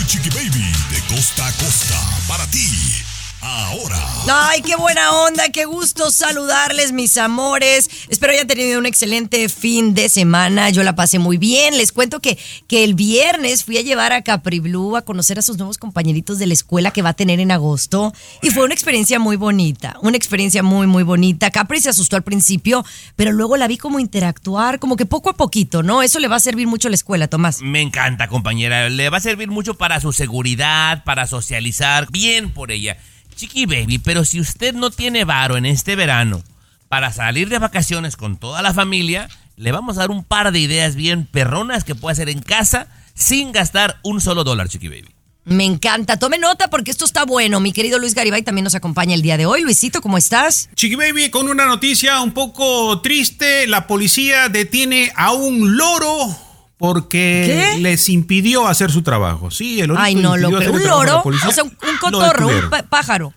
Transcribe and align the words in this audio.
Tu 0.00 0.06
Chiqui 0.06 0.30
Baby 0.30 0.72
de 0.90 1.14
costa 1.14 1.44
a 1.44 1.52
costa 1.52 1.94
para 2.26 2.46
ti. 2.46 3.09
Ahora. 3.42 3.96
Ay, 4.30 4.60
qué 4.60 4.76
buena 4.76 5.12
onda, 5.12 5.48
qué 5.48 5.64
gusto 5.64 6.10
saludarles, 6.10 6.92
mis 6.92 7.16
amores. 7.16 7.88
Espero 8.10 8.32
hayan 8.32 8.46
tenido 8.46 8.78
un 8.78 8.84
excelente 8.84 9.48
fin 9.48 9.94
de 9.94 10.10
semana. 10.10 10.68
Yo 10.68 10.82
la 10.82 10.94
pasé 10.94 11.18
muy 11.18 11.38
bien. 11.38 11.78
Les 11.78 11.90
cuento 11.90 12.20
que, 12.20 12.38
que 12.68 12.84
el 12.84 12.94
viernes 12.94 13.64
fui 13.64 13.78
a 13.78 13.82
llevar 13.82 14.12
a 14.12 14.22
Capri 14.22 14.60
Blue 14.60 14.94
a 14.96 15.02
conocer 15.02 15.38
a 15.38 15.42
sus 15.42 15.56
nuevos 15.56 15.78
compañeritos 15.78 16.38
de 16.38 16.46
la 16.46 16.52
escuela 16.52 16.90
que 16.90 17.00
va 17.00 17.10
a 17.10 17.14
tener 17.14 17.40
en 17.40 17.50
agosto. 17.50 18.12
Y 18.42 18.50
fue 18.50 18.64
una 18.64 18.74
experiencia 18.74 19.18
muy 19.18 19.36
bonita, 19.36 19.96
una 20.02 20.18
experiencia 20.18 20.62
muy, 20.62 20.86
muy 20.86 21.02
bonita. 21.02 21.50
Capri 21.50 21.80
se 21.80 21.88
asustó 21.88 22.16
al 22.16 22.22
principio, 22.22 22.84
pero 23.16 23.32
luego 23.32 23.56
la 23.56 23.68
vi 23.68 23.78
como 23.78 24.00
interactuar, 24.00 24.78
como 24.78 24.96
que 24.96 25.06
poco 25.06 25.30
a 25.30 25.34
poquito, 25.34 25.82
¿no? 25.82 26.02
Eso 26.02 26.18
le 26.18 26.28
va 26.28 26.36
a 26.36 26.40
servir 26.40 26.66
mucho 26.66 26.88
a 26.88 26.90
la 26.90 26.96
escuela, 26.96 27.26
Tomás. 27.26 27.62
Me 27.62 27.80
encanta, 27.80 28.28
compañera. 28.28 28.90
Le 28.90 29.08
va 29.08 29.16
a 29.16 29.20
servir 29.20 29.48
mucho 29.48 29.74
para 29.74 29.98
su 30.00 30.12
seguridad, 30.12 31.04
para 31.04 31.26
socializar. 31.26 32.06
Bien 32.10 32.52
por 32.52 32.70
ella. 32.70 32.98
Chiqui 33.40 33.64
Baby, 33.64 33.98
pero 33.98 34.26
si 34.26 34.38
usted 34.38 34.74
no 34.74 34.90
tiene 34.90 35.24
varo 35.24 35.56
en 35.56 35.64
este 35.64 35.96
verano 35.96 36.42
para 36.90 37.10
salir 37.10 37.48
de 37.48 37.58
vacaciones 37.58 38.18
con 38.18 38.36
toda 38.36 38.60
la 38.60 38.74
familia, 38.74 39.30
le 39.56 39.72
vamos 39.72 39.96
a 39.96 40.00
dar 40.00 40.10
un 40.10 40.24
par 40.24 40.52
de 40.52 40.58
ideas 40.58 40.94
bien 40.94 41.24
perronas 41.24 41.84
que 41.84 41.94
puede 41.94 42.12
hacer 42.12 42.28
en 42.28 42.42
casa 42.42 42.88
sin 43.14 43.52
gastar 43.52 43.98
un 44.02 44.20
solo 44.20 44.44
dólar, 44.44 44.68
Chiqui 44.68 44.88
Baby. 44.88 45.08
Me 45.46 45.64
encanta. 45.64 46.18
Tome 46.18 46.36
nota 46.36 46.68
porque 46.68 46.90
esto 46.90 47.06
está 47.06 47.24
bueno. 47.24 47.60
Mi 47.60 47.72
querido 47.72 47.98
Luis 47.98 48.14
Garibay 48.14 48.42
también 48.42 48.64
nos 48.64 48.74
acompaña 48.74 49.14
el 49.14 49.22
día 49.22 49.38
de 49.38 49.46
hoy. 49.46 49.62
Luisito, 49.62 50.02
¿cómo 50.02 50.18
estás? 50.18 50.68
Chiqui 50.74 50.96
Baby, 50.96 51.30
con 51.30 51.48
una 51.48 51.64
noticia 51.64 52.20
un 52.20 52.32
poco 52.32 53.00
triste, 53.00 53.66
la 53.68 53.86
policía 53.86 54.50
detiene 54.50 55.12
a 55.16 55.32
un 55.32 55.78
loro 55.78 56.36
porque 56.80 57.72
¿Qué? 57.74 57.80
les 57.80 58.08
impidió 58.08 58.66
hacer 58.66 58.90
su 58.90 59.02
trabajo. 59.02 59.50
Sí, 59.50 59.82
el 59.82 59.94
Ay, 59.98 60.14
no, 60.14 60.38
lo 60.38 60.48
¿Un 60.48 60.82
loro? 60.82 61.22
O 61.22 61.52
sea, 61.52 61.62
un, 61.62 61.70
un 61.70 61.98
cotorro, 62.00 62.48
un 62.48 62.70
detuvieron. 62.70 63.34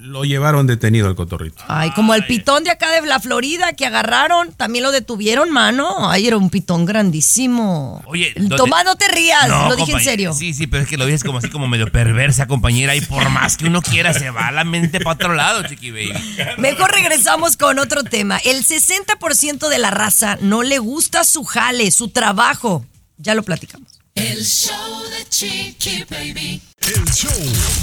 Lo 0.00 0.24
llevaron 0.24 0.66
detenido 0.66 1.08
al 1.08 1.14
cotorrito. 1.14 1.62
Ay, 1.68 1.90
como 1.92 2.14
el 2.14 2.24
pitón 2.26 2.64
de 2.64 2.70
acá 2.70 2.90
de 2.92 3.06
la 3.06 3.20
Florida 3.20 3.72
que 3.74 3.84
agarraron, 3.86 4.52
también 4.52 4.82
lo 4.84 4.90
detuvieron, 4.92 5.50
mano. 5.50 6.10
Ay, 6.10 6.26
era 6.26 6.36
un 6.36 6.48
pitón 6.50 6.86
grandísimo. 6.86 8.02
Oye, 8.06 8.32
¿dónde- 8.36 8.56
Tomás, 8.56 8.84
no 8.84 8.96
te 8.96 9.08
rías, 9.08 9.48
No, 9.48 9.68
lo 9.68 9.76
dije 9.76 9.92
en 9.92 10.00
serio. 10.00 10.32
Sí, 10.32 10.54
sí, 10.54 10.66
pero 10.66 10.82
es 10.84 10.88
que 10.88 10.96
lo 10.96 11.04
dices 11.06 11.24
como 11.24 11.38
así 11.38 11.50
como 11.50 11.68
medio 11.68 11.90
perversa, 11.92 12.46
compañera, 12.46 12.94
y 12.96 13.00
por 13.02 13.28
más 13.30 13.56
que 13.56 13.66
uno 13.66 13.82
quiera, 13.82 14.14
se 14.14 14.30
va 14.30 14.50
la 14.50 14.64
mente 14.64 15.00
para 15.00 15.14
otro 15.14 15.34
lado, 15.34 15.62
Chiqui 15.66 15.90
Baby. 15.90 16.12
Mejor 16.58 16.90
regresamos 16.92 17.56
con 17.56 17.78
otro 17.78 18.04
tema. 18.04 18.38
El 18.38 18.64
60% 18.64 19.68
de 19.68 19.78
la 19.78 19.90
raza 19.90 20.38
no 20.40 20.62
le 20.62 20.78
gusta 20.78 21.24
su 21.24 21.44
jale, 21.44 21.90
su 21.90 22.08
trabajo. 22.08 22.84
Ya 23.18 23.34
lo 23.34 23.42
platicamos. 23.42 23.97
El 24.18 24.44
show 24.44 25.04
de 25.10 25.28
Chiqui 25.28 26.04
Baby. 26.10 26.60
El 26.80 27.04
show 27.12 27.30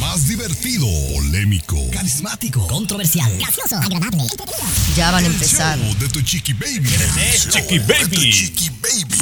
más 0.01 0.27
divertido, 0.27 0.85
polémico, 1.13 1.77
Carismático, 1.93 2.67
controversial, 2.67 3.31
gracioso, 3.37 3.77
agradable. 3.77 4.27
Ya 4.97 5.11
van 5.11 5.23
a 5.23 5.27
empezar. 5.27 5.79
show 5.79 5.95
de 5.97 6.09
tu 6.09 6.21
Chiqui 6.21 6.51
Baby. 6.51 6.89
Chiqui 7.49 7.79
Baby. 7.79 8.33
Chiqui 8.33 8.69
Baby. 8.69 9.17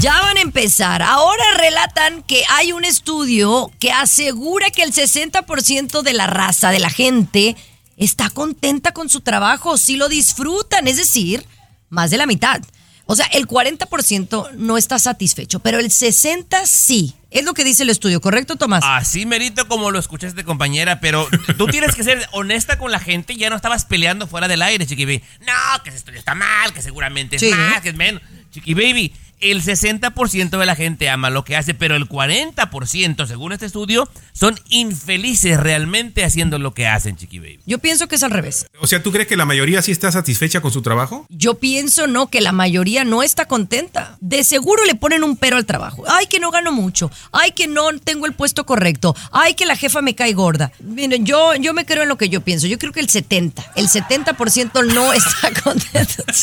Ya 0.00 0.20
van 0.22 0.38
a 0.38 0.40
empezar. 0.40 1.02
Ahora 1.02 1.44
relatan 1.56 2.24
que 2.24 2.42
hay 2.48 2.72
un 2.72 2.84
estudio 2.84 3.70
que 3.78 3.92
asegura 3.92 4.70
que 4.70 4.82
el 4.82 4.92
60% 4.92 6.02
de 6.02 6.12
la 6.14 6.26
raza, 6.26 6.70
de 6.70 6.80
la 6.80 6.90
gente, 6.90 7.54
está 7.96 8.28
contenta 8.28 8.90
con 8.90 9.08
su 9.08 9.20
trabajo, 9.20 9.78
sí 9.78 9.94
lo 9.94 10.08
disfrutan, 10.08 10.88
es 10.88 10.96
decir, 10.96 11.46
más 11.90 12.10
de 12.10 12.18
la 12.18 12.26
mitad. 12.26 12.60
O 13.08 13.14
sea, 13.16 13.26
el 13.26 13.46
40% 13.46 14.52
no 14.56 14.76
está 14.76 14.98
satisfecho, 14.98 15.60
pero 15.60 15.78
el 15.78 15.86
60% 15.90 16.66
sí. 16.66 17.14
Es 17.30 17.44
lo 17.44 17.52
que 17.54 17.64
dice 17.64 17.82
el 17.82 17.90
estudio, 17.90 18.20
¿correcto, 18.20 18.56
Tomás? 18.56 18.82
Así 18.84 19.26
merito 19.26 19.68
como 19.68 19.90
lo 19.90 19.98
escuchaste, 19.98 20.42
compañera, 20.44 21.00
pero 21.00 21.28
tú 21.58 21.66
tienes 21.66 21.94
que 21.94 22.02
ser 22.02 22.26
honesta 22.32 22.78
con 22.78 22.90
la 22.90 22.98
gente. 22.98 23.36
Ya 23.36 23.50
no 23.50 23.56
estabas 23.56 23.84
peleando 23.84 24.26
fuera 24.26 24.48
del 24.48 24.62
aire, 24.62 24.86
Chiqui 24.86 25.04
Baby. 25.04 25.22
No, 25.40 25.82
que 25.82 25.90
ese 25.90 25.98
estudio 25.98 26.18
está 26.18 26.34
mal, 26.34 26.72
que 26.72 26.80
seguramente 26.82 27.36
es 27.36 27.42
Sí. 27.42 27.50
más, 27.50 27.80
que 27.82 27.90
es 27.90 27.94
menos. 27.94 28.22
Chiqui 28.52 28.72
Baby, 28.74 29.12
el 29.40 29.62
60% 29.62 30.58
de 30.58 30.66
la 30.66 30.74
gente 30.74 31.08
ama 31.08 31.30
lo 31.30 31.44
que 31.44 31.56
hace, 31.56 31.74
pero 31.74 31.96
el 31.96 32.08
40%, 32.08 33.26
según 33.26 33.52
este 33.52 33.66
estudio, 33.66 34.08
son 34.32 34.58
infelices 34.68 35.58
realmente 35.58 36.24
haciendo 36.24 36.58
lo 36.58 36.74
que 36.74 36.86
hacen, 36.86 37.16
Chiqui 37.16 37.38
Baby. 37.38 37.60
Yo 37.66 37.78
pienso 37.78 38.08
que 38.08 38.16
es 38.16 38.22
al 38.22 38.30
revés. 38.30 38.66
O 38.80 38.86
sea, 38.86 39.02
¿tú 39.02 39.12
crees 39.12 39.28
que 39.28 39.36
la 39.36 39.44
mayoría 39.44 39.82
sí 39.82 39.92
está 39.92 40.10
satisfecha 40.10 40.60
con 40.60 40.72
su 40.72 40.82
trabajo? 40.82 41.26
Yo 41.28 41.54
pienso 41.54 42.06
no, 42.06 42.28
que 42.28 42.40
la 42.40 42.52
mayoría 42.52 43.04
no 43.04 43.22
está 43.22 43.46
contenta. 43.46 44.16
De 44.20 44.44
seguro 44.44 44.84
le 44.84 44.94
ponen 44.94 45.24
un 45.24 45.36
pero 45.36 45.56
al 45.56 45.66
trabajo. 45.66 46.04
Ay, 46.08 46.26
que 46.26 46.40
no 46.40 46.50
gano 46.50 46.72
mucho. 46.72 47.10
Ay, 47.32 47.52
que 47.52 47.66
no 47.66 47.86
tengo 47.98 48.26
el 48.26 48.32
puesto 48.32 48.64
correcto. 48.66 49.14
Ay, 49.32 49.54
que 49.54 49.66
la 49.66 49.76
jefa 49.76 50.02
me 50.02 50.14
cae 50.14 50.32
gorda. 50.32 50.72
Miren, 50.80 51.26
yo, 51.26 51.54
yo 51.56 51.74
me 51.74 51.84
creo 51.84 52.02
en 52.02 52.08
lo 52.08 52.16
que 52.16 52.28
yo 52.28 52.40
pienso. 52.40 52.66
Yo 52.66 52.78
creo 52.78 52.92
que 52.92 53.00
el 53.00 53.08
70, 53.08 53.72
el 53.76 53.88
70% 53.88 54.94
no 54.94 55.12
está 55.12 55.52
contento. 55.62 56.24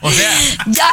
O 0.00 0.10
sea, 0.10 0.30
ya. 0.66 0.88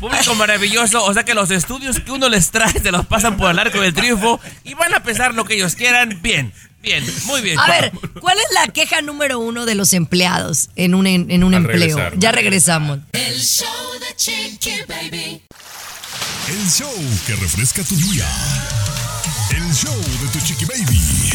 Público 0.00 0.34
maravilloso, 0.34 1.04
o 1.04 1.14
sea 1.14 1.24
que 1.24 1.34
los 1.34 1.50
estudios 1.50 2.00
que 2.00 2.10
uno 2.10 2.28
les 2.28 2.50
trae 2.50 2.72
se 2.72 2.90
los 2.90 3.06
pasan 3.06 3.36
por 3.36 3.50
el 3.50 3.58
arco 3.58 3.80
del 3.80 3.94
triunfo 3.94 4.40
y 4.64 4.74
van 4.74 4.94
a 4.94 5.02
pesar 5.02 5.34
lo 5.34 5.44
que 5.44 5.54
ellos 5.54 5.76
quieran. 5.76 6.18
Bien, 6.22 6.52
bien, 6.82 7.04
muy 7.26 7.42
bien. 7.42 7.58
A 7.58 7.66
ver, 7.66 7.92
¿cuál 8.20 8.38
es 8.38 8.46
la 8.54 8.72
queja 8.72 9.02
número 9.02 9.38
uno 9.38 9.66
de 9.66 9.74
los 9.74 9.92
empleados 9.92 10.70
en 10.74 10.94
un, 10.94 11.06
en 11.06 11.44
un 11.44 11.54
empleo? 11.54 11.96
regresar. 11.96 12.18
Ya 12.18 12.32
regresamos. 12.32 12.98
El 13.12 13.38
show 13.38 13.68
de 14.00 14.16
Chiqui 14.16 14.82
Baby. 14.88 15.42
El 16.48 16.70
show 16.70 16.92
que 17.26 17.36
refresca 17.36 17.84
tu 17.84 17.94
día. 17.96 18.26
El 19.50 19.74
show 19.74 19.96
de 19.96 20.28
tu 20.32 20.40
Chiqui 20.44 20.64
Baby. 20.64 21.30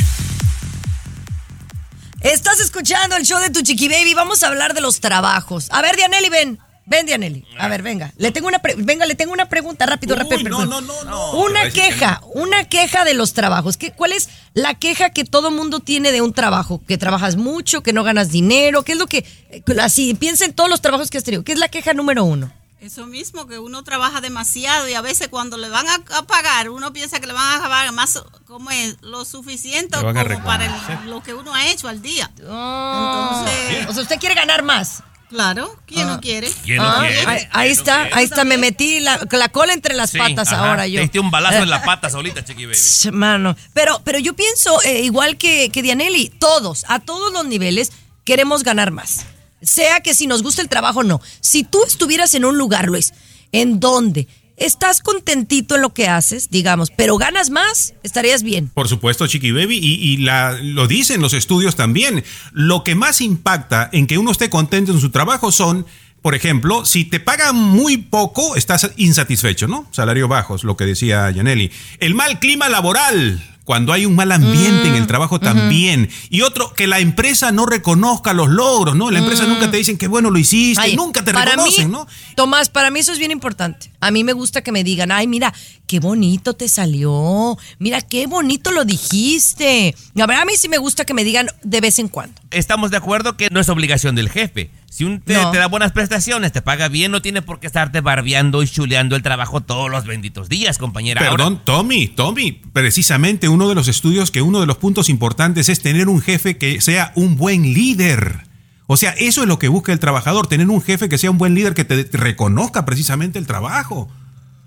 Estás 2.21 2.59
escuchando 2.59 3.15
el 3.15 3.23
show 3.23 3.39
de 3.39 3.51
tu 3.51 3.61
chiqui 3.61 3.87
baby. 3.87 4.15
Vamos 4.15 4.41
a 4.41 4.47
hablar 4.47 4.73
de 4.73 4.81
los 4.81 4.99
trabajos. 4.99 5.67
A 5.69 5.83
ver, 5.83 5.95
Dianelli, 5.95 6.29
ven. 6.29 6.59
Ven, 6.87 7.05
Dianelli. 7.07 7.43
A 7.57 7.67
ver, 7.67 7.81
venga. 7.81 8.13
Le 8.17 8.31
tengo 8.31 8.47
una 8.47 8.59
pre- 8.59 8.75
venga, 8.77 9.05
le 9.07 9.15
tengo 9.15 9.33
una 9.33 9.49
pregunta 9.49 9.87
rápido, 9.87 10.13
Uy, 10.15 10.19
rápido. 10.21 10.49
no, 10.49 10.57
rápido. 10.59 10.81
no, 10.81 11.03
no, 11.03 11.03
no. 11.09 11.31
Una 11.39 11.69
queja, 11.71 12.21
una 12.35 12.65
queja 12.65 13.03
de 13.03 13.15
los 13.15 13.33
trabajos. 13.33 13.75
¿Qué, 13.77 13.91
¿Cuál 13.91 14.11
es 14.11 14.29
la 14.53 14.75
queja 14.75 15.09
que 15.09 15.25
todo 15.25 15.49
mundo 15.49 15.79
tiene 15.79 16.11
de 16.11 16.21
un 16.21 16.31
trabajo? 16.33 16.81
Que 16.87 16.97
trabajas 16.99 17.37
mucho, 17.37 17.81
que 17.81 17.91
no 17.91 18.03
ganas 18.03 18.29
dinero. 18.29 18.83
¿Qué 18.83 18.91
es 18.91 18.97
lo 18.99 19.07
que 19.07 19.25
eh, 19.49 19.63
así 19.81 20.13
piensa 20.13 20.45
en 20.45 20.53
todos 20.53 20.69
los 20.69 20.81
trabajos 20.81 21.09
que 21.09 21.17
has 21.17 21.23
tenido? 21.23 21.43
¿Qué 21.43 21.53
es 21.53 21.59
la 21.59 21.69
queja 21.69 21.93
número 21.95 22.23
uno? 22.23 22.51
Eso 22.81 23.07
mismo, 23.07 23.47
que 23.47 23.57
uno 23.57 23.83
trabaja 23.83 24.21
demasiado 24.21 24.87
y 24.87 24.93
a 24.93 25.01
veces 25.01 25.29
cuando 25.29 25.57
le 25.57 25.69
van 25.69 25.87
a, 25.87 25.95
a 26.17 26.21
pagar, 26.27 26.69
uno 26.69 26.93
piensa 26.93 27.19
que 27.19 27.25
le 27.25 27.33
van 27.33 27.57
a 27.59 27.63
pagar 27.63 27.91
más, 27.93 28.21
como 28.45 28.69
es, 28.69 28.97
lo 29.01 29.25
suficiente 29.25 29.97
como 29.97 30.13
para 30.43 30.65
el- 30.65 31.09
lo 31.09 31.23
que 31.23 31.33
uno 31.33 31.51
ha 31.55 31.65
hecho 31.67 31.87
al 31.87 32.03
día. 32.03 32.29
Entonces, 32.37 33.87
o 33.89 33.93
sea, 33.93 34.03
usted 34.03 34.19
quiere 34.19 34.35
ganar 34.35 34.61
más. 34.61 35.01
Claro, 35.29 35.75
¿quién 35.87 36.07
no 36.07 36.21
quiere? 36.21 36.49
¿Quién 36.63 36.77
no 36.77 36.83
Ah, 36.83 36.99
quiere? 37.01 37.17
ahí, 37.19 37.37
¿Quién 37.39 37.49
ahí 37.51 37.67
no 37.69 37.73
está, 37.73 37.95
quiere? 38.03 38.15
ahí 38.15 38.23
está, 38.25 38.45
me 38.45 38.57
metí 38.57 38.99
la, 38.99 39.19
la 39.31 39.49
cola 39.49 39.73
entre 39.73 39.95
las 39.95 40.11
Sí, 40.11 40.17
patas 40.19 40.51
ajá. 40.53 40.69
ahora 40.69 40.87
yo. 40.87 40.95
Te 40.97 41.01
diste 41.01 41.19
un 41.19 41.31
balazo 41.31 41.57
en 41.63 41.69
la 41.69 41.81
pata 41.85 42.09
solita, 42.09 42.45
Chiqui 42.45 42.65
Baby. 42.65 42.77
Mano, 43.11 43.55
pero, 43.73 44.01
pero 44.03 44.19
yo 44.19 44.33
pienso, 44.35 44.81
eh, 44.83 45.01
igual 45.01 45.37
que, 45.37 45.69
que 45.71 45.81
Dianelli, 45.81 46.29
todos, 46.29 46.85
a 46.87 46.99
todos 46.99 47.33
los 47.33 47.45
niveles, 47.45 47.91
queremos 48.23 48.63
ganar 48.63 48.91
más. 48.91 49.25
Sea 49.61 50.01
que 50.01 50.13
si 50.13 50.27
nos 50.27 50.43
gusta 50.43 50.61
el 50.61 50.69
trabajo 50.69 50.99
o 50.99 51.03
no. 51.03 51.19
Si 51.41 51.63
tú 51.63 51.83
estuvieras 51.85 52.33
en 52.35 52.45
un 52.45 52.57
lugar, 52.57 52.85
Luis, 52.85 53.13
en 53.51 53.79
donde 53.79 54.27
estás 54.57 55.01
contentito 55.01 55.75
en 55.75 55.81
lo 55.81 55.93
que 55.93 56.07
haces, 56.07 56.49
digamos, 56.49 56.91
pero 56.91 57.17
ganas 57.17 57.49
más, 57.49 57.93
estarías 58.03 58.43
bien. 58.43 58.69
Por 58.73 58.87
supuesto, 58.87 59.27
Chiqui 59.27 59.51
Baby, 59.51 59.77
y, 59.81 60.17
la, 60.17 60.57
lo 60.61 60.87
dicen 60.87 61.21
los 61.21 61.33
estudios 61.33 61.75
también. 61.75 62.23
Lo 62.51 62.83
que 62.83 62.95
más 62.95 63.21
impacta 63.21 63.89
en 63.91 64.07
que 64.07 64.17
uno 64.17 64.31
esté 64.31 64.49
contento 64.49 64.91
en 64.91 64.99
su 64.99 65.09
trabajo 65.09 65.51
son, 65.51 65.85
por 66.21 66.35
ejemplo, 66.35 66.85
si 66.85 67.05
te 67.05 67.19
pagan 67.19 67.55
muy 67.55 67.97
poco, 67.97 68.55
estás 68.55 68.91
insatisfecho, 68.97 69.67
¿no? 69.67 69.87
Salario 69.91 70.27
bajos, 70.27 70.63
lo 70.63 70.77
que 70.77 70.85
decía 70.85 71.29
Yaneli. 71.31 71.71
El 71.99 72.15
mal 72.15 72.39
clima 72.39 72.69
laboral. 72.69 73.54
Cuando 73.65 73.91
hay 73.91 74.05
un 74.05 74.15
mal 74.15 74.31
ambiente 74.31 74.87
en 74.87 74.95
el 74.95 75.07
trabajo 75.07 75.39
también. 75.39 76.09
Y 76.29 76.41
otro, 76.41 76.73
que 76.73 76.85
la 76.87 76.99
empresa 76.99 77.51
no 77.51 77.65
reconozca 77.65 78.31
los 78.33 78.47
logros, 78.47 78.95
¿no? 78.95 79.11
La 79.11 79.19
empresa 79.19 79.45
nunca 79.45 79.69
te 79.69 79.77
dicen 79.77 79.97
que 79.97 80.07
bueno 80.07 80.29
lo 80.29 80.37
hiciste, 80.37 80.81
Ay, 80.81 80.95
nunca 80.95 81.23
te 81.25 81.33
para 81.33 81.51
reconocen, 81.51 81.87
mí, 81.87 81.91
¿no? 81.91 82.07
Tomás, 82.35 82.69
para 82.69 82.91
mí 82.91 82.99
eso 82.99 83.11
es 83.11 83.17
bien 83.17 83.31
importante. 83.31 83.91
A 83.99 84.11
mí 84.11 84.23
me 84.23 84.33
gusta 84.33 84.61
que 84.61 84.71
me 84.71 84.83
digan, 84.83 85.11
ay, 85.11 85.25
mira, 85.25 85.51
qué 85.87 85.99
bonito 85.99 86.53
te 86.53 86.69
salió. 86.69 87.57
Mira, 87.79 88.01
qué 88.01 88.27
bonito 88.27 88.71
lo 88.71 88.85
dijiste. 88.85 89.95
A 90.19 90.27
ver, 90.27 90.37
a 90.37 90.45
mí 90.45 90.53
sí 90.57 90.69
me 90.69 90.77
gusta 90.77 91.03
que 91.03 91.13
me 91.15 91.23
digan 91.23 91.47
de 91.63 91.81
vez 91.81 91.99
en 91.99 92.07
cuando. 92.07 92.39
Estamos 92.55 92.89
de 92.91 92.97
acuerdo 92.97 93.37
que 93.37 93.49
no 93.51 93.59
es 93.59 93.69
obligación 93.69 94.15
del 94.15 94.29
jefe. 94.29 94.71
Si 94.89 95.03
un 95.03 95.19
te, 95.21 95.33
No. 95.33 95.51
te 95.51 95.57
da 95.57 95.67
buenas 95.67 95.91
prestaciones, 95.91 96.51
te 96.53 96.61
paga 96.61 96.87
bien, 96.87 97.11
no 97.11 97.21
tiene 97.21 97.41
por 97.41 97.59
qué 97.59 97.67
estarte 97.67 97.99
barbeando 98.01 98.63
y 98.63 98.67
chuleando 98.67 99.15
el 99.15 99.21
trabajo 99.23 99.61
todos 99.61 99.91
los 99.91 100.05
benditos 100.05 100.47
días, 100.49 100.77
compañera. 100.77 101.19
Ahora- 101.21 101.31
Perdón, 101.31 101.61
Tommy, 101.65 102.07
Tommy, 102.07 102.53
precisamente 102.73 103.49
uno 103.49 103.67
de 103.67 103.75
los 103.75 103.87
estudios 103.87 104.31
que 104.31 104.41
uno 104.41 104.61
de 104.61 104.65
los 104.67 104.77
puntos 104.77 105.09
importantes 105.09 105.67
es 105.69 105.81
tener 105.81 106.07
un 106.07 106.21
jefe 106.21 106.57
que 106.57 106.79
sea 106.81 107.11
un 107.15 107.35
buen 107.35 107.73
líder. 107.73 108.45
O 108.87 108.97
sea, 108.97 109.11
eso 109.17 109.41
es 109.41 109.47
lo 109.47 109.59
que 109.59 109.67
busca 109.67 109.91
el 109.91 109.99
trabajador, 109.99 110.47
tener 110.47 110.69
un 110.69 110.81
jefe 110.81 111.09
que 111.09 111.17
sea 111.17 111.31
un 111.31 111.37
buen 111.37 111.55
líder 111.55 111.73
que 111.73 111.83
te 111.85 112.03
te 112.05 112.17
reconozca 112.17 112.85
precisamente 112.85 113.37
el 113.39 113.47
trabajo. 113.47 114.09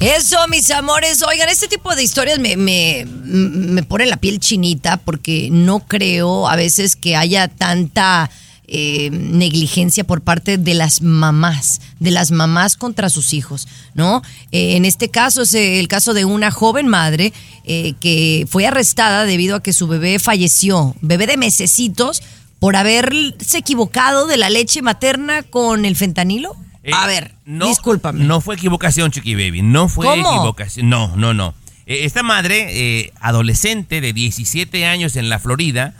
Eso, 0.00 0.48
mis 0.48 0.70
amores. 0.70 1.22
Oigan, 1.22 1.48
este 1.48 1.68
tipo 1.68 1.94
de 1.94 2.02
historias 2.02 2.38
me, 2.38 2.56
me, 2.56 3.06
me 3.06 3.82
pone 3.82 4.06
la 4.06 4.16
piel 4.16 4.40
chinita 4.40 4.96
porque 4.98 5.48
no 5.50 5.80
creo 5.80 6.48
a 6.48 6.56
veces 6.56 6.96
que 6.96 7.16
haya 7.16 7.48
tanta 7.48 8.30
eh, 8.66 9.10
negligencia 9.12 10.04
por 10.04 10.22
parte 10.22 10.56
de 10.56 10.72
las 10.72 11.02
mamás, 11.02 11.82
de 12.00 12.10
las 12.10 12.30
mamás 12.30 12.78
contra 12.78 13.10
sus 13.10 13.34
hijos, 13.34 13.68
¿no? 13.92 14.22
Eh, 14.52 14.76
en 14.76 14.86
este 14.86 15.10
caso 15.10 15.42
es 15.42 15.52
el 15.52 15.86
caso 15.86 16.14
de 16.14 16.24
una 16.24 16.50
joven 16.50 16.88
madre 16.88 17.34
eh, 17.64 17.92
que 18.00 18.46
fue 18.48 18.66
arrestada 18.66 19.26
debido 19.26 19.56
a 19.56 19.62
que 19.62 19.74
su 19.74 19.86
bebé 19.86 20.18
falleció, 20.18 20.96
bebé 21.02 21.26
de 21.26 21.36
mesecitos, 21.36 22.22
por 22.58 22.76
haberse 22.76 23.58
equivocado 23.58 24.26
de 24.26 24.36
la 24.36 24.50
leche 24.50 24.82
materna 24.82 25.42
con 25.42 25.84
el 25.84 25.96
fentanilo. 25.96 26.52
a 26.92 27.04
Eh, 27.04 27.06
ver, 27.06 27.34
no, 27.44 27.66
discúlpame. 27.68 28.24
No 28.24 28.40
fue 28.40 28.54
equivocación, 28.56 29.10
Chiqui 29.10 29.34
Baby. 29.34 29.62
No 29.62 29.88
fue 29.88 30.06
¿Cómo? 30.06 30.28
equivocación. 30.34 30.88
No, 30.88 31.16
no, 31.16 31.32
no. 31.34 31.54
Eh, 31.86 32.04
esta 32.04 32.22
madre, 32.22 32.66
eh, 33.00 33.12
adolescente 33.20 34.00
de 34.00 34.12
17 34.12 34.86
años 34.86 35.16
en 35.16 35.28
la 35.28 35.38
Florida, 35.38 35.94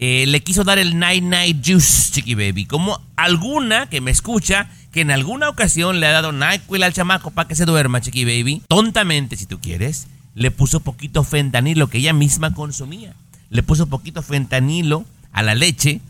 eh, 0.00 0.24
le 0.28 0.40
quiso 0.42 0.62
dar 0.64 0.78
el 0.78 0.98
Night 0.98 1.24
Night 1.24 1.58
Juice, 1.64 2.12
Chiqui 2.12 2.34
Baby. 2.34 2.66
Como 2.66 3.00
alguna 3.16 3.88
que 3.88 4.00
me 4.00 4.10
escucha, 4.12 4.68
que 4.92 5.00
en 5.00 5.10
alguna 5.10 5.48
ocasión 5.48 5.98
le 6.00 6.06
ha 6.06 6.12
dado 6.12 6.32
NyQuil 6.32 6.82
al 6.84 6.92
chamaco 6.92 7.30
para 7.32 7.48
que 7.48 7.54
se 7.56 7.64
duerma, 7.64 8.00
Chiqui 8.00 8.24
Baby. 8.24 8.62
Tontamente, 8.68 9.36
si 9.36 9.46
tú 9.46 9.60
quieres, 9.60 10.06
le 10.34 10.50
puso 10.52 10.80
poquito 10.80 11.24
fentanilo 11.24 11.88
que 11.88 11.98
ella 11.98 12.12
misma 12.12 12.54
consumía. 12.54 13.14
Le 13.50 13.62
puso 13.64 13.88
poquito 13.88 14.22
fentanilo 14.22 15.04
a 15.38 15.42
la 15.42 15.54
leche. 15.54 16.00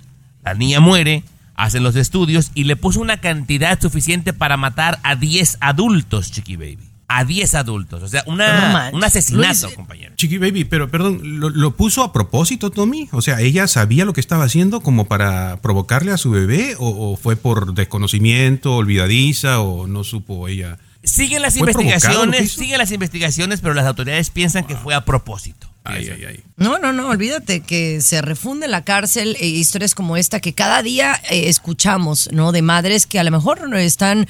La 0.43 0.55
niña 0.55 0.81
muere, 0.81 1.23
hacen 1.55 1.83
los 1.83 1.97
estudios 1.97 2.51
y 2.55 2.65
le 2.65 2.77
puso 2.77 3.01
una 3.01 3.19
cantidad 3.19 3.79
suficiente 3.81 4.33
para 4.33 4.57
matar 4.57 4.99
a 5.03 5.17
10 5.17 5.59
adultos, 5.61 6.33
Chiqui 6.33 6.57
Baby. 6.57 6.79
A 7.09 7.25
10 7.25 7.55
adultos. 7.55 8.03
O 8.03 8.09
sea, 8.09 8.23
una, 8.27 8.91
un 8.93 9.05
asesinato, 9.05 9.67
Luis, 9.67 9.77
compañero. 9.77 10.15
Chiqui 10.17 10.39
Baby, 10.39 10.65
pero 10.65 10.91
perdón, 10.91 11.41
¿lo, 11.41 11.51
lo 11.51 11.77
puso 11.77 12.03
a 12.03 12.13
propósito, 12.13 12.71
Tommy? 12.71 13.09
O 13.13 13.21
sea, 13.21 13.41
¿ella 13.41 13.67
sabía 13.67 14.07
lo 14.07 14.15
que 14.15 14.21
estaba 14.21 14.45
haciendo 14.45 14.81
como 14.81 15.07
para 15.07 15.61
provocarle 15.61 16.13
a 16.13 16.17
su 16.19 16.31
bebé? 16.31 16.75
¿O, 16.79 17.13
o 17.13 17.17
fue 17.17 17.37
por 17.37 17.75
desconocimiento, 17.75 18.77
olvidadiza, 18.77 19.61
o 19.61 19.87
no 19.87 20.05
supo 20.05 20.49
ella? 20.49 20.79
Siguen 21.09 21.43
las 21.43 21.55
¿Fue 21.55 21.73
provocado 21.73 22.27
lo 22.27 22.33
que 22.33 22.39
investigaciones, 22.39 22.53
siguen 22.53 22.79
las 22.79 22.93
investigaciones, 22.93 23.61
pero 23.61 23.75
las 23.75 23.87
autoridades 23.87 24.31
piensan 24.31 24.65
que 24.67 24.77
fue 24.77 24.95
a 24.95 25.05
propósito. 25.05 25.69
Ay, 25.85 26.09
ay, 26.13 26.25
ay. 26.25 26.45
No, 26.57 26.79
no, 26.79 26.93
no, 26.93 27.09
olvídate 27.09 27.61
que 27.61 28.01
se 28.03 28.21
refunde 28.21 28.67
en 28.67 28.73
la 28.73 28.85
cárcel 28.85 29.37
eh, 29.41 29.47
historias 29.47 29.95
como 29.95 30.17
esta 30.17 30.41
que 30.41 30.55
cada 30.55 30.83
día 30.83 31.21
eh, 31.31 31.49
escuchamos, 31.49 32.29
¿no? 32.33 32.53
De 32.53 32.63
madres 32.63 33.07
que 33.07 33.19
a 33.19 33.25
lo 33.25 33.31
mejor 33.31 33.75
están 33.79 34.27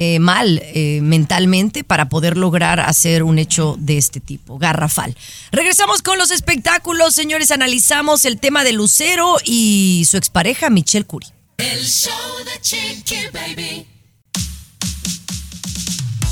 eh, 0.00 0.20
mal 0.20 0.62
eh, 0.62 1.00
mentalmente 1.02 1.82
para 1.82 2.08
poder 2.08 2.36
lograr 2.36 2.78
hacer 2.78 3.24
un 3.24 3.36
hecho 3.36 3.74
de 3.80 3.98
este 3.98 4.20
tipo, 4.20 4.56
garrafal. 4.56 5.16
Regresamos 5.50 6.02
con 6.02 6.18
los 6.18 6.30
espectáculos, 6.30 7.16
señores, 7.16 7.50
analizamos 7.50 8.24
el 8.24 8.38
tema 8.38 8.62
de 8.62 8.74
Lucero 8.74 9.38
y 9.44 10.06
su 10.08 10.16
expareja 10.16 10.70
Michelle 10.70 11.04
Curie. 11.04 11.32
El 11.56 11.84
show 11.84 12.12
de 12.44 12.60
Chiqui 12.60 13.16
Baby. 13.32 13.86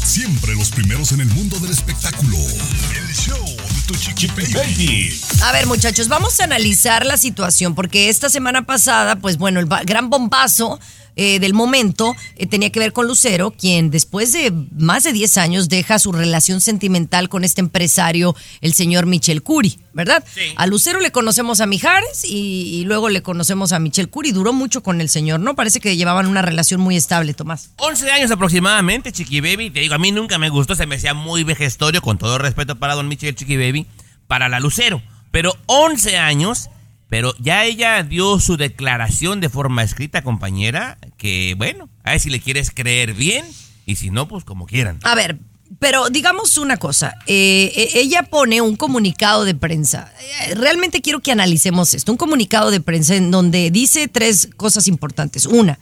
Siempre 0.06 0.55
los 0.55 0.70
primeros 0.70 1.11
en 1.11 1.20
el 1.20 1.26
mundo 1.26 1.58
del 1.58 1.73
espectáculo. 1.73 2.38
El 2.38 3.12
show 3.12 3.44
de 3.44 3.82
tu 3.88 3.94
Chiqui. 3.94 5.11
A 5.43 5.50
ver, 5.50 5.67
muchachos, 5.67 6.06
vamos 6.06 6.38
a 6.38 6.44
analizar 6.44 7.05
la 7.05 7.17
situación 7.17 7.75
porque 7.75 8.08
esta 8.08 8.29
semana 8.29 8.64
pasada, 8.64 9.17
pues 9.17 9.37
bueno, 9.37 9.58
el 9.58 9.67
gran 9.67 10.08
bombazo 10.08 10.79
eh, 11.16 11.40
del 11.40 11.54
momento 11.54 12.14
eh, 12.36 12.46
tenía 12.46 12.70
que 12.70 12.78
ver 12.78 12.92
con 12.92 13.06
Lucero, 13.06 13.50
quien 13.50 13.90
después 13.90 14.32
de 14.32 14.52
más 14.76 15.02
de 15.02 15.12
10 15.12 15.38
años 15.38 15.68
deja 15.68 15.98
su 15.98 16.12
relación 16.12 16.60
sentimental 16.60 17.28
con 17.28 17.42
este 17.42 17.61
empresario, 17.61 18.37
el 18.61 18.75
señor 18.75 19.06
Michel 19.06 19.42
Curi, 19.42 19.78
¿verdad? 19.92 20.23
A 20.56 20.66
Lucero 20.66 21.00
le 21.00 21.11
conocemos 21.11 21.61
a 21.61 21.66
Mijares 21.66 22.25
y, 22.25 22.80
y 22.80 22.85
luego 22.85 23.08
le 23.08 23.23
conocemos 23.23 23.73
a 23.73 23.78
Michel 23.78 24.08
Curi. 24.08 24.32
Duró 24.32 24.52
mucho 24.52 24.82
con 24.82 25.00
el 25.00 25.08
señor, 25.08 25.40
¿no? 25.40 25.56
Parece 25.56 25.80
que 25.80 25.96
llevaban 25.96 26.26
una 26.26 26.42
relación 26.42 26.80
muy 26.80 26.96
estable, 26.96 27.35
Tomás. 27.35 27.70
11 27.76 28.11
años 28.11 28.30
aproximadamente, 28.30 29.11
Chiqui 29.12 29.40
Baby. 29.40 29.70
Te 29.70 29.80
digo, 29.80 29.94
a 29.94 29.99
mí 29.99 30.12
nunca 30.12 30.38
me 30.38 30.50
gustó, 30.50 30.75
se 30.75 30.87
me 30.87 30.96
hacía 30.96 31.14
muy 31.14 31.44
vejestorio, 31.44 32.02
con 32.02 32.18
todo 32.18 32.38
respeto 32.38 32.76
para 32.76 32.94
Don 32.94 33.08
Michel 33.08 33.35
Chiqui 33.35 33.56
Baby, 33.56 33.87
para 34.26 34.49
la 34.49 34.61
Lucero. 34.61 35.02
Pero 35.30 35.56
11 35.66 36.18
años, 36.18 36.68
pero 37.08 37.34
ya 37.38 37.64
ella 37.64 38.02
dio 38.02 38.40
su 38.40 38.56
declaración 38.56 39.40
de 39.40 39.48
forma 39.48 39.82
escrita, 39.82 40.22
compañera, 40.22 40.98
que 41.16 41.54
bueno, 41.56 41.88
a 42.02 42.12
ver 42.12 42.20
si 42.20 42.30
le 42.30 42.40
quieres 42.40 42.70
creer 42.75 43.14
bien 43.14 43.44
y 43.86 43.96
si 43.96 44.10
no, 44.10 44.26
pues 44.28 44.44
como 44.44 44.66
quieran. 44.66 44.98
A 45.04 45.14
ver, 45.14 45.38
pero 45.78 46.10
digamos 46.10 46.58
una 46.58 46.76
cosa. 46.76 47.14
eh, 47.26 47.72
eh, 47.76 47.90
ella 47.94 48.25
pone 48.25 48.60
un 48.60 48.76
comunicado 48.76 49.44
de 49.44 49.54
prensa. 49.54 50.12
Eh, 50.48 50.54
Realmente 50.54 51.00
quiero 51.02 51.20
que 51.20 51.32
analicemos 51.32 51.94
esto. 51.94 52.12
Un 52.12 52.18
comunicado 52.18 52.70
de 52.70 52.80
prensa 52.80 53.14
en 53.14 53.30
donde 53.30 53.70
dice 53.70 54.08
tres 54.08 54.48
cosas 54.56 54.88
importantes. 54.88 55.46
Una, 55.46 55.78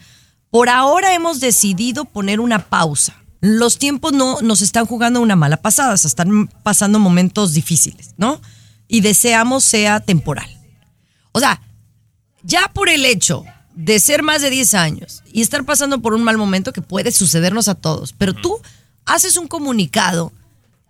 por 0.50 0.68
ahora 0.68 1.14
hemos 1.14 1.40
decidido 1.40 2.04
poner 2.04 2.40
una 2.40 2.66
pausa. 2.66 3.16
Los 3.40 3.78
tiempos 3.78 4.12
no 4.12 4.40
nos 4.40 4.62
están 4.62 4.86
jugando 4.86 5.20
una 5.20 5.36
mala 5.36 5.58
pasada, 5.58 5.96
se 5.98 6.08
están 6.08 6.48
pasando 6.62 6.98
momentos 6.98 7.52
difíciles, 7.52 8.14
¿no? 8.16 8.40
Y 8.88 9.00
deseamos 9.02 9.64
sea 9.64 10.00
temporal. 10.00 10.48
O 11.36 11.40
sea, 11.40 11.60
ya 12.42 12.70
por 12.72 12.88
el 12.88 13.04
hecho 13.04 13.44
de 13.74 13.98
ser 13.98 14.22
más 14.22 14.40
de 14.40 14.50
10 14.50 14.74
años 14.74 15.22
y 15.32 15.42
estar 15.42 15.64
pasando 15.64 16.00
por 16.00 16.14
un 16.14 16.22
mal 16.22 16.38
momento 16.38 16.72
que 16.72 16.80
puede 16.82 17.10
sucedernos 17.10 17.66
a 17.68 17.74
todos, 17.74 18.12
pero 18.12 18.32
tú 18.34 18.58
haces 19.04 19.36
un 19.36 19.48
comunicado. 19.48 20.32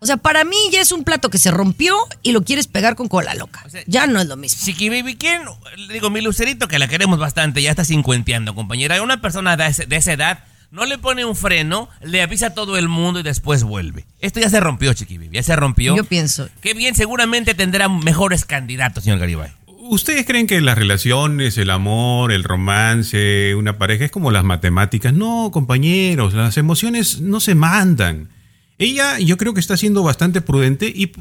O 0.00 0.06
sea, 0.06 0.18
para 0.18 0.44
mí 0.44 0.56
ya 0.70 0.82
es 0.82 0.92
un 0.92 1.02
plato 1.02 1.30
que 1.30 1.38
se 1.38 1.50
rompió 1.50 1.96
y 2.22 2.32
lo 2.32 2.42
quieres 2.44 2.66
pegar 2.66 2.94
con 2.94 3.08
cola 3.08 3.34
loca. 3.34 3.64
ya 3.86 4.06
no 4.06 4.20
es 4.20 4.26
lo 4.26 4.36
mismo. 4.36 4.60
Chiqui 4.62 4.90
Baby, 4.90 5.16
¿quién? 5.16 5.42
Digo, 5.90 6.10
mi 6.10 6.20
Lucerito, 6.20 6.68
que 6.68 6.78
la 6.78 6.88
queremos 6.88 7.18
bastante, 7.18 7.62
ya 7.62 7.70
está 7.70 7.86
cincuenteando, 7.86 8.54
compañera. 8.54 9.00
Una 9.02 9.22
persona 9.22 9.56
de, 9.56 9.66
ese- 9.66 9.86
de 9.86 9.96
esa 9.96 10.12
edad 10.12 10.44
no 10.70 10.84
le 10.84 10.98
pone 10.98 11.24
un 11.24 11.34
freno, 11.36 11.88
le 12.02 12.20
avisa 12.20 12.48
a 12.48 12.54
todo 12.54 12.76
el 12.76 12.88
mundo 12.88 13.20
y 13.20 13.22
después 13.22 13.62
vuelve. 13.62 14.04
Esto 14.20 14.40
ya 14.40 14.50
se 14.50 14.60
rompió, 14.60 14.92
Chiqui 14.92 15.16
Baby, 15.16 15.36
ya 15.36 15.42
se 15.42 15.56
rompió. 15.56 15.96
Yo 15.96 16.04
pienso. 16.04 16.50
Qué 16.60 16.74
bien, 16.74 16.94
seguramente 16.94 17.54
tendrá 17.54 17.88
mejores 17.88 18.44
candidatos, 18.44 19.04
señor 19.04 19.20
Garibay. 19.20 19.52
¿Ustedes 19.90 20.24
creen 20.24 20.46
que 20.46 20.62
las 20.62 20.78
relaciones, 20.78 21.58
el 21.58 21.68
amor, 21.68 22.32
el 22.32 22.42
romance, 22.42 23.54
una 23.54 23.76
pareja 23.76 24.06
es 24.06 24.10
como 24.10 24.30
las 24.30 24.42
matemáticas? 24.42 25.12
No, 25.12 25.50
compañeros, 25.52 26.32
las 26.32 26.56
emociones 26.56 27.20
no 27.20 27.38
se 27.38 27.54
mandan. 27.54 28.30
Ella 28.78 29.18
yo 29.18 29.36
creo 29.36 29.52
que 29.52 29.60
está 29.60 29.76
siendo 29.76 30.02
bastante 30.02 30.40
prudente 30.40 30.86
y 30.86 31.12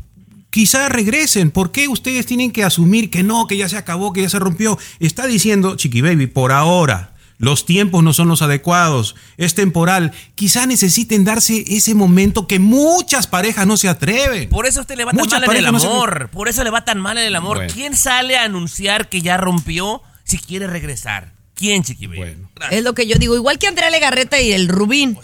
quizá 0.50 0.88
regresen. 0.88 1.52
¿Por 1.52 1.74
qué 1.74 1.90
ustedes 1.90 2.26
tienen 2.26 2.52
que 2.52 2.64
asumir 2.64 3.10
que 3.10 3.22
no, 3.22 3.48
que 3.48 3.58
ya 3.58 3.68
se 3.68 3.76
acabó, 3.76 4.14
que 4.14 4.22
ya 4.22 4.30
se 4.30 4.40
rompió? 4.40 4.80
Está 5.02 5.28
diciendo, 5.28 5.76
Chiqui 5.76 6.00
Baby, 6.00 6.28
por 6.28 6.54
ahora. 6.54 7.13
Los 7.44 7.66
tiempos 7.66 8.04
no 8.04 8.14
son 8.14 8.30
los 8.30 8.42
adecuados, 8.42 9.16
es 9.38 9.54
temporal. 9.54 10.14
Quizá 10.36 10.66
necesiten 10.66 11.26
darse 11.26 11.64
ese 11.68 11.94
momento 11.94 12.48
que 12.48 12.60
muchas 12.60 13.28
parejas 13.28 13.68
no 13.68 13.76
se 13.76 13.90
atreven. 13.90 14.48
Por 14.50 14.66
eso 14.66 14.80
usted 14.82 14.96
le 14.96 15.04
va 15.06 15.12
tan 15.12 15.20
Muchas 15.20 15.42
mal 15.42 15.44
en 15.44 15.58
el 15.58 15.64
parejas 15.66 15.74
no 15.74 15.80
se- 15.80 15.88
amor. 15.88 16.30
Por 16.32 16.48
eso 16.48 16.64
le 16.64 16.70
va 16.70 16.86
tan 16.86 17.00
mal 17.00 17.18
en 17.18 17.26
el 17.26 17.36
amor. 17.36 17.58
Bueno. 17.58 17.74
¿Quién 17.74 17.96
sale 17.98 18.38
a 18.38 18.44
anunciar 18.46 19.10
que 19.10 19.22
ya 19.22 19.36
rompió 19.38 20.02
si 20.24 20.38
quiere 20.38 20.68
regresar? 20.68 21.34
¿Quién, 21.56 21.84
Chiqui 21.84 22.08
Baby? 22.08 22.36
Es 22.72 22.84
lo 22.84 22.94
que 22.94 23.06
yo 23.08 23.18
digo, 23.18 23.36
igual 23.36 23.60
que 23.60 23.68
Andrea 23.68 23.90
Legarreta 23.90 24.40
y 24.40 24.54
el 24.54 24.68
Rubín. 24.70 25.18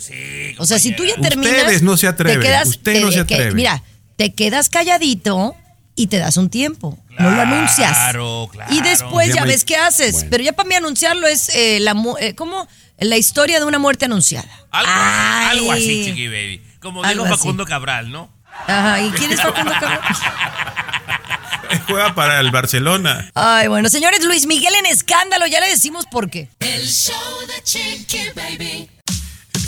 o 0.57 0.65
sea, 0.65 0.77
si 0.77 0.91
tú 0.95 1.05
ya 1.05 1.15
terminas. 1.15 1.53
Ustedes 1.55 1.81
no 1.83 1.95
se 1.97 2.07
atreven, 2.07 2.39
te 2.41 2.45
quedas- 2.45 2.67
usted 2.67 3.01
no 3.01 3.07
te- 3.09 3.13
se 3.15 3.25
que- 3.25 3.33
atreve. 3.35 3.55
mira, 3.55 3.83
te 4.17 4.33
quedas 4.33 4.69
calladito 4.69 5.55
y 5.99 6.07
te 6.07 6.17
das 6.17 6.37
un 6.37 6.49
tiempo. 6.49 6.97
no 7.17 7.29
lo 7.29 7.41
anuncias. 7.41 7.91
Claro, 7.91 8.47
claro. 8.49 8.73
Y 8.73 8.79
después 8.79 9.33
ya 9.35 9.43
ves 9.43 9.65
qué 9.65 9.75
haces. 9.75 10.13
Bueno. 10.13 10.29
Pero 10.31 10.43
ya 10.45 10.53
para 10.53 10.69
mí 10.69 10.75
anunciarlo 10.75 11.27
es 11.27 11.49
eh, 11.49 11.81
la, 11.81 11.93
eh, 12.21 12.35
¿cómo? 12.35 12.69
la 12.99 13.17
historia 13.17 13.59
de 13.59 13.65
una 13.65 13.79
muerte 13.79 14.05
anunciada. 14.05 14.47
Algo, 14.71 14.91
Ay. 14.93 15.57
algo 15.57 15.71
así, 15.73 16.05
Chiqui 16.05 16.27
Baby. 16.29 16.61
Como 16.79 17.03
Algo 17.03 17.23
dijo 17.23 17.35
así. 17.35 17.43
Facundo 17.43 17.65
Cabral, 17.65 18.11
¿no? 18.11 18.31
Ajá. 18.65 19.01
¿Y 19.01 19.09
quién 19.11 19.33
es 19.33 19.41
Facundo 19.41 19.73
Cabral? 19.73 19.99
Juega 21.87 22.15
para 22.15 22.39
el 22.39 22.49
Barcelona. 22.51 23.29
Ay, 23.35 23.67
bueno, 23.67 23.89
señores, 23.89 24.23
Luis 24.23 24.45
Miguel 24.45 24.73
en 24.75 24.85
escándalo, 24.85 25.47
ya 25.47 25.59
le 25.59 25.67
decimos 25.67 26.05
por 26.05 26.29
qué. 26.29 26.47
El 26.61 26.87
show 26.87 27.13
de 27.45 27.61
Chiqui 27.61 28.29
Baby. 28.33 28.89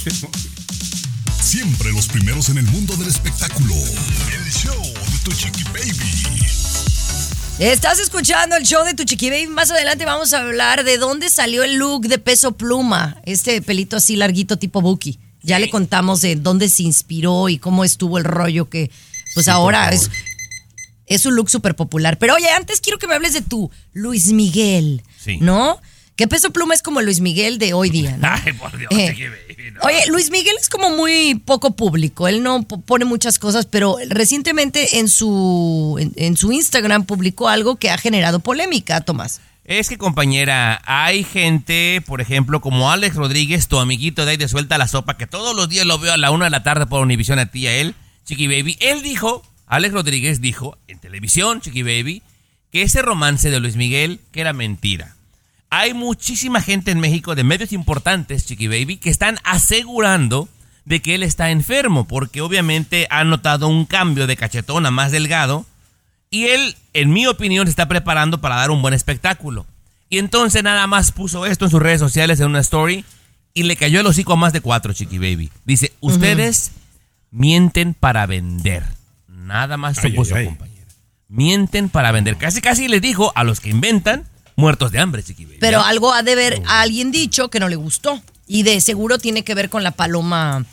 Siempre 1.52 1.92
los 1.92 2.08
primeros 2.08 2.48
en 2.48 2.60
el 2.60 2.66
mundo 2.68 2.96
del 2.96 3.10
espectáculo. 3.10 3.76
El 3.76 4.50
show 4.54 4.82
de 4.82 5.20
tu 5.22 5.34
chiqui 5.34 5.66
baby. 5.66 6.46
Estás 7.60 8.00
escuchando 8.00 8.56
el 8.56 8.64
show 8.64 8.86
de 8.86 8.94
tu 8.94 9.04
chiqui 9.04 9.30
baby. 9.30 9.48
Más 9.48 9.70
adelante 9.70 10.06
vamos 10.06 10.32
a 10.32 10.40
hablar 10.40 10.86
de 10.86 10.98
dónde 10.98 11.30
salió 11.30 11.64
el 11.64 11.76
look 11.76 12.08
de 12.08 12.20
peso 12.20 12.54
pluma. 12.54 13.18
Este 13.26 13.62
pelito 13.62 13.98
así 13.98 14.16
larguito 14.16 14.56
tipo 14.56 14.80
Buki. 14.80 15.20
Ya 15.42 15.60
le 15.60 15.70
contamos 15.70 16.22
de 16.22 16.38
dónde 16.38 16.70
se 16.70 16.84
inspiró 16.84 17.50
y 17.50 17.58
cómo 17.58 17.84
estuvo 17.84 18.18
el 18.18 18.24
rollo 18.24 18.70
que, 18.70 18.90
pues 19.34 19.50
ahora 19.50 19.90
es, 19.90 20.10
es 21.06 21.26
un 21.26 21.36
look 21.36 21.50
súper 21.50 21.76
popular. 21.76 22.18
Pero 22.18 22.36
oye, 22.36 22.50
antes 22.52 22.80
quiero 22.80 22.98
que 22.98 23.08
me 23.08 23.16
hables 23.16 23.34
de 23.34 23.42
tu 23.42 23.70
Luis 23.92 24.32
Miguel. 24.32 25.04
Sí. 25.22 25.36
¿No? 25.42 25.82
Que 26.22 26.28
peso 26.28 26.52
pluma 26.54 26.76
es 26.76 26.84
como 26.84 27.02
Luis 27.02 27.20
Miguel 27.20 27.58
de 27.58 27.74
hoy 27.74 27.90
día, 27.90 28.16
¿no? 28.16 28.28
Ay, 28.46 28.54
por 28.54 28.78
Dios, 28.78 28.92
Eh, 28.92 29.08
Baby. 29.48 29.72
no. 29.72 29.82
Oye, 29.82 30.04
Luis 30.08 30.30
Miguel 30.30 30.54
es 30.62 30.70
como 30.70 30.92
muy 30.96 31.34
poco 31.34 31.76
público. 31.76 32.28
Él 32.28 32.44
no 32.44 32.62
po- 32.62 32.80
pone 32.80 33.06
muchas 33.06 33.40
cosas, 33.40 33.66
pero 33.66 33.98
recientemente 34.08 35.00
en 35.00 35.08
su, 35.08 35.98
en, 36.00 36.12
en 36.16 36.38
su 36.38 36.52
Instagram 36.52 37.06
publicó 37.06 37.50
algo 37.50 37.78
que 37.78 37.90
ha 37.90 37.98
generado 37.98 38.40
polémica, 38.40 39.02
Tomás. 39.02 39.42
Es 39.66 39.90
que, 39.90 39.98
compañera, 39.98 40.80
hay 40.86 41.24
gente, 41.24 42.04
por 42.06 42.22
ejemplo, 42.22 42.62
como 42.62 42.92
Alex 42.92 43.16
Rodríguez, 43.16 43.68
tu 43.68 43.80
amiguito 43.80 44.24
de 44.24 44.30
ahí 44.34 44.38
de 44.38 44.48
Suelta 44.48 44.78
la 44.78 44.88
Sopa, 44.88 45.18
que 45.18 45.26
todos 45.26 45.56
los 45.56 45.70
días 45.70 45.88
lo 45.88 45.98
veo 45.98 46.14
a 46.14 46.18
la 46.18 46.30
una 46.30 46.46
de 46.46 46.52
la 46.52 46.62
tarde 46.62 46.86
por 46.86 47.02
Univisión 47.02 47.40
a 47.40 47.48
ti 47.48 47.62
y 47.62 47.68
a 47.68 47.74
él, 47.78 47.96
Chiqui 48.26 48.46
Baby. 48.46 48.78
Él 48.80 49.02
dijo, 49.02 49.42
Alex 49.66 49.92
Rodríguez 49.92 50.40
dijo 50.40 50.78
en 50.88 51.00
televisión, 51.00 51.62
Chiqui 51.62 51.82
Baby, 51.82 52.22
que 52.72 52.84
ese 52.84 53.02
romance 53.02 53.50
de 53.50 53.60
Luis 53.60 53.76
Miguel, 53.76 54.20
que 54.32 54.42
era 54.42 54.54
mentira. 54.54 55.16
Hay 55.74 55.94
muchísima 55.94 56.62
gente 56.62 56.92
en 56.92 57.00
México 57.00 57.34
de 57.34 57.46
medios 57.46 57.72
importantes, 57.72 58.46
Chiqui 58.46 58.68
Baby, 58.68 58.98
que 58.98 59.10
están 59.10 59.40
asegurando 59.46 60.50
de 60.84 61.02
que 61.02 61.16
él 61.16 61.24
está 61.24 61.50
enfermo, 61.50 62.10
porque 62.10 62.42
obviamente 62.42 63.08
han 63.10 63.30
notado 63.30 63.70
un 63.70 63.86
cambio 63.86 64.28
de 64.28 64.36
cachetón 64.36 64.86
a 64.86 64.92
más 64.92 65.14
delgado, 65.14 65.66
y 66.30 66.48
él, 66.48 66.76
en 66.94 67.14
mi 67.14 67.26
opinión, 67.26 67.68
se 67.68 67.70
está 67.70 67.88
preparando 67.88 68.42
para 68.42 68.58
dar 68.58 68.70
un 68.70 68.82
buen 68.82 68.94
espectáculo. 68.94 69.66
Y 70.10 70.18
entonces 70.18 70.62
nada 70.62 70.88
más 70.88 71.14
puso 71.14 71.46
esto 71.46 71.64
en 71.64 71.72
sus 71.72 71.82
redes 71.82 72.02
sociales 72.02 72.42
en 72.42 72.48
una 72.48 72.60
story 72.60 73.06
y 73.54 73.64
le 73.64 73.78
cayó 73.78 74.02
el 74.02 74.08
hocico 74.08 74.34
a 74.34 74.36
más 74.36 74.52
de 74.52 74.60
cuatro, 74.60 74.92
Chiqui 74.92 75.20
Baby. 75.20 75.52
Dice, 75.64 75.94
ustedes 76.02 76.72
mienten 77.32 77.94
para 77.94 78.26
vender. 78.26 78.84
Nada 79.30 79.78
más 79.78 80.04
ay, 80.04 80.18
ay. 80.36 80.46
compañera. 80.48 80.88
Mienten 81.30 81.88
para 81.88 82.12
vender. 82.12 82.36
Casi 82.36 82.60
casi 82.60 82.90
les 82.90 83.02
dijo 83.02 83.32
a 83.36 83.46
los 83.46 83.62
que 83.62 83.70
inventan, 83.70 84.26
muertos 84.62 84.92
de 84.92 85.00
hambre, 85.00 85.24
Chiqui 85.24 85.46
Baby. 85.46 85.58
Pero 85.60 85.80
¿Ya? 85.82 85.88
algo 85.88 86.14
ha 86.14 86.24
de 86.24 86.36
ver 86.36 86.62
a 86.68 86.82
alguien 86.82 87.12
dicho 87.12 87.50
que 87.50 87.60
no 87.60 87.68
le 87.68 87.76
gustó. 87.76 88.22
Y 88.48 88.64
de 88.64 88.80
seguro 88.82 89.18
tiene 89.18 89.44
que 89.44 89.56
ver 89.56 89.70
con 89.70 89.84
la 89.84 89.92
paloma, 89.92 90.66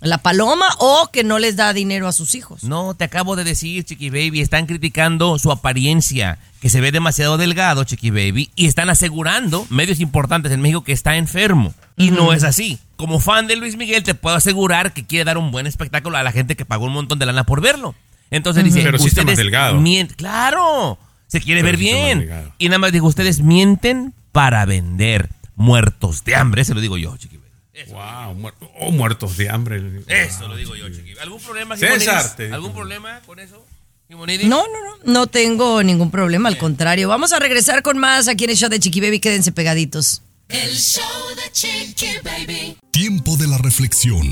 la 0.00 0.18
paloma 0.18 0.66
o 0.78 1.10
que 1.12 1.24
no 1.24 1.38
les 1.38 1.56
da 1.56 1.72
dinero 1.72 2.08
a 2.08 2.12
sus 2.12 2.34
hijos. 2.34 2.64
No, 2.64 2.94
te 2.94 3.04
acabo 3.04 3.36
de 3.36 3.44
decir, 3.44 3.84
Chiqui 3.84 4.10
Baby, 4.10 4.40
están 4.40 4.66
criticando 4.66 5.38
su 5.38 5.50
apariencia, 5.52 6.38
que 6.60 6.70
se 6.70 6.80
ve 6.80 6.90
demasiado 6.92 7.36
delgado, 7.36 7.84
Chiqui 7.84 8.10
Baby, 8.10 8.50
y 8.56 8.66
están 8.66 8.88
asegurando, 8.90 9.66
medios 9.70 10.00
importantes 10.00 10.52
en 10.52 10.60
México, 10.60 10.82
que 10.84 10.92
está 10.92 11.16
enfermo. 11.16 11.74
Y 11.96 12.10
no 12.12 12.32
es 12.32 12.44
así. 12.44 12.78
Como 12.96 13.20
fan 13.20 13.46
de 13.46 13.56
Luis 13.56 13.76
Miguel, 13.76 14.02
te 14.04 14.14
puedo 14.14 14.36
asegurar 14.36 14.92
que 14.92 15.04
quiere 15.04 15.24
dar 15.24 15.36
un 15.38 15.50
buen 15.50 15.66
espectáculo 15.66 16.16
a 16.16 16.22
la 16.22 16.32
gente 16.32 16.56
que 16.56 16.64
pagó 16.64 16.86
un 16.86 16.92
montón 16.92 17.18
de 17.18 17.26
lana 17.26 17.44
por 17.44 17.60
verlo. 17.60 17.94
Entonces 18.30 18.62
dice, 18.64 18.82
Pero 18.82 18.98
sí 18.98 19.08
está 19.08 19.22
más 19.22 19.32
ustedes 19.32 19.38
delgado. 19.38 19.80
mien- 19.80 20.08
Claro, 20.16 20.98
se 21.28 21.40
quiere 21.40 21.60
Pero 21.62 21.70
ver 21.72 21.76
bien. 21.78 22.50
Y 22.58 22.66
nada 22.68 22.78
más 22.78 22.90
digo, 22.92 23.06
ustedes 23.06 23.40
mienten 23.40 24.12
para 24.32 24.64
vender. 24.66 25.28
Muertos 25.54 26.24
de 26.24 26.34
hambre, 26.36 26.64
se 26.64 26.72
lo 26.74 26.80
digo 26.80 26.96
yo, 26.98 27.16
Chiqui. 27.16 27.38
Wow, 27.90 28.34
muer- 28.36 28.54
oh, 28.80 28.90
muertos 28.90 29.36
de 29.36 29.48
hambre. 29.50 30.02
Eso 30.08 30.48
lo 30.48 30.56
digo 30.56 30.74
yo, 30.74 30.88
Chiqui. 30.88 31.14
¿Algún 31.20 31.40
problema, 31.40 31.76
César, 31.76 32.34
te- 32.36 32.52
¿Algún 32.52 32.72
problema 32.72 33.20
con 33.26 33.38
eso? 33.38 33.64
No, 34.08 34.24
no, 34.26 34.66
no, 34.66 34.96
no 35.04 35.26
tengo 35.26 35.82
ningún 35.82 36.10
problema, 36.10 36.48
al 36.48 36.56
contrario. 36.58 37.08
Vamos 37.08 37.32
a 37.32 37.38
regresar 37.38 37.82
con 37.82 37.98
más 37.98 38.26
aquí 38.26 38.44
en 38.44 38.50
el 38.50 38.56
show 38.56 38.70
de 38.70 38.80
Chiqui 38.80 39.00
Baby, 39.00 39.20
quédense 39.20 39.52
pegaditos. 39.52 40.22
El 40.48 40.74
show 40.76 41.02
de 41.36 41.52
Chiqui 41.52 42.06
Baby. 42.24 42.76
Tiempo 42.90 43.36
de 43.36 43.48
la 43.48 43.58
reflexión. 43.58 44.26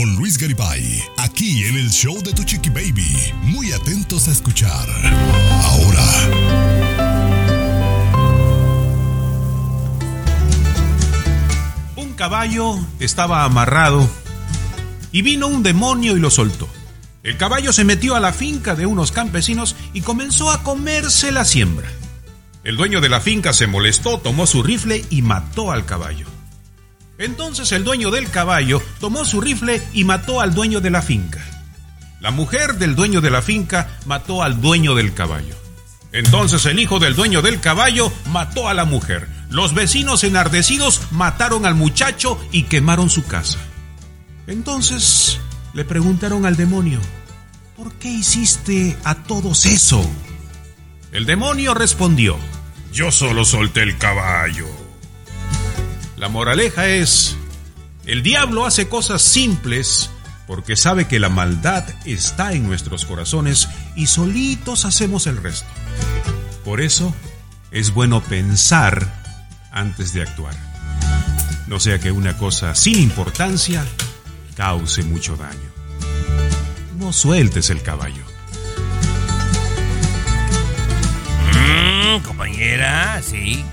Con 0.00 0.16
Luis 0.16 0.38
Garibay, 0.38 1.04
aquí 1.18 1.62
en 1.66 1.76
el 1.76 1.90
show 1.90 2.22
de 2.22 2.32
tu 2.32 2.42
chiqui 2.42 2.70
baby. 2.70 3.14
Muy 3.42 3.70
atentos 3.72 4.28
a 4.28 4.30
escuchar. 4.30 4.88
Ahora, 5.62 6.06
Un 11.96 12.14
caballo 12.14 12.78
estaba 12.98 13.44
amarrado 13.44 14.08
y 15.12 15.20
vino 15.20 15.48
un 15.48 15.62
demonio 15.62 16.16
y 16.16 16.20
lo 16.20 16.30
soltó. 16.30 16.66
El 17.22 17.36
caballo 17.36 17.70
se 17.70 17.84
metió 17.84 18.16
a 18.16 18.20
la 18.20 18.32
finca 18.32 18.74
de 18.74 18.86
unos 18.86 19.12
campesinos 19.12 19.76
y 19.92 20.00
comenzó 20.00 20.50
a 20.50 20.62
comerse 20.62 21.30
la 21.30 21.44
siembra. 21.44 21.90
El 22.64 22.78
dueño 22.78 23.02
de 23.02 23.10
la 23.10 23.20
finca 23.20 23.52
se 23.52 23.66
molestó, 23.66 24.16
tomó 24.16 24.46
su 24.46 24.62
rifle 24.62 25.04
y 25.10 25.20
mató 25.20 25.70
al 25.70 25.84
caballo. 25.84 26.39
Entonces 27.20 27.70
el 27.72 27.84
dueño 27.84 28.10
del 28.10 28.30
caballo 28.30 28.82
tomó 28.98 29.26
su 29.26 29.42
rifle 29.42 29.82
y 29.92 30.04
mató 30.04 30.40
al 30.40 30.54
dueño 30.54 30.80
de 30.80 30.88
la 30.88 31.02
finca. 31.02 31.44
La 32.18 32.30
mujer 32.30 32.76
del 32.76 32.96
dueño 32.96 33.20
de 33.20 33.28
la 33.28 33.42
finca 33.42 33.88
mató 34.06 34.42
al 34.42 34.62
dueño 34.62 34.94
del 34.94 35.12
caballo. 35.12 35.54
Entonces 36.12 36.64
el 36.64 36.80
hijo 36.80 36.98
del 36.98 37.14
dueño 37.14 37.42
del 37.42 37.60
caballo 37.60 38.10
mató 38.30 38.70
a 38.70 38.74
la 38.74 38.86
mujer. 38.86 39.28
Los 39.50 39.74
vecinos 39.74 40.24
enardecidos 40.24 41.02
mataron 41.10 41.66
al 41.66 41.74
muchacho 41.74 42.40
y 42.52 42.62
quemaron 42.62 43.10
su 43.10 43.26
casa. 43.26 43.58
Entonces 44.46 45.38
le 45.74 45.84
preguntaron 45.84 46.46
al 46.46 46.56
demonio, 46.56 47.00
¿por 47.76 47.92
qué 47.96 48.08
hiciste 48.08 48.96
a 49.04 49.14
todos 49.14 49.66
eso? 49.66 50.02
El 51.12 51.26
demonio 51.26 51.74
respondió, 51.74 52.38
yo 52.94 53.12
solo 53.12 53.44
solté 53.44 53.82
el 53.82 53.98
caballo. 53.98 54.79
La 56.20 56.28
moraleja 56.28 56.86
es, 56.86 57.34
el 58.04 58.22
diablo 58.22 58.66
hace 58.66 58.90
cosas 58.90 59.22
simples 59.22 60.10
porque 60.46 60.76
sabe 60.76 61.08
que 61.08 61.18
la 61.18 61.30
maldad 61.30 61.88
está 62.04 62.52
en 62.52 62.66
nuestros 62.66 63.06
corazones 63.06 63.70
y 63.96 64.06
solitos 64.06 64.84
hacemos 64.84 65.26
el 65.26 65.42
resto. 65.42 65.70
Por 66.62 66.82
eso 66.82 67.14
es 67.70 67.94
bueno 67.94 68.20
pensar 68.20 69.10
antes 69.72 70.12
de 70.12 70.20
actuar. 70.20 70.54
No 71.68 71.80
sea 71.80 71.98
que 71.98 72.12
una 72.12 72.36
cosa 72.36 72.74
sin 72.74 72.98
importancia 72.98 73.82
cause 74.56 75.02
mucho 75.04 75.38
daño. 75.38 75.70
No 76.98 77.14
sueltes 77.14 77.70
el 77.70 77.82
caballo. 77.82 78.24
Mm, 81.54 82.18
compañera, 82.24 83.22
sí. 83.22 83.64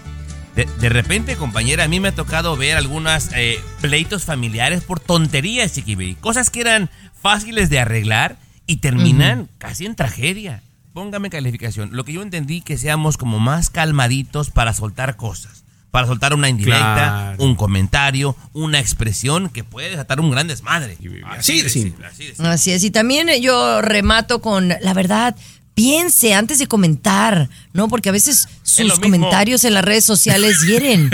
De, 0.58 0.66
de 0.66 0.90
repente, 0.90 1.36
compañera, 1.38 1.84
a 1.84 1.88
mí 1.88 2.00
me 2.00 2.08
ha 2.10 2.16
tocado 2.16 2.58
ver 2.58 2.76
algunas 2.78 3.30
eh, 3.36 3.60
pleitos 3.80 4.26
familiares 4.26 4.84
por 4.84 5.00
tonterías, 5.00 5.72
chiquibi. 5.72 6.16
Cosas 6.16 6.50
que 6.50 6.62
eran 6.62 6.90
fáciles 7.22 7.70
de 7.70 7.80
arreglar 7.80 8.38
y 8.66 8.78
terminan 8.78 9.50
casi 9.60 9.86
en 9.86 9.96
tragedia. 9.96 10.64
póngame 10.94 11.30
calificación. 11.30 11.92
Lo 11.94 12.04
que 12.06 12.14
yo 12.14 12.24
entendí 12.24 12.62
que 12.62 12.76
seamos 12.76 13.18
como 13.18 13.40
más 13.40 13.70
calmaditos 13.70 14.50
para 14.50 14.74
soltar 14.74 15.16
cosas. 15.16 15.64
Para 15.92 16.08
soltar 16.08 16.34
una 16.34 16.50
indirecta, 16.50 16.94
Claro. 17.36 17.44
un 17.44 17.56
comentario, 17.56 18.36
una 18.54 18.80
expresión 18.80 19.50
que 19.50 19.64
puede 19.64 19.92
desatar 19.92 20.20
un 20.20 20.32
gran 20.32 20.48
desmadre. 20.48 20.98
Así 21.28 21.62
de 21.62 21.70
simple. 21.70 22.06
así 22.08 22.26
de 22.26 22.48
Así 22.48 22.72
es, 22.72 22.84
y 22.84 22.90
también 22.92 23.30
eh, 23.30 23.40
yo 23.42 23.82
remato 23.82 24.42
con 24.42 24.70
la 24.70 24.94
verdad. 24.94 25.36
Piense 25.77 26.34
antes 26.34 26.57
de 26.57 26.65
comentar, 26.65 27.50
¿no? 27.72 27.88
Porque 27.88 28.10
a 28.10 28.12
veces 28.12 28.48
sus 28.63 29.00
comentarios 29.00 29.63
en 29.63 29.75
las 29.75 29.86
redes 29.86 30.03
sociales 30.05 30.62
hieren. 30.67 31.12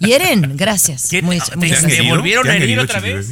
Hieren, 0.00 0.54
gracias. 0.58 1.08
Muy- 1.22 1.40
¿Te, 1.40 1.56
muchas 1.56 1.80
te 1.80 1.86
gracias. 1.86 2.06
volvieron 2.10 2.44
¿Te 2.44 2.50
a 2.50 2.56
herir 2.56 2.78
otra 2.78 3.00
vez? 3.00 3.28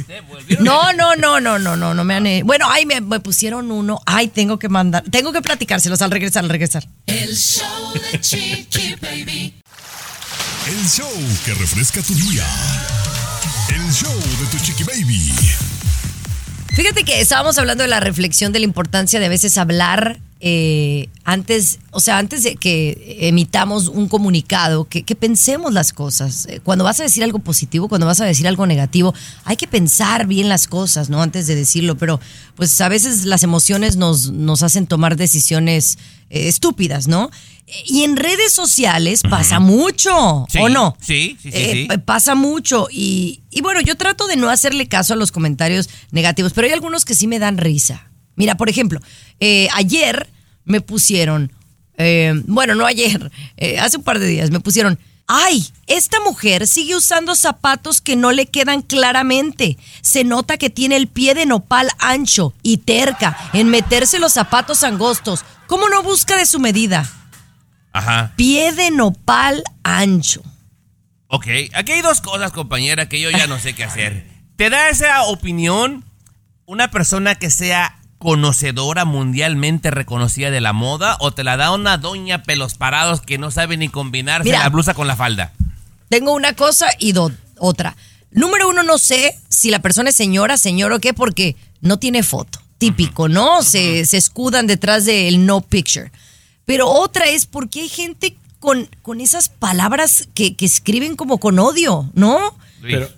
No, 0.59 0.91
no, 0.93 1.15
no, 1.15 1.39
no, 1.39 1.59
no, 1.59 1.77
no, 1.77 1.93
no 1.93 2.03
me 2.03 2.15
han. 2.15 2.47
Bueno, 2.47 2.65
ay, 2.67 2.87
me, 2.87 2.99
me 2.99 3.19
pusieron 3.19 3.69
uno. 3.69 4.01
Ay, 4.07 4.27
tengo 4.29 4.57
que 4.57 4.69
mandar. 4.69 5.03
Tengo 5.11 5.31
que 5.31 5.43
platicárselos 5.43 6.01
al 6.01 6.09
regresar, 6.09 6.45
al 6.45 6.49
regresar. 6.49 6.83
El 7.05 7.37
show 7.37 7.93
de 8.11 8.19
Chiqui 8.19 8.95
Baby. 8.99 9.53
El 10.67 10.89
show 10.89 11.11
que 11.45 11.53
refresca 11.53 12.01
tu 12.01 12.15
día. 12.15 12.43
El 13.69 13.93
show 13.93 14.11
de 14.15 14.45
tu 14.49 14.57
chiqui 14.65 14.83
baby. 14.83 15.31
Fíjate 16.75 17.03
que 17.03 17.21
estábamos 17.21 17.59
hablando 17.59 17.83
de 17.83 17.87
la 17.87 17.99
reflexión 17.99 18.51
de 18.51 18.59
la 18.59 18.65
importancia 18.65 19.19
de 19.19 19.27
a 19.27 19.29
veces 19.29 19.59
hablar 19.59 20.19
eh, 20.43 21.07
antes, 21.23 21.77
o 21.91 21.99
sea, 21.99 22.17
antes 22.17 22.41
de 22.41 22.55
que 22.55 23.17
emitamos 23.21 23.87
un 23.87 24.07
comunicado, 24.07 24.85
que, 24.85 25.03
que 25.03 25.15
pensemos 25.15 25.71
las 25.71 25.93
cosas. 25.93 26.47
Eh, 26.49 26.59
Cuando 26.63 26.83
vas 26.83 26.99
a 26.99 27.03
decir 27.03 27.23
algo 27.23 27.37
positivo, 27.39 27.87
cuando 27.87 28.07
vas 28.07 28.21
a 28.21 28.25
decir 28.25 28.47
algo 28.47 28.65
negativo, 28.65 29.13
hay 29.45 29.55
que 29.55 29.67
pensar 29.67 30.25
bien 30.25 30.49
las 30.49 30.65
cosas, 30.67 31.09
¿no? 31.11 31.21
Antes 31.21 31.45
de 31.45 31.53
decirlo, 31.55 31.95
pero 31.95 32.19
pues 32.55 32.81
a 32.81 32.89
veces 32.89 33.25
las 33.25 33.43
emociones 33.43 33.97
nos, 33.97 34.31
nos 34.31 34.63
hacen 34.63 34.87
tomar 34.87 35.15
decisiones 35.15 35.99
eh, 36.31 36.47
estúpidas, 36.47 37.07
¿no? 37.07 37.29
Y 37.85 38.01
en 38.03 38.17
redes 38.17 38.51
sociales 38.51 39.21
pasa 39.21 39.59
mucho, 39.59 40.45
Sí, 40.49 40.57
¿o 40.59 40.69
no? 40.69 40.97
sí, 40.99 41.37
sí, 41.41 41.51
sí, 41.51 41.57
Eh, 41.57 41.71
sí. 41.73 41.85
pa- 41.85 41.99
pasa 41.99 42.33
mucho 42.33 42.87
y, 42.91 43.43
y 43.51 43.61
bueno, 43.61 43.79
yo 43.79 43.95
trato 43.95 44.25
de 44.27 44.37
no 44.37 44.49
hacerle 44.49 44.87
caso 44.87 45.13
a 45.13 45.17
los 45.17 45.31
comentarios 45.31 45.87
negativos, 46.11 46.51
pero 46.53 46.65
hay 46.65 46.73
algunos 46.73 47.05
que 47.05 47.13
sí 47.13 47.27
me 47.27 47.37
dan 47.39 47.57
risa. 47.59 48.07
Mira, 48.35 48.55
por 48.55 48.69
ejemplo, 48.69 48.99
eh, 49.41 49.67
ayer 49.73 50.29
me 50.63 50.81
pusieron, 50.81 51.51
eh, 51.97 52.33
bueno, 52.45 52.75
no 52.75 52.85
ayer, 52.85 53.31
eh, 53.57 53.79
hace 53.79 53.97
un 53.97 54.03
par 54.03 54.19
de 54.19 54.27
días 54.27 54.51
me 54.51 54.59
pusieron, 54.59 54.99
ay, 55.25 55.67
esta 55.87 56.19
mujer 56.19 56.67
sigue 56.67 56.95
usando 56.95 57.35
zapatos 57.35 58.01
que 58.01 58.15
no 58.15 58.31
le 58.31 58.45
quedan 58.45 58.83
claramente. 58.83 59.77
Se 60.01 60.23
nota 60.23 60.57
que 60.57 60.69
tiene 60.69 60.95
el 60.95 61.07
pie 61.07 61.33
de 61.33 61.47
nopal 61.47 61.89
ancho 61.97 62.53
y 62.61 62.77
terca 62.77 63.35
en 63.53 63.69
meterse 63.69 64.19
los 64.19 64.33
zapatos 64.33 64.83
angostos. 64.83 65.43
¿Cómo 65.67 65.89
no 65.89 66.03
busca 66.03 66.37
de 66.37 66.45
su 66.45 66.59
medida? 66.59 67.09
Ajá. 67.93 68.33
Pie 68.35 68.73
de 68.73 68.91
nopal 68.91 69.63
ancho. 69.83 70.43
Ok, 71.27 71.47
aquí 71.73 71.93
hay 71.93 72.01
dos 72.01 72.21
cosas, 72.21 72.51
compañera, 72.51 73.09
que 73.09 73.19
yo 73.19 73.31
ya 73.31 73.47
no 73.47 73.57
sé 73.57 73.73
qué 73.73 73.85
hacer. 73.85 74.27
¿Te 74.55 74.69
da 74.69 74.89
esa 74.89 75.23
opinión 75.23 76.05
una 76.65 76.91
persona 76.91 77.35
que 77.35 77.49
sea 77.49 78.00
conocedora 78.21 79.03
mundialmente 79.03 79.89
reconocida 79.89 80.51
de 80.51 80.61
la 80.61 80.73
moda 80.73 81.17
o 81.19 81.31
te 81.31 81.43
la 81.43 81.57
da 81.57 81.71
una 81.71 81.97
doña 81.97 82.43
pelos 82.43 82.75
parados 82.75 83.19
que 83.21 83.39
no 83.39 83.49
sabe 83.49 83.77
ni 83.77 83.89
combinarse 83.89 84.45
Mira. 84.49 84.59
la 84.59 84.69
blusa 84.69 84.93
con 84.93 85.07
la 85.07 85.15
falda? 85.15 85.51
Tengo 86.07 86.33
una 86.33 86.53
cosa 86.53 86.85
y 86.99 87.13
do- 87.13 87.31
otra. 87.57 87.95
Número 88.29 88.69
uno, 88.69 88.83
no 88.83 88.99
sé 88.99 89.35
si 89.49 89.71
la 89.71 89.79
persona 89.79 90.11
es 90.11 90.15
señora, 90.15 90.57
señor 90.57 90.91
o 90.93 90.99
qué, 90.99 91.13
porque 91.15 91.55
no 91.81 91.97
tiene 91.97 92.21
foto. 92.21 92.61
Típico, 92.77 93.27
¿no? 93.27 93.63
Se, 93.63 94.05
se 94.05 94.17
escudan 94.17 94.67
detrás 94.67 95.05
del 95.05 95.45
no 95.47 95.61
picture. 95.61 96.11
Pero 96.65 96.87
otra 96.89 97.25
es 97.25 97.47
porque 97.47 97.81
hay 97.81 97.89
gente 97.89 98.37
con, 98.59 98.87
con 99.01 99.19
esas 99.19 99.49
palabras 99.49 100.27
que, 100.35 100.55
que 100.55 100.65
escriben 100.65 101.15
como 101.15 101.39
con 101.39 101.57
odio, 101.57 102.09
¿no? 102.13 102.55
Pero- 102.83 103.09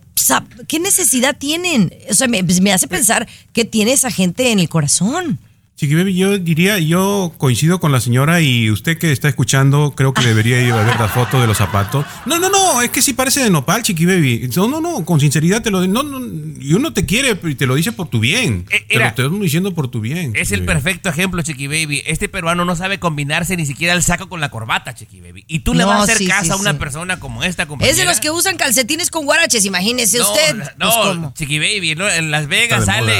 ¿qué 0.67 0.79
necesidad 0.79 1.37
tienen? 1.37 1.93
O 2.09 2.13
sea, 2.13 2.27
me, 2.27 2.43
me 2.43 2.73
hace 2.73 2.87
pensar 2.87 3.27
que 3.51 3.65
tiene 3.65 3.93
esa 3.93 4.11
gente 4.11 4.51
en 4.51 4.59
el 4.59 4.69
corazón. 4.69 5.39
Chiqui 5.75 5.95
Baby, 5.95 6.13
yo 6.15 6.37
diría, 6.37 6.77
yo 6.77 7.33
coincido 7.39 7.79
con 7.79 7.91
la 7.91 7.99
señora 7.99 8.39
y 8.41 8.69
usted 8.69 8.97
que 8.99 9.11
está 9.11 9.27
escuchando, 9.27 9.93
creo 9.97 10.13
que 10.13 10.21
debería 10.23 10.61
ir 10.61 10.71
a 10.71 10.83
ver 10.83 10.99
la 10.99 11.07
foto 11.07 11.41
de 11.41 11.47
los 11.47 11.57
zapatos. 11.57 12.05
No, 12.27 12.37
no, 12.37 12.47
no, 12.51 12.81
es 12.83 12.91
que 12.91 13.01
sí 13.01 13.13
parece 13.13 13.43
de 13.43 13.49
nopal, 13.49 13.81
Chiqui 13.81 14.05
Baby. 14.05 14.49
No, 14.55 14.67
no, 14.67 14.79
no, 14.79 15.03
con 15.03 15.19
sinceridad 15.19 15.63
te 15.63 15.71
lo 15.71 15.85
no, 15.87 16.03
no, 16.03 16.19
y 16.61 16.73
uno 16.75 16.93
te 16.93 17.07
quiere 17.07 17.37
y 17.43 17.55
te 17.55 17.65
lo 17.65 17.73
dice 17.73 17.91
por 17.91 18.07
tu 18.07 18.19
bien. 18.19 18.67
Eh, 18.69 18.85
te 18.87 18.93
lo 18.93 18.99
era- 19.01 19.09
estoy 19.09 19.39
diciendo 19.39 19.73
por 19.73 19.87
tu 19.89 19.99
bien. 19.99 20.33
Es 20.35 20.49
Chiqui 20.49 20.53
el 20.53 20.59
Baby. 20.61 20.73
perfecto 20.75 21.09
ejemplo, 21.09 21.41
Chiqui 21.41 21.65
Baby. 21.65 22.03
Este 22.05 22.29
peruano 22.29 22.65
no 22.65 22.75
sabe 22.75 22.99
combinarse 22.99 23.57
ni 23.57 23.65
siquiera 23.65 23.95
el 23.95 24.03
saco 24.03 24.29
con 24.29 24.39
la 24.39 24.51
corbata, 24.51 24.93
Chiqui 24.93 25.21
Baby. 25.21 25.43
Y 25.47 25.61
tú 25.61 25.73
le 25.73 25.81
No, 25.81 25.87
vas 25.89 26.01
a 26.01 26.03
hacer 26.03 26.17
sí, 26.17 26.27
caso 26.27 26.45
sí, 26.45 26.51
a 26.51 26.55
una 26.57 26.73
sí. 26.73 26.77
persona 26.77 27.19
como 27.19 27.43
esta, 27.43 27.65
compañera. 27.65 27.91
Es 27.91 27.97
de 27.97 28.05
los 28.05 28.19
que 28.19 28.29
usan 28.29 28.57
calcetines 28.57 29.09
con 29.09 29.25
guaraches, 29.25 29.65
imagínese 29.65 30.19
No, 30.19 30.31
usted. 30.31 30.55
No, 30.77 30.85
Pues, 30.85 30.93
¿cómo? 31.15 31.33
Chiqui 31.35 31.57
Baby, 31.57 31.95
¿no? 31.95 32.07
en 32.07 32.29
Las 32.29 32.47
Vegas 32.47 32.85
sale 32.85 33.17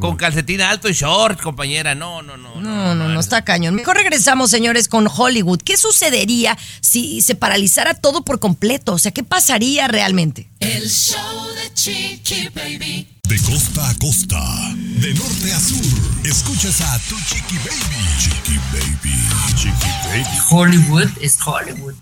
con 0.00 0.16
calcetín 0.16 0.60
alto 0.60 0.90
y 0.90 0.92
short, 0.92 1.40
compañera. 1.40 1.94
No, 1.94 2.03
no, 2.22 2.36
no. 2.36 2.60
No, 2.60 2.94
no, 2.94 3.08
no, 3.08 3.20
está 3.20 3.44
cañón. 3.44 3.74
Mejor 3.74 3.96
regresamos, 3.96 4.50
señores, 4.50 4.88
con 4.88 5.08
Hollywood. 5.08 5.60
¿Qué 5.62 5.76
sucedería 5.76 6.56
si 6.80 7.20
se 7.20 7.34
paralizara 7.34 7.94
todo 7.94 8.24
por 8.24 8.40
completo? 8.40 8.94
O 8.94 8.98
sea, 8.98 9.12
¿qué 9.12 9.22
pasaría 9.22 9.88
realmente? 9.88 10.48
El 10.60 10.88
show 10.88 11.48
de 11.54 11.74
Chiqui 11.74 12.48
Baby. 12.54 13.08
De 13.28 13.40
costa 13.40 13.88
a 13.88 13.94
costa, 13.94 14.38
de 14.76 15.14
norte 15.14 15.52
a 15.52 15.58
sur, 15.58 16.26
escuchas 16.26 16.82
a 16.82 16.98
tu 17.08 17.16
chiqui 17.20 17.56
baby. 17.56 18.04
Chiqui 18.18 18.58
baby. 18.70 19.14
Chiqui 19.56 19.90
baby. 20.04 20.38
Hollywood 20.50 21.08
es 21.22 21.38
Hollywood. 21.44 21.94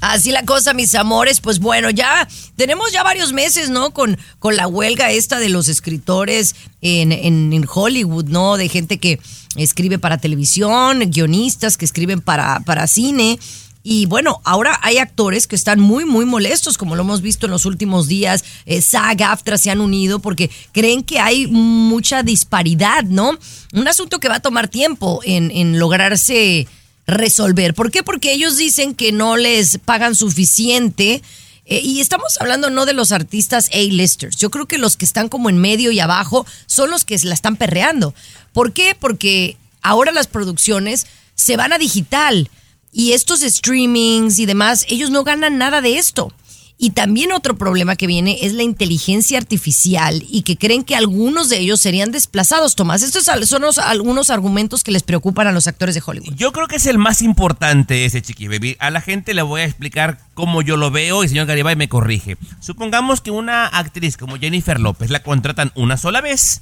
Así 0.00 0.30
la 0.30 0.44
cosa, 0.44 0.74
mis 0.74 0.94
amores, 0.94 1.40
pues 1.40 1.58
bueno, 1.58 1.90
ya 1.90 2.28
tenemos 2.56 2.92
ya 2.92 3.02
varios 3.02 3.32
meses, 3.32 3.70
¿no? 3.70 3.90
Con, 3.92 4.18
con 4.38 4.54
la 4.56 4.66
huelga 4.66 5.10
esta 5.10 5.38
de 5.38 5.48
los 5.48 5.68
escritores 5.68 6.54
en, 6.82 7.12
en- 7.12 7.66
Hollywood, 7.72 8.26
¿no? 8.26 8.56
De 8.56 8.68
gente 8.68 8.98
que 8.98 9.18
escribe 9.56 9.98
para 9.98 10.18
televisión, 10.18 11.00
guionistas 11.10 11.76
que 11.76 11.84
escriben 11.86 12.20
para, 12.20 12.60
para 12.60 12.86
cine. 12.86 13.38
Y 13.82 14.06
bueno, 14.06 14.40
ahora 14.44 14.78
hay 14.82 14.98
actores 14.98 15.46
que 15.46 15.54
están 15.54 15.78
muy, 15.80 16.04
muy 16.04 16.24
molestos, 16.24 16.76
como 16.76 16.96
lo 16.96 17.02
hemos 17.02 17.22
visto 17.22 17.46
en 17.46 17.52
los 17.52 17.64
últimos 17.66 18.08
días. 18.08 18.44
Eh, 18.66 18.82
SAG, 18.82 19.22
AFTRA 19.22 19.58
se 19.58 19.70
han 19.70 19.80
unido 19.80 20.18
porque 20.18 20.50
creen 20.72 21.04
que 21.04 21.20
hay 21.20 21.46
mucha 21.46 22.22
disparidad, 22.22 23.04
¿no? 23.04 23.38
Un 23.72 23.88
asunto 23.88 24.18
que 24.18 24.28
va 24.28 24.36
a 24.36 24.40
tomar 24.40 24.68
tiempo 24.68 25.20
en, 25.24 25.50
en 25.52 25.78
lograrse 25.78 26.66
resolver. 27.06 27.74
¿Por 27.74 27.90
qué? 27.90 28.02
Porque 28.02 28.32
ellos 28.32 28.56
dicen 28.56 28.94
que 28.94 29.12
no 29.12 29.36
les 29.36 29.78
pagan 29.78 30.14
suficiente. 30.14 31.22
eh, 31.68 31.80
y 31.82 32.00
estamos 32.00 32.40
hablando 32.40 32.70
no 32.70 32.86
de 32.86 32.92
los 32.92 33.10
artistas 33.10 33.68
A-listers. 33.72 34.36
Yo 34.36 34.50
creo 34.50 34.66
que 34.66 34.78
los 34.78 34.96
que 34.96 35.04
están 35.04 35.28
como 35.28 35.50
en 35.50 35.58
medio 35.58 35.90
y 35.90 35.98
abajo 35.98 36.46
son 36.66 36.90
los 36.90 37.04
que 37.04 37.18
la 37.24 37.34
están 37.34 37.56
perreando. 37.56 38.14
¿Por 38.52 38.72
qué? 38.72 38.96
Porque 38.98 39.56
ahora 39.82 40.12
las 40.12 40.28
producciones 40.28 41.06
se 41.34 41.56
van 41.56 41.72
a 41.72 41.78
digital 41.78 42.50
y 42.92 43.12
estos 43.12 43.40
streamings 43.40 44.38
y 44.38 44.46
demás, 44.46 44.86
ellos 44.88 45.10
no 45.10 45.22
ganan 45.22 45.58
nada 45.58 45.82
de 45.82 45.98
esto. 45.98 46.32
Y 46.78 46.90
también 46.90 47.32
otro 47.32 47.56
problema 47.56 47.96
que 47.96 48.06
viene 48.06 48.38
es 48.42 48.52
la 48.52 48.62
inteligencia 48.62 49.38
artificial 49.38 50.22
y 50.28 50.42
que 50.42 50.58
creen 50.58 50.84
que 50.84 50.94
algunos 50.94 51.48
de 51.48 51.58
ellos 51.58 51.80
serían 51.80 52.12
desplazados, 52.12 52.76
Tomás. 52.76 53.02
Estos 53.02 53.24
son 53.24 53.64
algunos 53.82 54.28
argumentos 54.28 54.84
que 54.84 54.92
les 54.92 55.02
preocupan 55.02 55.46
a 55.46 55.52
los 55.52 55.68
actores 55.68 55.94
de 55.94 56.02
Hollywood. 56.04 56.34
Yo 56.34 56.52
creo 56.52 56.68
que 56.68 56.76
es 56.76 56.84
el 56.84 56.98
más 56.98 57.22
importante 57.22 58.04
ese 58.04 58.20
Chiqui 58.20 58.48
Baby. 58.48 58.76
A 58.78 58.90
la 58.90 59.00
gente 59.00 59.32
le 59.32 59.40
voy 59.40 59.62
a 59.62 59.64
explicar 59.64 60.18
cómo 60.34 60.60
yo 60.60 60.76
lo 60.76 60.90
veo 60.90 61.24
y 61.24 61.28
señor 61.28 61.46
Garibay 61.46 61.76
me 61.76 61.88
corrige. 61.88 62.36
Supongamos 62.60 63.22
que 63.22 63.30
una 63.30 63.66
actriz 63.66 64.18
como 64.18 64.36
Jennifer 64.36 64.78
López 64.78 65.08
la 65.08 65.22
contratan 65.22 65.72
una 65.76 65.96
sola 65.96 66.20
vez, 66.20 66.60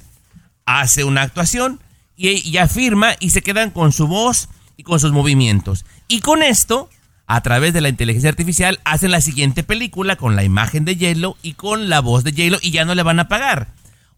hace 0.65 1.03
una 1.03 1.23
actuación 1.23 1.81
y, 2.15 2.49
y 2.49 2.57
afirma 2.57 3.15
y 3.19 3.31
se 3.31 3.41
quedan 3.41 3.69
con 3.69 3.91
su 3.91 4.07
voz 4.07 4.47
y 4.77 4.83
con 4.83 5.01
sus 5.01 5.11
movimientos. 5.11 5.83
Y 6.07 6.21
con 6.21 6.41
esto, 6.41 6.89
a 7.27 7.41
través 7.41 7.73
de 7.73 7.81
la 7.81 7.89
inteligencia 7.89 8.29
artificial, 8.29 8.79
hacen 8.83 9.11
la 9.11 9.21
siguiente 9.21 9.63
película 9.63 10.15
con 10.15 10.35
la 10.35 10.43
imagen 10.43 10.85
de 10.85 10.95
J-Lo 10.95 11.37
y 11.41 11.53
con 11.53 11.89
la 11.89 12.01
voz 12.01 12.23
de 12.23 12.31
J-Lo 12.31 12.59
y 12.61 12.71
ya 12.71 12.85
no 12.85 12.95
le 12.95 13.03
van 13.03 13.19
a 13.19 13.27
pagar. 13.27 13.67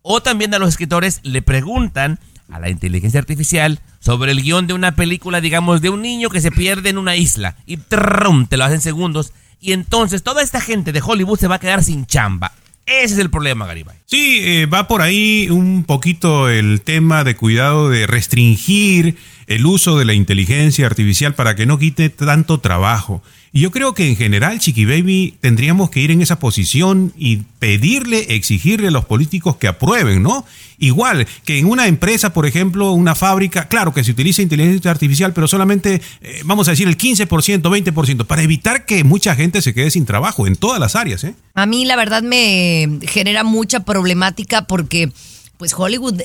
O 0.01 0.21
también 0.21 0.53
a 0.53 0.59
los 0.59 0.69
escritores 0.69 1.19
le 1.23 1.41
preguntan 1.41 2.19
a 2.49 2.59
la 2.59 2.69
inteligencia 2.69 3.19
artificial 3.19 3.79
sobre 3.99 4.31
el 4.31 4.41
guion 4.41 4.67
de 4.67 4.73
una 4.73 4.95
película, 4.95 5.41
digamos, 5.41 5.81
de 5.81 5.89
un 5.89 6.01
niño 6.01 6.29
que 6.29 6.41
se 6.41 6.51
pierde 6.51 6.89
en 6.89 6.97
una 6.97 7.15
isla. 7.15 7.55
Y 7.65 7.77
trum, 7.77 8.47
te 8.47 8.57
lo 8.57 8.63
hacen 8.63 8.81
segundos. 8.81 9.33
Y 9.59 9.73
entonces 9.73 10.23
toda 10.23 10.41
esta 10.41 10.61
gente 10.61 10.91
de 10.91 11.01
Hollywood 11.03 11.39
se 11.39 11.47
va 11.47 11.55
a 11.55 11.59
quedar 11.59 11.83
sin 11.83 12.05
chamba. 12.05 12.53
Ese 12.85 13.15
es 13.15 13.19
el 13.19 13.29
problema, 13.29 13.67
Garibay. 13.67 13.97
Sí, 14.05 14.39
eh, 14.41 14.65
va 14.65 14.87
por 14.87 15.01
ahí 15.01 15.49
un 15.49 15.83
poquito 15.83 16.47
el 16.47 16.81
tema 16.81 17.25
de 17.25 17.35
cuidado 17.35 17.89
de 17.89 18.07
restringir 18.07 19.17
el 19.47 19.65
uso 19.65 19.97
de 19.97 20.05
la 20.05 20.13
inteligencia 20.13 20.85
artificial 20.85 21.33
para 21.33 21.55
que 21.55 21.65
no 21.65 21.79
quite 21.79 22.09
tanto 22.09 22.59
trabajo. 22.59 23.23
Y 23.53 23.61
yo 23.61 23.71
creo 23.71 23.93
que 23.93 24.07
en 24.07 24.17
general, 24.17 24.59
Chiqui 24.59 24.85
Baby, 24.85 25.35
tendríamos 25.39 25.89
que 25.89 26.01
ir 26.01 26.11
en 26.11 26.21
esa 26.21 26.37
posición 26.37 27.13
y 27.17 27.37
pedirle, 27.59 28.35
exigirle 28.35 28.89
a 28.89 28.91
los 28.91 29.05
políticos 29.05 29.55
que 29.55 29.69
aprueben, 29.69 30.21
¿no? 30.21 30.45
Igual 30.79 31.25
que 31.45 31.57
en 31.57 31.65
una 31.65 31.87
empresa, 31.87 32.33
por 32.33 32.45
ejemplo, 32.45 32.91
una 32.91 33.15
fábrica, 33.15 33.69
claro 33.69 33.93
que 33.93 34.03
se 34.03 34.11
utiliza 34.11 34.41
inteligencia 34.41 34.91
artificial, 34.91 35.33
pero 35.33 35.47
solamente, 35.47 36.01
eh, 36.21 36.41
vamos 36.43 36.67
a 36.67 36.71
decir, 36.71 36.87
el 36.87 36.97
15%, 36.97 37.61
20%, 37.61 38.25
para 38.25 38.43
evitar 38.43 38.85
que 38.85 39.05
mucha 39.05 39.33
gente 39.33 39.61
se 39.61 39.73
quede 39.73 39.91
sin 39.91 40.05
trabajo 40.05 40.45
en 40.45 40.57
todas 40.57 40.79
las 40.79 40.95
áreas, 40.95 41.23
¿eh? 41.23 41.33
A 41.55 41.65
mí 41.65 41.85
la 41.85 41.95
verdad 41.95 42.21
me 42.21 42.99
genera 43.07 43.43
mucha 43.43 43.79
problemática 43.85 44.67
porque 44.67 45.09
pues 45.57 45.73
Hollywood, 45.75 46.21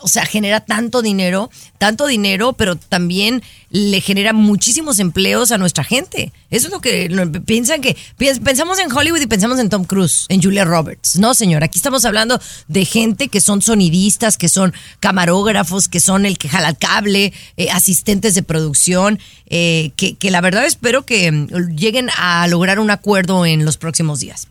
o 0.00 0.08
sea, 0.08 0.24
genera 0.24 0.60
tanto 0.60 1.02
dinero, 1.02 1.50
tanto 1.78 2.06
dinero, 2.06 2.52
pero 2.52 2.76
también 2.76 3.42
le 3.70 4.00
genera 4.00 4.32
muchísimos 4.32 4.98
empleos 4.98 5.52
a 5.52 5.58
nuestra 5.58 5.84
gente. 5.84 6.32
Eso 6.50 6.68
es 6.68 6.72
lo 6.72 6.80
que 6.80 7.08
piensan 7.44 7.80
que 7.80 7.96
pensamos 8.42 8.78
en 8.78 8.90
Hollywood 8.90 9.20
y 9.20 9.26
pensamos 9.26 9.58
en 9.58 9.68
Tom 9.68 9.84
Cruise, 9.84 10.26
en 10.28 10.42
Julia 10.42 10.64
Roberts. 10.64 11.18
No, 11.18 11.34
señor, 11.34 11.64
aquí 11.64 11.78
estamos 11.78 12.04
hablando 12.04 12.40
de 12.68 12.84
gente 12.84 13.28
que 13.28 13.40
son 13.40 13.62
sonidistas, 13.62 14.38
que 14.38 14.48
son 14.48 14.72
camarógrafos, 15.00 15.88
que 15.88 16.00
son 16.00 16.24
el 16.24 16.38
que 16.38 16.48
jala 16.48 16.70
el 16.70 16.78
cable, 16.78 17.32
eh, 17.56 17.70
asistentes 17.70 18.34
de 18.34 18.42
producción, 18.42 19.18
eh, 19.46 19.90
que, 19.96 20.16
que 20.16 20.30
la 20.30 20.40
verdad 20.40 20.64
espero 20.64 21.04
que 21.04 21.30
mm, 21.30 21.76
lleguen 21.76 22.10
a 22.16 22.46
lograr 22.46 22.78
un 22.78 22.90
acuerdo 22.90 23.44
en 23.44 23.64
los 23.64 23.76
próximos 23.76 24.20
días. 24.20 24.46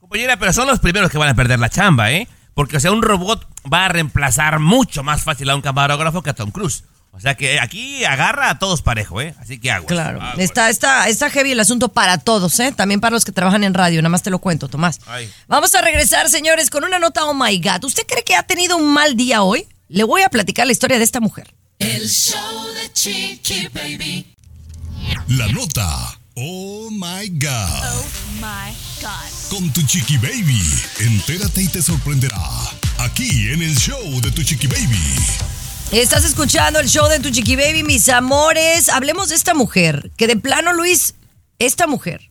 Compañera, 0.00 0.38
pero 0.38 0.52
son 0.52 0.66
los 0.66 0.80
primeros 0.80 1.10
que 1.10 1.18
van 1.18 1.28
a 1.28 1.34
perder 1.34 1.58
la 1.58 1.68
chamba, 1.68 2.10
¿eh? 2.10 2.26
Porque, 2.58 2.78
o 2.78 2.80
sea, 2.80 2.90
un 2.90 3.02
robot 3.02 3.46
va 3.72 3.84
a 3.84 3.88
reemplazar 3.88 4.58
mucho 4.58 5.04
más 5.04 5.22
fácil 5.22 5.48
a 5.48 5.54
un 5.54 5.60
camarógrafo 5.60 6.22
que 6.22 6.30
a 6.30 6.34
Tom 6.34 6.50
Cruise. 6.50 6.82
O 7.12 7.20
sea 7.20 7.36
que 7.36 7.60
aquí 7.60 8.04
agarra 8.04 8.50
a 8.50 8.58
todos 8.58 8.82
parejo, 8.82 9.20
¿eh? 9.20 9.32
Así 9.38 9.60
que 9.60 9.70
aguas. 9.70 9.86
Claro, 9.86 10.20
aguas. 10.20 10.40
está, 10.40 10.68
está, 10.68 11.06
está 11.06 11.30
heavy 11.30 11.52
el 11.52 11.60
asunto 11.60 11.90
para 11.90 12.18
todos, 12.18 12.58
¿eh? 12.58 12.72
También 12.72 13.00
para 13.00 13.14
los 13.14 13.24
que 13.24 13.30
trabajan 13.30 13.62
en 13.62 13.74
radio, 13.74 14.02
nada 14.02 14.08
más 14.08 14.24
te 14.24 14.30
lo 14.30 14.40
cuento, 14.40 14.66
Tomás. 14.66 14.98
Ay. 15.06 15.32
Vamos 15.46 15.72
a 15.76 15.82
regresar, 15.82 16.28
señores, 16.28 16.68
con 16.68 16.82
una 16.82 16.98
nota, 16.98 17.26
oh 17.26 17.32
my 17.32 17.60
God. 17.60 17.84
¿Usted 17.84 18.02
cree 18.08 18.24
que 18.24 18.34
ha 18.34 18.42
tenido 18.42 18.76
un 18.76 18.92
mal 18.92 19.14
día 19.14 19.44
hoy? 19.44 19.68
Le 19.86 20.02
voy 20.02 20.22
a 20.22 20.28
platicar 20.28 20.66
la 20.66 20.72
historia 20.72 20.98
de 20.98 21.04
esta 21.04 21.20
mujer. 21.20 21.54
El 21.78 22.08
show 22.08 22.74
de 22.74 22.92
Chiqui 22.92 23.68
Baby. 23.68 24.34
La 25.28 25.46
nota. 25.46 26.17
Oh 26.40 26.88
my 26.92 27.28
God. 27.30 27.82
Oh 27.82 28.06
my 28.40 28.72
God. 29.02 29.28
Con 29.50 29.72
tu 29.72 29.82
chiqui 29.82 30.18
baby. 30.18 30.62
Entérate 31.00 31.62
y 31.62 31.66
te 31.66 31.82
sorprenderá. 31.82 32.40
Aquí 32.98 33.50
en 33.50 33.60
el 33.60 33.74
show 33.74 34.20
de 34.20 34.30
tu 34.30 34.44
chiqui 34.44 34.68
baby. 34.68 35.16
Estás 35.90 36.24
escuchando 36.24 36.78
el 36.78 36.88
show 36.88 37.08
de 37.08 37.18
Tu 37.18 37.30
Chiqui 37.30 37.56
Baby, 37.56 37.82
mis 37.82 38.10
amores. 38.10 38.90
Hablemos 38.90 39.30
de 39.30 39.36
esta 39.36 39.54
mujer, 39.54 40.12
que 40.18 40.26
de 40.26 40.36
plano, 40.36 40.74
Luis, 40.74 41.14
esta 41.58 41.86
mujer. 41.86 42.30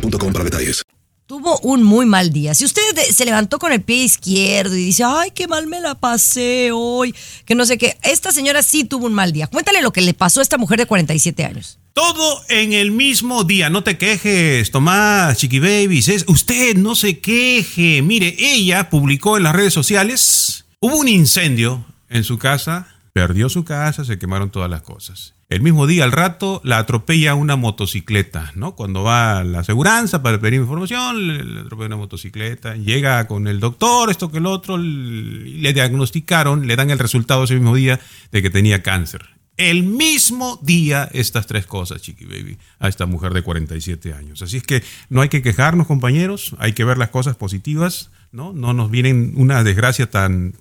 boostmobile.com 0.00 0.32
para 0.32 0.44
detalles. 0.44 0.82
Tuvo 1.26 1.58
un 1.58 1.82
muy 1.82 2.06
mal 2.06 2.32
día. 2.32 2.54
Si 2.54 2.64
usted 2.64 2.82
se 3.10 3.24
levantó 3.24 3.58
con 3.58 3.72
el 3.72 3.82
pie 3.82 4.04
izquierdo 4.04 4.76
y 4.76 4.84
dice, 4.84 5.02
ay, 5.04 5.32
qué 5.34 5.48
mal 5.48 5.66
me 5.66 5.80
la 5.80 5.96
pasé 5.96 6.70
hoy, 6.72 7.12
que 7.44 7.56
no 7.56 7.66
sé 7.66 7.78
qué, 7.78 7.96
esta 8.04 8.30
señora 8.30 8.62
sí 8.62 8.84
tuvo 8.84 9.06
un 9.06 9.12
mal 9.12 9.32
día. 9.32 9.48
Cuéntale 9.48 9.82
lo 9.82 9.92
que 9.92 10.02
le 10.02 10.14
pasó 10.14 10.38
a 10.38 10.44
esta 10.44 10.56
mujer 10.56 10.78
de 10.78 10.86
47 10.86 11.44
años. 11.44 11.80
Todo 11.94 12.42
en 12.48 12.72
el 12.74 12.92
mismo 12.92 13.42
día. 13.42 13.70
No 13.70 13.82
te 13.82 13.98
quejes, 13.98 14.70
Tomás, 14.70 15.36
Chiqui 15.38 15.58
Babies. 15.58 16.08
Es, 16.08 16.24
usted 16.28 16.76
no 16.76 16.94
se 16.94 17.18
queje. 17.18 18.02
Mire, 18.02 18.36
ella 18.38 18.88
publicó 18.88 19.36
en 19.36 19.42
las 19.42 19.56
redes 19.56 19.74
sociales. 19.74 20.66
Hubo 20.78 20.96
un 20.96 21.08
incendio 21.08 21.84
en 22.08 22.22
su 22.22 22.38
casa. 22.38 22.86
Perdió 23.12 23.48
su 23.48 23.64
casa, 23.64 24.04
se 24.04 24.18
quemaron 24.18 24.50
todas 24.50 24.70
las 24.70 24.82
cosas. 24.82 25.35
El 25.48 25.62
mismo 25.62 25.86
día, 25.86 26.02
al 26.02 26.10
rato, 26.10 26.60
la 26.64 26.78
atropella 26.78 27.36
una 27.36 27.54
motocicleta, 27.54 28.50
¿no? 28.56 28.74
Cuando 28.74 29.04
va 29.04 29.38
a 29.38 29.44
la 29.44 29.60
aseguranza 29.60 30.20
para 30.20 30.40
pedir 30.40 30.58
información, 30.58 31.54
le, 31.54 31.60
atropella 31.60 31.86
una 31.86 31.96
motocicleta, 31.96 32.74
llega 32.74 33.28
con 33.28 33.46
el 33.46 33.60
doctor, 33.60 34.10
esto 34.10 34.32
que 34.32 34.38
el 34.38 34.46
otro, 34.46 34.76
le 34.76 35.72
diagnosticaron, 35.72 36.66
le 36.66 36.74
dan 36.74 36.90
el 36.90 36.98
resultado 36.98 37.44
ese 37.44 37.54
mismo 37.54 37.76
día 37.76 38.00
de 38.32 38.42
que 38.42 38.50
tenía 38.50 38.82
cáncer. 38.82 39.24
El 39.56 39.84
mismo 39.84 40.58
día 40.62 41.08
estas 41.12 41.46
tres 41.46 41.64
cosas, 41.64 42.02
Chiqui 42.02 42.24
Baby, 42.24 42.58
a 42.80 42.88
esta 42.88 43.06
mujer 43.06 43.32
de 43.32 43.42
47 43.42 44.14
años. 44.14 44.42
Así 44.42 44.56
es 44.56 44.64
que 44.64 44.82
no 45.10 45.20
hay 45.20 45.28
que 45.28 45.42
quejarnos, 45.42 45.86
compañeros, 45.86 46.56
hay 46.58 46.72
que 46.72 46.84
ver 46.84 46.98
las 46.98 47.10
cosas 47.10 47.36
positivas, 47.36 48.10
¿no? 48.32 48.52
No 48.52 48.72
nos 48.72 48.90
vienen 48.90 49.32
una 49.36 49.62
desgracia 49.62 50.10
tan 50.10 50.54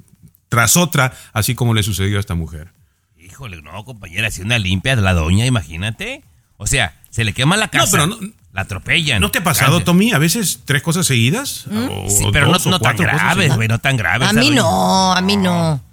tras 0.48 0.78
otra, 0.78 1.12
así 1.34 1.56
como 1.56 1.74
le 1.74 1.82
sucedió 1.82 2.18
a 2.18 2.20
esta 2.20 2.36
mujer. 2.36 2.75
Híjole, 3.36 3.62
no, 3.62 3.84
compañera, 3.84 4.32
si 4.32 4.42
una 4.44 4.58
limpia 4.58 4.96
de 4.96 5.02
la 5.02 5.14
doña, 5.14 5.46
imagínate. 5.46 6.24
O 6.56 6.68
sea, 6.68 6.96
se 7.10 7.26
le 7.26 7.34
quema 7.34 7.58
la 7.58 7.68
casa. 7.68 7.92
pero 7.92 8.08
no- 8.08 8.18
la 8.54 8.62
atropellan. 8.62 9.20
¿No 9.20 9.30
te 9.30 9.40
ha 9.40 9.44
pasado, 9.44 9.72
Cáncer. 9.74 9.84
Tommy, 9.86 10.14
a 10.14 10.18
veces 10.20 10.62
tres 10.64 10.82
cosas 10.82 11.06
seguidas? 11.06 11.66
O- 11.68 12.10
Sí, 12.10 12.24
pero 12.32 12.46
no, 12.46 12.54
o 12.56 12.70
no 12.70 12.80
tan 12.80 12.96
cuatro 12.96 13.12
cosas 13.12 13.36
graves, 13.36 13.56
güey, 13.58 13.68
no 13.68 13.80
tan 13.80 13.98
graves. 13.98 14.30
A 14.30 14.32
mí 14.32 14.46
doña. 14.48 14.62
no, 14.62 15.12
a 15.14 15.20
mí 15.22 15.36
no. 15.36 15.84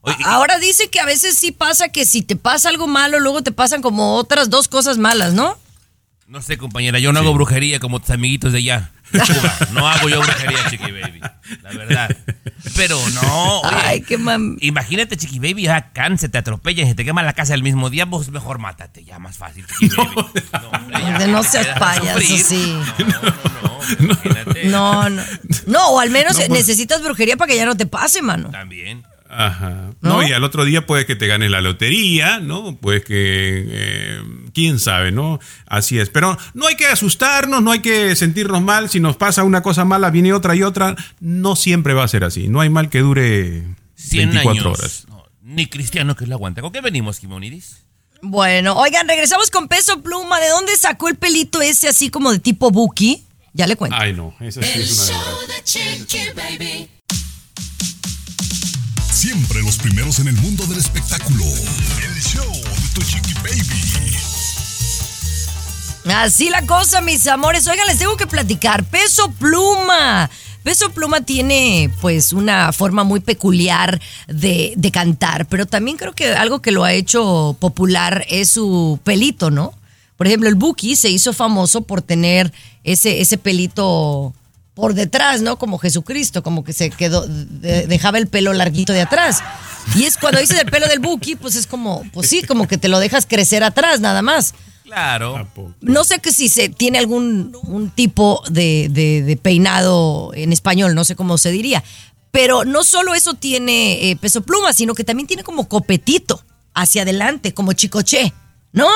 Oye, 0.00 0.16
Ahora 0.24 0.58
dice 0.58 0.88
que 0.88 1.00
a 1.00 1.04
veces 1.04 1.36
sí 1.36 1.52
pasa 1.52 1.90
que 1.90 2.06
si 2.06 2.22
te 2.22 2.34
pasa 2.34 2.70
algo 2.70 2.86
malo, 2.86 3.20
luego 3.20 3.42
te 3.42 3.52
pasan 3.52 3.82
como 3.82 4.14
otras 4.16 4.48
dos 4.48 4.66
cosas 4.68 4.96
malas, 4.96 5.34
¿no? 5.34 5.58
No 6.30 6.40
sé, 6.40 6.56
compañera, 6.58 7.00
yo 7.00 7.12
no 7.12 7.18
hago 7.18 7.34
brujería 7.34 7.80
como 7.80 7.98
tus 7.98 8.10
amiguitos 8.10 8.52
de 8.52 8.58
allá. 8.58 8.92
No 9.72 9.88
hago 9.88 10.08
yo 10.08 10.20
brujería, 10.22 10.58
Chiqui 10.70 10.92
Baby. 10.92 11.20
La 11.62 11.70
verdad. 11.72 12.16
Pero 12.76 12.96
no, 13.14 13.60
oye. 13.62 13.76
Ay, 13.84 14.00
qué 14.02 14.16
mam. 14.16 14.56
Imagínate, 14.60 15.16
Chiqui 15.16 15.40
Baby, 15.40 15.62
ya 15.64 15.90
cáncer, 15.92 16.30
te 16.30 16.38
atropellan, 16.38 16.86
se 16.86 16.94
te 16.94 17.04
quema 17.04 17.24
la 17.24 17.32
casa 17.32 17.54
el 17.54 17.64
mismo 17.64 17.90
día, 17.90 18.04
vos 18.04 18.28
mejor 18.30 18.60
mátate, 18.60 19.02
ya 19.04 19.18
más 19.18 19.36
fácil, 19.36 19.66
Chiqui 19.66 19.96
Baby. 19.96 20.14
No, 20.52 20.68
hombre, 20.70 21.00
ya, 21.02 21.18
De 21.18 21.26
no 21.26 21.42
ya 21.42 21.48
seas 21.48 21.66
deja 21.66 21.74
de 21.74 21.80
payaso, 21.80 22.20
sufrir. 22.20 22.38
sí. 22.38 22.76
Imagínate. 23.98 24.64
No, 24.66 25.10
no. 25.10 25.22
No, 25.66 25.88
o 25.90 26.00
al 26.00 26.10
menos 26.10 26.34
No, 26.38 26.46
pues- 26.46 26.60
necesitas 26.60 27.02
brujería 27.02 27.36
para 27.36 27.50
que 27.50 27.56
ya 27.56 27.66
no 27.66 27.76
te 27.76 27.86
pase, 27.86 28.22
mano. 28.22 28.50
También. 28.50 29.02
Ajá. 29.28 29.90
¿No? 30.00 30.26
y 30.26 30.32
al 30.32 30.42
otro 30.42 30.64
día 30.64 30.86
puedes 30.86 31.06
que 31.06 31.14
te 31.14 31.28
ganes 31.28 31.50
la 31.52 31.60
lotería, 31.60 32.40
¿no? 32.40 32.76
Pues 32.76 33.04
que, 33.04 33.14
eh, 33.68 34.20
quién 34.52 34.78
sabe, 34.78 35.12
¿no? 35.12 35.38
Así 35.66 35.98
es. 35.98 36.10
Pero 36.10 36.36
no 36.54 36.66
hay 36.66 36.76
que 36.76 36.86
asustarnos, 36.86 37.62
no 37.62 37.72
hay 37.72 37.80
que 37.80 38.14
sentirnos 38.16 38.62
mal. 38.62 38.88
Si 38.90 39.00
nos 39.00 39.16
pasa 39.16 39.44
una 39.44 39.62
cosa 39.62 39.84
mala, 39.84 40.10
viene 40.10 40.32
otra 40.32 40.54
y 40.54 40.62
otra. 40.62 40.96
No 41.20 41.56
siempre 41.56 41.94
va 41.94 42.04
a 42.04 42.08
ser 42.08 42.24
así. 42.24 42.48
No 42.48 42.60
hay 42.60 42.70
mal 42.70 42.88
que 42.90 43.00
dure 43.00 43.64
100 43.96 44.30
24 44.30 44.50
años. 44.50 44.66
horas. 44.78 45.04
No, 45.08 45.24
ni 45.42 45.66
cristiano 45.66 46.16
que 46.16 46.26
lo 46.26 46.34
aguante. 46.34 46.60
¿Con 46.60 46.72
qué 46.72 46.80
venimos, 46.80 47.18
Kimonidis? 47.20 47.78
Bueno, 48.22 48.74
oigan, 48.76 49.08
regresamos 49.08 49.50
con 49.50 49.66
peso 49.68 50.02
pluma. 50.02 50.38
¿De 50.40 50.48
dónde 50.48 50.76
sacó 50.76 51.08
el 51.08 51.16
pelito 51.16 51.62
ese 51.62 51.88
así 51.88 52.10
como 52.10 52.32
de 52.32 52.38
tipo 52.38 52.70
Buki? 52.70 53.24
Ya 53.52 53.66
le 53.66 53.76
cuento. 53.76 53.96
Ay, 53.98 54.12
no. 54.12 54.34
Esa 54.40 54.62
sí 54.62 54.70
El 54.74 54.82
es 54.82 55.12
una 55.64 56.58
de. 56.58 56.88
Siempre 59.12 59.62
los 59.62 59.76
primeros 59.76 60.18
en 60.20 60.28
el 60.28 60.34
mundo 60.36 60.64
del 60.66 60.78
espectáculo. 60.78 61.44
El 61.44 62.22
show 62.22 62.52
de 62.52 62.88
tu 62.94 63.02
chiqui 63.02 63.34
baby. 63.34 64.39
Así 66.10 66.50
la 66.50 66.66
cosa, 66.66 67.00
mis 67.00 67.26
amores. 67.26 67.66
Oigan, 67.66 67.86
les 67.86 67.98
tengo 67.98 68.16
que 68.16 68.26
platicar. 68.26 68.84
Peso 68.84 69.30
Pluma. 69.32 70.30
Peso 70.62 70.90
Pluma 70.90 71.22
tiene 71.22 71.90
pues 72.00 72.32
una 72.32 72.72
forma 72.72 73.02
muy 73.02 73.20
peculiar 73.20 74.00
de, 74.28 74.90
cantar, 74.92 75.46
pero 75.46 75.64
también 75.66 75.96
creo 75.96 76.12
que 76.14 76.34
algo 76.34 76.60
que 76.60 76.70
lo 76.70 76.84
ha 76.84 76.92
hecho 76.92 77.56
popular 77.58 78.26
es 78.28 78.50
su 78.50 79.00
pelito, 79.02 79.50
¿no? 79.50 79.72
Por 80.18 80.26
ejemplo, 80.26 80.50
el 80.50 80.56
Buki 80.56 80.96
se 80.96 81.08
hizo 81.08 81.32
famoso 81.32 81.80
por 81.82 82.02
tener 82.02 82.52
ese, 82.84 83.22
ese 83.22 83.38
pelito 83.38 84.34
por 84.74 84.92
detrás, 84.92 85.40
¿no? 85.40 85.58
Como 85.58 85.78
Jesucristo, 85.78 86.42
como 86.42 86.62
que 86.62 86.74
se 86.74 86.90
quedó, 86.90 87.26
de- 87.26 87.86
dejaba 87.86 88.18
el 88.18 88.26
pelo 88.26 88.52
larguito 88.52 88.92
de 88.92 89.00
atrás. 89.00 89.42
Y 89.94 90.04
es 90.04 90.18
cuando 90.18 90.40
dices 90.40 90.60
el 90.60 90.70
pelo 90.70 90.86
del 90.88 90.98
Buki, 90.98 91.36
pues 91.36 91.54
es 91.54 91.66
como, 91.66 92.04
pues 92.12 92.28
sí, 92.28 92.42
como 92.42 92.68
que 92.68 92.76
te 92.76 92.88
lo 92.88 92.98
dejas 92.98 93.24
crecer 93.24 93.64
atrás, 93.64 94.00
nada 94.00 94.20
más. 94.20 94.54
Claro. 94.90 95.48
No 95.80 96.04
sé 96.04 96.18
que 96.18 96.32
si 96.32 96.48
se 96.48 96.68
tiene 96.68 96.98
algún 96.98 97.56
un 97.62 97.90
tipo 97.90 98.42
de, 98.50 98.88
de- 98.90 99.22
de 99.22 99.36
peinado 99.36 100.32
en 100.34 100.52
español, 100.52 100.94
no 100.94 101.04
sé 101.04 101.14
cómo 101.16 101.38
se 101.38 101.52
diría. 101.52 101.82
Pero 102.32 102.64
no 102.64 102.82
solo 102.84 103.14
eso 103.14 103.34
tiene 103.34 104.10
eh, 104.10 104.16
peso 104.16 104.42
pluma, 104.42 104.72
sino 104.72 104.94
que 104.94 105.04
también 105.04 105.26
tiene 105.26 105.42
como 105.44 105.68
copetito 105.68 106.42
hacia 106.74 107.02
adelante, 107.02 107.54
como 107.54 107.72
chicoche, 107.72 108.32
¿no? 108.72 108.88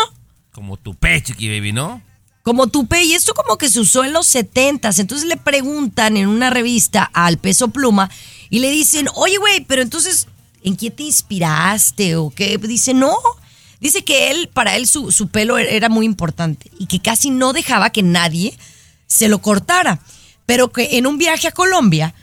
Como 0.53 0.77
tu 0.77 0.95
pe, 0.95 1.23
Chiqui 1.23 1.49
Baby, 1.49 1.73
¿no? 1.73 2.01
Como 2.43 2.67
tupe, 2.67 3.03
y 3.03 3.15
esto 3.15 3.33
como 3.35 3.57
que 3.57 3.69
se 3.71 3.81
usó 3.81 4.05
en 4.05 4.13
los 4.13 4.27
70 4.27 4.91
Entonces 4.99 5.27
le 5.27 5.39
preguntan 5.39 6.17
en 6.19 6.29
una 6.29 6.51
revista 6.51 7.03
al 7.15 7.39
peso 7.39 7.69
pluma 7.69 8.11
y 8.51 8.59
le 8.59 8.71
dicen, 8.71 9.09
oye, 9.15 9.39
güey, 9.39 9.65
pero 9.65 9.81
entonces, 9.83 10.27
¿en 10.63 10.77
qué 10.77 10.91
te 10.91 11.05
inspiraste 11.05 12.17
o 12.17 12.31
qué? 12.31 12.59
Dice, 12.59 12.95
no. 12.95 13.17
Dice 13.85 14.03
que 14.03 14.31
él, 14.31 14.49
para 14.51 14.77
él, 14.77 14.87
su, 14.87 15.13
su 15.13 15.29
pelo 15.29 15.59
era 15.59 15.91
muy 15.91 16.07
importante 16.07 16.71
y 16.79 16.87
que 16.87 17.01
casi 17.01 17.29
no 17.29 17.53
dejaba 17.53 17.91
que 17.91 18.03
nadie 18.03 18.57
se 19.07 19.29
lo 19.29 19.43
cortara. 19.43 20.01
Pero 20.47 20.73
que 20.73 20.97
en 20.97 21.07
un 21.07 21.19
viaje 21.19 21.49
a 21.49 21.53
Colombia 21.53 22.15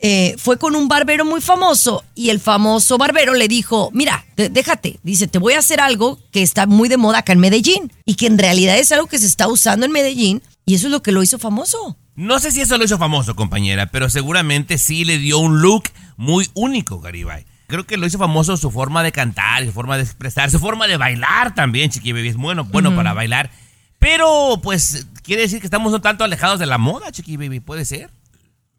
eh, 0.00 0.34
fue 0.38 0.56
con 0.56 0.74
un 0.74 0.88
barbero 0.88 1.26
muy 1.26 1.42
famoso 1.42 2.02
y 2.14 2.30
el 2.30 2.40
famoso 2.40 2.96
barbero 2.96 3.34
le 3.34 3.48
dijo, 3.48 3.90
mira, 3.92 4.24
déjate, 4.34 4.98
dice, 5.02 5.28
te 5.28 5.38
voy 5.38 5.52
a 5.52 5.58
hacer 5.58 5.82
algo 5.82 6.18
que 6.32 6.40
está 6.40 6.64
muy 6.66 6.88
de 6.88 6.96
moda 6.96 7.18
acá 7.18 7.34
en 7.34 7.40
Medellín 7.40 7.92
y 8.06 8.14
que 8.14 8.26
en 8.26 8.38
realidad 8.38 8.78
es 8.78 8.90
algo 8.90 9.06
que 9.06 9.18
se 9.18 9.26
está 9.26 9.46
usando 9.46 9.84
en 9.84 9.92
Medellín 9.92 10.42
y 10.64 10.76
eso 10.76 10.86
es 10.86 10.90
lo 10.90 11.02
que 11.02 11.12
lo 11.12 11.22
hizo 11.22 11.38
famoso. 11.38 11.98
No 12.16 12.38
sé 12.38 12.50
si 12.50 12.62
eso 12.62 12.78
lo 12.78 12.84
hizo 12.84 12.96
famoso, 12.96 13.36
compañera, 13.36 13.90
pero 13.90 14.08
seguramente 14.08 14.78
sí 14.78 15.04
le 15.04 15.18
dio 15.18 15.38
un 15.38 15.60
look 15.60 15.84
muy 16.16 16.48
único, 16.54 16.98
Garibay. 16.98 17.44
Creo 17.70 17.86
que 17.86 17.96
lo 17.96 18.06
hizo 18.06 18.18
famoso 18.18 18.56
su 18.56 18.70
forma 18.70 19.02
de 19.02 19.12
cantar, 19.12 19.64
su 19.64 19.72
forma 19.72 19.96
de 19.96 20.02
expresar, 20.02 20.50
su 20.50 20.58
forma 20.58 20.86
de 20.86 20.96
bailar 20.96 21.54
también, 21.54 21.90
Chiqui 21.90 22.12
Baby. 22.12 22.28
Es 22.28 22.36
bueno, 22.36 22.64
bueno 22.64 22.94
para 22.94 23.14
bailar. 23.14 23.50
Pero, 23.98 24.60
pues, 24.62 25.06
quiere 25.22 25.42
decir 25.42 25.60
que 25.60 25.66
estamos 25.66 25.92
un 25.92 26.02
tanto 26.02 26.24
alejados 26.24 26.58
de 26.58 26.66
la 26.66 26.78
moda, 26.78 27.12
Chiqui 27.12 27.36
Baby. 27.36 27.60
¿Puede 27.60 27.84
ser? 27.84 28.10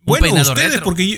Bueno, 0.04 0.28
ustedes, 0.34 0.72
retro. 0.72 0.84
porque 0.84 1.08
yo, 1.08 1.18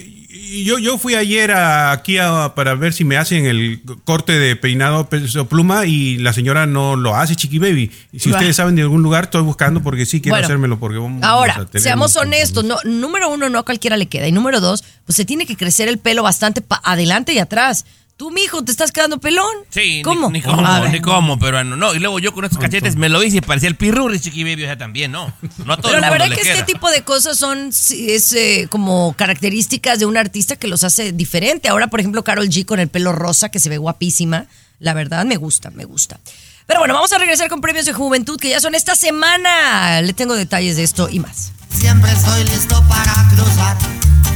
yo, 0.63 0.80
yo 0.80 0.98
fui 0.98 1.15
ayer 1.15 1.52
a- 1.52 1.91
aquí 1.91 2.17
a- 2.17 2.54
para 2.56 2.74
ver 2.76 2.93
si 2.93 3.04
me 3.04 3.17
hacen 3.17 3.46
el 3.46 3.82
corte 4.04 4.34
de 4.39 4.56
peinado 4.56 5.08
peso 5.10 5.48
pluma 5.48 5.86
y 5.86 6.17
la 6.17 6.34
señora 6.34 6.65
no 6.65 6.96
lo 6.96 7.15
hace, 7.15 7.36
Chiqui 7.36 7.60
Baby. 7.60 7.91
Si 8.17 8.32
ustedes 8.32 8.56
saben 8.56 8.76
de 8.76 8.82
algún 8.82 9.04
lugar, 9.04 9.26
estoy 9.26 9.41
buscando 9.43 9.82
porque 9.84 10.06
sí 10.06 10.22
quiero 10.22 10.34
Bueno, 10.34 10.46
hacérmelo. 10.46 10.80
Porque 10.80 10.98
vamos 10.98 11.24
Ahora, 11.24 11.54
a 11.58 11.65
tener 11.65 11.82
seamos 11.84 12.15
honestos, 12.15 12.63
no, 12.65 12.78
número 12.84 13.30
uno, 13.30 13.50
no 13.50 13.60
a 13.60 13.63
cualquiera 13.63 13.96
le 13.98 14.08
queda. 14.08 14.28
Y 14.28 14.32
número 14.32 14.60
dos, 14.60 14.84
pues 15.06 15.15
se 15.15 15.26
tiene 15.26 15.46
que 15.46 15.56
crecer 15.56 15.88
el 15.88 16.00
pelo 16.00 16.24
bastante 16.24 16.63
adelante 16.84 17.34
y 17.34 17.39
atrás. 17.39 17.86
Tú, 18.15 18.30
mijo, 18.30 18.63
te 18.63 18.71
estás 18.71 18.91
quedando 18.91 19.19
pelón. 19.19 19.52
Sí, 19.69 20.02
¿Cómo? 20.04 20.30
Ni, 20.30 20.41
cómo, 20.41 20.88
ni 20.88 21.02
cómo, 21.02 21.39
pero 21.39 21.63
no, 21.63 21.76
no. 21.76 21.95
Y 21.95 21.99
luego 21.99 22.19
yo 22.19 22.32
con 22.34 22.45
estos 22.45 22.60
cachetes 22.60 22.95
me 22.95 23.10
lo 23.10 23.23
hice 23.23 23.38
y 23.38 23.41
parecía 23.41 23.67
el 23.69 23.76
pirurri, 23.76 24.19
Chiqui 24.19 24.43
Baby, 24.43 24.63
o 24.63 24.67
sea, 24.67 24.78
también, 24.78 25.12
no. 25.12 25.34
No 25.65 25.73
a 25.73 25.78
todo 25.78 25.88
Pero 25.91 25.95
el 25.95 26.02
la 26.02 26.08
mundo 26.10 26.12
verdad 26.12 26.28
le 26.30 26.36
que 26.36 26.41
queda. 26.43 26.54
este 26.54 26.71
tipo 26.71 26.91
de 26.91 27.02
cosas 27.04 27.38
son 27.38 27.69
es, 27.69 28.32
eh, 28.34 28.67
como 28.69 29.13
características 29.17 29.97
de 29.99 30.06
un 30.06 30.15
artista 30.15 30.56
que 30.56 30.67
los 30.67 30.84
hace 30.84 31.12
diferente. 31.12 31.69
Ahora, 31.69 31.88
por 31.88 31.99
ejemplo, 31.99 32.23
Carol 32.23 32.47
G 32.49 32.65
con 32.65 32.80
el 32.80 32.88
pelo 32.88 33.13
rosa, 33.13 33.49
que 33.49 33.60
se 33.60 33.69
ve 33.69 33.78
guapísima. 33.80 34.45
La 34.80 34.93
verdad, 34.93 35.26
me 35.26 35.36
gusta, 35.38 35.71
me 35.71 35.86
gusta. 35.86 36.19
Pero 36.67 36.80
bueno, 36.80 36.93
vamos 36.93 37.12
a 37.13 37.17
regresar 37.17 37.49
con 37.49 37.62
premios 37.62 37.86
de 37.88 37.93
juventud 37.93 38.39
que 38.39 38.49
ya 38.49 38.60
son 38.60 38.76
esta 38.76 38.95
semana. 38.95 40.02
Le 40.02 40.13
tengo 40.13 40.36
detalles 40.36 40.76
de 40.78 40.84
esto 40.84 41.10
y 41.10 41.19
más. 41.19 41.52
Siempre 41.76 42.12
estoy 42.12 42.43
listo 42.45 42.82
para 42.88 43.28
cruzar 43.30 43.76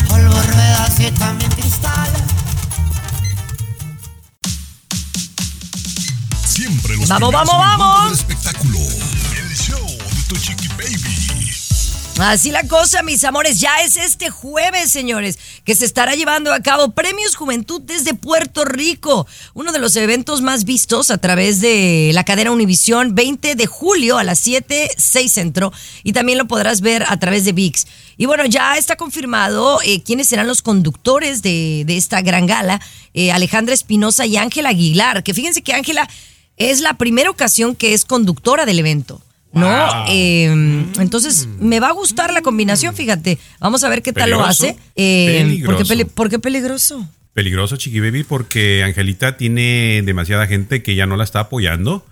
polvo, 0.10 0.34
ruedas 0.34 1.00
y 1.00 1.12
también 1.12 1.52
cristal. 1.52 2.10
Siempre 6.78 6.98
los 6.98 7.10
Vamos, 7.10 7.34
vamos, 7.34 7.56
vamos. 7.58 8.04
del 8.06 8.14
espectáculo. 8.20 8.78
El 8.78 9.56
show 9.58 9.88
de 9.88 10.24
tu 10.28 10.36
Chiqui 10.36 10.68
Baby. 10.70 11.52
Así 12.20 12.52
la 12.52 12.64
cosa, 12.68 13.02
mis 13.04 13.24
amores, 13.24 13.60
ya 13.60 13.82
es 13.84 13.96
este 13.96 14.30
jueves, 14.30 14.92
señores, 14.92 15.38
que 15.64 15.76
se 15.76 15.86
estará 15.86 16.14
llevando 16.16 16.52
a 16.54 16.60
cabo 16.62 16.92
Premios 16.92 17.36
Juventud 17.36 17.82
desde 17.82 18.14
Puerto 18.16 18.66
Rico, 18.66 19.28
uno 19.54 19.72
de 19.72 19.78
los 19.80 19.96
eventos 19.96 20.42
más 20.42 20.64
vistos 20.66 21.10
a 21.12 21.18
través 21.20 21.62
de 21.62 22.12
la 22.14 22.24
cadena 22.24 22.52
Univisión, 22.52 23.14
20 23.16 23.54
de 23.56 23.66
julio 23.68 24.18
a 24.18 24.24
las 24.24 24.40
7, 24.40 24.90
6 24.98 25.32
centro, 25.32 25.72
y 26.04 26.14
también 26.14 26.40
lo 26.40 26.48
podrás 26.48 26.82
ver 26.82 27.06
a 27.08 27.18
través 27.20 27.46
de 27.46 27.54
VIX. 27.54 27.86
Y 28.18 28.26
bueno, 28.26 28.46
ya 28.46 28.78
está 28.78 28.96
confirmado 28.96 29.80
eh, 29.84 30.02
quiénes 30.02 30.28
serán 30.28 30.48
los 30.48 30.64
conductores 30.64 31.44
de, 31.44 31.84
de 31.86 31.98
esta 31.98 32.22
gran 32.22 32.46
gala, 32.48 32.82
eh, 33.14 33.32
Alejandra 33.32 33.76
Espinosa 33.76 34.26
y 34.26 34.38
Ángela 34.38 34.70
Aguilar, 34.70 35.24
que 35.24 35.36
fíjense 35.36 35.62
que 35.62 35.74
Ángela 35.74 36.10
es 36.58 36.82
la 36.82 36.96
primera 36.98 37.30
ocasión 37.30 37.76
que 37.76 37.94
es 37.94 38.04
conductora 38.06 38.66
del 38.66 38.80
evento. 38.80 39.22
¿No? 39.54 40.06
Eh, 40.10 40.46
entonces, 41.00 41.48
me 41.60 41.80
va 41.80 41.88
a 41.88 41.94
gustar 41.94 42.32
la 42.32 42.42
combinación, 42.44 42.94
fíjate. 42.94 43.40
Vamos 43.60 43.84
a 43.84 43.90
ver 43.90 44.04
qué 44.04 44.14
tal 44.14 44.30
lo 44.30 44.44
hace. 44.44 44.78
Eh, 44.96 45.62
¿por, 45.66 45.78
qué 45.78 45.84
Peligroso. 45.84 45.88
peli- 45.88 46.06
por 46.06 46.30
qué 46.30 46.38
peligroso? 46.40 47.10
Peligroso, 47.34 47.76
Chiqui 47.78 48.00
Baby, 48.00 48.24
porque 48.24 48.84
Angelita 48.84 49.38
tiene 49.38 50.02
demasiada 50.06 50.46
gente 50.48 50.84
que 50.84 50.94
ya 50.96 51.06
no 51.08 51.16
la 51.16 51.24
está 51.24 51.40
apoyando. 51.40 52.06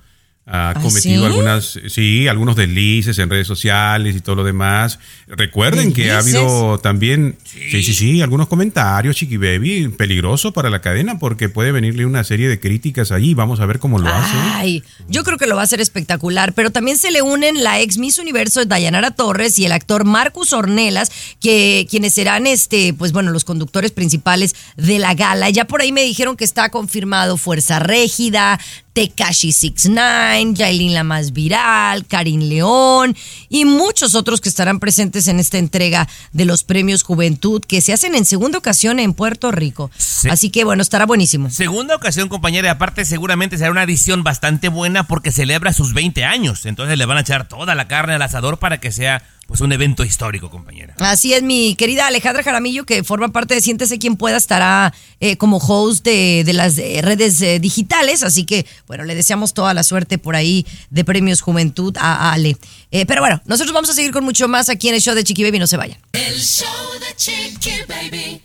Ha 0.47 0.69
¿Ah, 0.69 0.73
cometido 0.75 1.21
sí? 1.21 1.25
algunas, 1.25 1.79
sí, 1.87 2.27
algunos 2.27 2.55
deslices 2.55 3.17
en 3.17 3.31
redes 3.31 3.47
sociales 3.47 4.15
y 4.15 4.19
todo 4.19 4.35
lo 4.35 4.43
demás. 4.43 4.99
Recuerden 5.25 5.91
que 5.91 6.11
ha 6.11 6.19
habido 6.19 6.77
también, 6.77 7.35
sí. 7.43 7.81
sí, 7.81 7.93
sí, 7.95 8.21
algunos 8.21 8.47
comentarios, 8.47 9.15
Chiqui 9.15 9.37
Baby, 9.37 9.87
peligroso 9.89 10.53
para 10.53 10.69
la 10.69 10.81
cadena 10.81 11.17
porque 11.17 11.49
puede 11.49 11.71
venirle 11.71 12.05
una 12.05 12.23
serie 12.23 12.47
de 12.47 12.59
críticas 12.59 13.11
allí. 13.11 13.33
Vamos 13.33 13.59
a 13.59 13.65
ver 13.65 13.79
cómo 13.79 13.97
lo 13.97 14.07
hace. 14.07 14.37
Ay, 14.53 14.83
yo 15.07 15.23
creo 15.23 15.39
que 15.39 15.47
lo 15.47 15.55
va 15.55 15.61
a 15.61 15.63
hacer 15.63 15.81
espectacular, 15.81 16.53
pero 16.53 16.69
también 16.69 16.99
se 16.99 17.09
le 17.09 17.23
unen 17.23 17.63
la 17.63 17.81
ex 17.81 17.97
Miss 17.97 18.19
Universo 18.19 18.63
Dayanara 18.65 19.09
Torres 19.11 19.57
y 19.57 19.65
el 19.65 19.71
actor 19.71 20.05
Marcus 20.05 20.53
Ornelas, 20.53 21.11
que 21.41 21.87
quienes 21.89 22.13
serán 22.13 22.45
este, 22.45 22.93
pues 22.93 23.13
bueno, 23.13 23.31
los 23.31 23.45
conductores 23.45 23.89
principales 23.89 24.55
de 24.77 24.99
la 24.99 25.15
gala. 25.15 25.49
Ya 25.49 25.65
por 25.65 25.81
ahí 25.81 25.91
me 25.91 26.03
dijeron 26.03 26.37
que 26.37 26.43
está 26.43 26.69
confirmado 26.69 27.37
Fuerza 27.37 27.79
Régida, 27.79 28.59
Tekashi 28.95 29.51
69, 29.51 30.53
Yailin 30.53 30.93
la 30.93 31.03
más 31.03 31.33
viral, 31.33 32.05
Karin 32.05 32.47
León 32.47 33.13
y 33.49 33.65
muchos 33.65 34.15
otros 34.15 34.39
que 34.39 34.47
estarán 34.47 34.79
presentes 34.79 35.27
en 35.27 35.37
esta 35.37 35.57
entrega 35.57 36.07
de 36.31 36.45
los 36.45 36.63
premios 36.63 37.03
Juventud 37.03 37.61
que 37.67 37.81
se 37.81 37.91
hacen 37.91 38.15
en 38.15 38.23
segunda 38.23 38.57
ocasión 38.57 38.99
en 38.99 39.13
Puerto 39.13 39.51
Rico. 39.51 39.91
Así 40.29 40.49
que 40.49 40.63
bueno, 40.63 40.81
estará 40.81 41.05
buenísimo. 41.05 41.49
Segunda 41.49 41.93
ocasión, 41.93 42.29
compañera, 42.29 42.69
y 42.69 42.71
aparte 42.71 43.03
seguramente 43.03 43.57
será 43.57 43.69
una 43.69 43.83
edición 43.83 44.23
bastante 44.23 44.69
buena 44.69 45.05
porque 45.05 45.33
celebra 45.33 45.73
sus 45.73 45.93
20 45.93 46.23
años. 46.23 46.65
Entonces 46.65 46.97
le 46.97 47.05
van 47.05 47.17
a 47.17 47.21
echar 47.21 47.49
toda 47.49 47.75
la 47.75 47.89
carne 47.89 48.13
al 48.13 48.21
asador 48.21 48.59
para 48.59 48.79
que 48.79 48.93
sea 48.93 49.23
pues 49.47 49.61
un 49.61 49.71
evento 49.71 50.03
histórico, 50.03 50.49
compañera. 50.49 50.95
Así 50.97 51.33
es, 51.33 51.43
mi 51.43 51.75
querida 51.75 52.07
Alejandra 52.07 52.43
Jaramillo, 52.43 52.85
que 52.85 53.03
forma 53.03 53.29
parte 53.29 53.53
de 53.53 53.61
Siéntese 53.61 53.99
quien 53.99 54.15
pueda, 54.15 54.37
estará 54.37 54.93
eh, 55.19 55.37
como 55.37 55.57
host 55.57 56.03
de, 56.03 56.43
de 56.43 56.53
las 56.53 56.77
eh, 56.77 56.99
redes 57.03 57.41
eh, 57.41 57.59
digitales. 57.59 58.23
Así 58.23 58.45
que, 58.45 58.65
bueno, 58.87 59.03
le 59.03 59.15
deseamos 59.15 59.53
toda 59.53 59.73
la 59.73 59.83
suerte 59.83 60.17
por 60.17 60.35
ahí 60.35 60.65
de 60.89 61.03
Premios 61.05 61.41
Juventud 61.41 61.95
a 61.97 62.31
Ale. 62.31 62.57
Eh, 62.91 63.05
pero 63.05 63.21
bueno, 63.21 63.41
nosotros 63.45 63.73
vamos 63.73 63.89
a 63.89 63.93
seguir 63.93 64.11
con 64.11 64.23
mucho 64.23 64.47
más 64.47 64.69
aquí 64.69 64.89
en 64.89 64.95
el 64.95 65.01
show 65.01 65.13
de 65.15 65.23
Chiqui 65.23 65.43
Baby, 65.43 65.59
no 65.59 65.67
se 65.67 65.77
vayan. 65.77 65.99
El 66.13 66.39
show 66.41 66.67
de 66.99 67.15
Chiqui 67.15 67.71
Baby. 67.87 68.41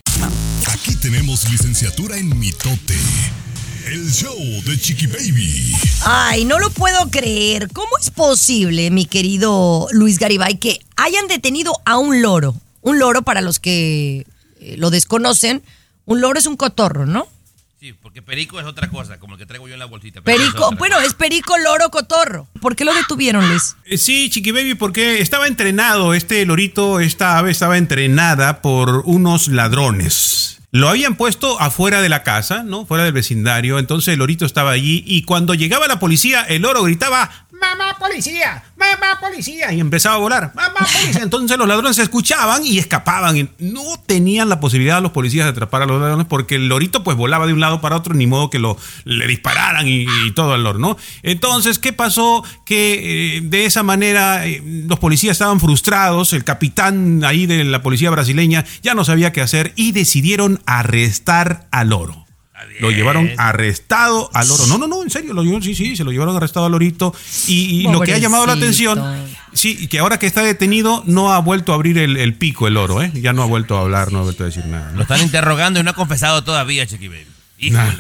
Aquí 0.67 0.95
tenemos 0.97 1.49
licenciatura 1.51 2.17
en 2.17 2.39
mitote. 2.39 2.97
El 3.87 4.11
show 4.13 4.37
de 4.65 4.79
Chiqui 4.79 5.07
Baby. 5.07 5.75
Ay, 6.05 6.45
no 6.45 6.59
lo 6.59 6.71
puedo 6.71 7.11
creer. 7.11 7.69
¿Cómo 7.73 7.89
es 8.01 8.11
posible, 8.11 8.91
mi 8.91 9.05
querido 9.07 9.89
Luis 9.93 10.19
Garibay, 10.19 10.59
que 10.59 10.81
hayan 10.97 11.27
detenido 11.29 11.73
a 11.85 11.99
un 11.99 12.23
loro? 12.23 12.55
Un 12.83 12.99
loro, 12.99 13.23
para 13.23 13.41
los 13.41 13.59
que 13.59 14.27
eh, 14.61 14.75
lo 14.79 14.91
desconocen, 14.91 15.63
un 16.07 16.21
loro 16.21 16.39
es 16.39 16.47
un 16.47 16.57
cotorro, 16.57 17.07
¿no? 17.07 17.27
Sí, 17.81 17.95
porque 17.95 18.21
perico 18.21 18.61
es 18.61 18.67
otra 18.67 18.91
cosa, 18.91 19.19
como 19.19 19.35
el 19.35 19.39
que 19.41 19.47
traigo 19.47 19.67
yo 19.67 19.75
en 19.75 19.81
la 19.81 19.87
bolsita. 19.87 20.21
pero 20.21 20.37
es 20.37 20.43
Perico, 20.51 20.67
otra. 20.67 20.79
bueno, 20.79 21.01
es 21.01 21.15
perico, 21.15 21.57
loro, 21.59 21.91
cotorro. 21.91 22.47
¿Por 22.61 22.77
qué 22.77 22.85
lo 22.85 22.93
detuvieron, 22.95 23.49
Luis? 23.49 23.77
Eh, 23.87 23.97
Sí, 23.97 24.29
Chiqui 24.31 24.51
Baby, 24.53 24.75
porque 24.75 25.21
estaba 25.21 25.47
entrenado, 25.47 26.13
este 26.15 26.45
lorito, 26.45 27.01
esta 27.01 27.39
ave 27.39 27.51
estaba 27.51 27.79
entrenada 27.79 28.61
por 28.61 29.03
unos 29.07 29.49
ladrones. 29.49 30.60
Lo 30.73 30.89
habían 30.89 31.17
puesto 31.17 31.61
afuera 31.61 32.01
de 32.01 32.09
la 32.09 32.23
casa, 32.23 32.63
¿no? 32.63 32.87
Fuera 32.87 33.05
del 33.05 33.13
vecindario. 33.13 33.79
Entonces 33.79 34.13
el 34.13 34.21
lorito 34.21 34.47
estaba 34.47 34.71
allí 34.71 35.03
y 35.07 35.23
cuando 35.23 35.55
llegaba 35.55 35.89
la 35.89 35.99
policía, 35.99 36.43
el 36.43 36.63
loro 36.63 36.85
gritaba, 36.85 37.47
¡Mamá 37.51 37.99
policía! 37.99 38.63
¡Mamá 38.81 39.21
policía! 39.21 39.73
Y 39.73 39.81
empezaba 39.81 40.15
a 40.15 40.19
volar, 40.19 40.53
¡Mamá 40.55 40.87
policía! 40.93 41.23
Entonces 41.23 41.59
los 41.59 41.69
ladrones 41.69 41.97
se 41.97 42.03
escuchaban 42.03 42.65
y 42.65 42.79
escapaban. 42.79 43.51
No 43.59 43.83
tenían 44.07 44.49
la 44.49 44.59
posibilidad 44.59 45.03
los 45.03 45.13
policías 45.13 45.45
de 45.45 45.51
atrapar 45.51 45.83
a 45.83 45.87
los 45.87 46.01
ladrones 46.01 46.27
porque 46.27 46.55
el 46.55 46.69
lorito 46.69 47.05
pues 47.05 47.17
volaba 47.17 47.47
de 47.47 47.53
un 47.53 47.61
lado 47.61 47.81
para 47.83 47.97
otro, 47.97 48.15
ni 48.15 48.27
modo 48.27 48.49
que 48.49 48.59
lo, 48.59 48.79
le 49.05 49.27
dispararan 49.27 49.87
y, 49.87 50.07
y 50.27 50.31
todo 50.33 50.55
al 50.55 50.65
loro, 50.65 50.79
¿no? 50.79 50.97
Entonces, 51.23 51.79
¿qué 51.79 51.93
pasó? 51.93 52.43
Que 52.65 53.37
eh, 53.37 53.41
de 53.43 53.67
esa 53.67 53.83
manera 53.83 54.47
eh, 54.47 54.63
los 54.65 54.99
policías 54.99 55.33
estaban 55.33 55.61
frustrados, 55.61 56.33
el 56.33 56.45
capitán 56.45 57.23
ahí 57.25 57.47
de 57.47 57.65
la 57.65 57.83
policía 57.83 58.11
brasileña 58.11 58.65
ya 58.83 58.95
no 58.95 59.05
sabía 59.05 59.33
qué 59.33 59.43
hacer 59.43 59.73
y 59.77 59.93
decidieron 59.93 60.61
arrestar 60.67 61.69
al 61.71 61.91
loro. 61.91 62.20
Lo 62.81 62.91
llevaron 62.91 63.31
arrestado 63.37 64.31
al 64.33 64.49
loro. 64.49 64.67
No, 64.67 64.79
no, 64.79 64.89
no, 64.89 65.03
en 65.03 65.11
serio, 65.11 65.33
lo 65.35 65.43
llevaron, 65.43 65.63
sí, 65.63 65.75
sí, 65.75 65.97
se 65.97 66.05
lo 66.05 66.11
llevaron 66.11 66.37
arrestado 66.37 66.67
al 66.67 66.73
lorito. 66.73 67.15
Y, 67.47 67.81
y 67.81 67.83
lo 67.85 68.01
que 68.01 68.15
ha 68.15 68.19
llamado 68.19 68.47
la 68.47 68.55
atención, 68.55 69.01
sí, 69.53 69.87
que 69.89 69.99
ahora 69.99 70.19
que 70.19 70.27
está 70.27 70.43
detenido, 70.43 71.03
no 71.07 71.33
ha 71.33 71.39
vuelto 71.41 71.73
a 71.73 71.75
abrir 71.77 71.99
el, 71.99 72.17
el 72.17 72.35
pico 72.35 72.67
el 72.67 72.77
oro, 72.77 73.03
¿eh? 73.03 73.13
Ya 73.15 73.33
no 73.33 73.43
ha 73.43 73.47
vuelto 73.47 73.77
a 73.77 73.81
hablar, 73.83 74.13
no 74.13 74.21
ha 74.21 74.23
vuelto 74.23 74.45
a 74.45 74.47
decir 74.47 74.65
nada. 74.67 74.93
Lo 74.93 75.03
están 75.03 75.21
interrogando 75.21 75.81
y 75.81 75.83
no 75.83 75.91
ha 75.91 75.95
confesado 75.95 76.43
todavía, 76.43 76.87
Chiqui 76.87 77.09
Baby. 77.09 77.27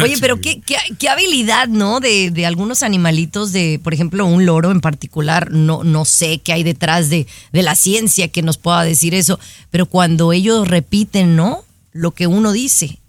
Oye, 0.02 0.16
pero 0.22 0.40
qué, 0.40 0.62
qué, 0.62 0.76
qué 0.98 1.10
habilidad, 1.10 1.68
¿no? 1.68 2.00
De, 2.00 2.30
de 2.30 2.46
algunos 2.46 2.82
animalitos, 2.82 3.52
de, 3.52 3.78
por 3.84 3.92
ejemplo, 3.92 4.24
un 4.24 4.46
loro 4.46 4.70
en 4.70 4.80
particular, 4.80 5.50
no, 5.50 5.84
no 5.84 6.06
sé 6.06 6.38
qué 6.38 6.54
hay 6.54 6.62
detrás 6.62 7.10
de, 7.10 7.26
de 7.52 7.62
la 7.62 7.74
ciencia 7.74 8.28
que 8.28 8.40
nos 8.40 8.56
pueda 8.56 8.82
decir 8.84 9.14
eso, 9.14 9.38
pero 9.70 9.84
cuando 9.84 10.32
ellos 10.32 10.66
repiten, 10.66 11.36
¿no? 11.36 11.62
Lo 11.92 12.12
que 12.12 12.26
uno 12.26 12.52
dice. 12.52 12.99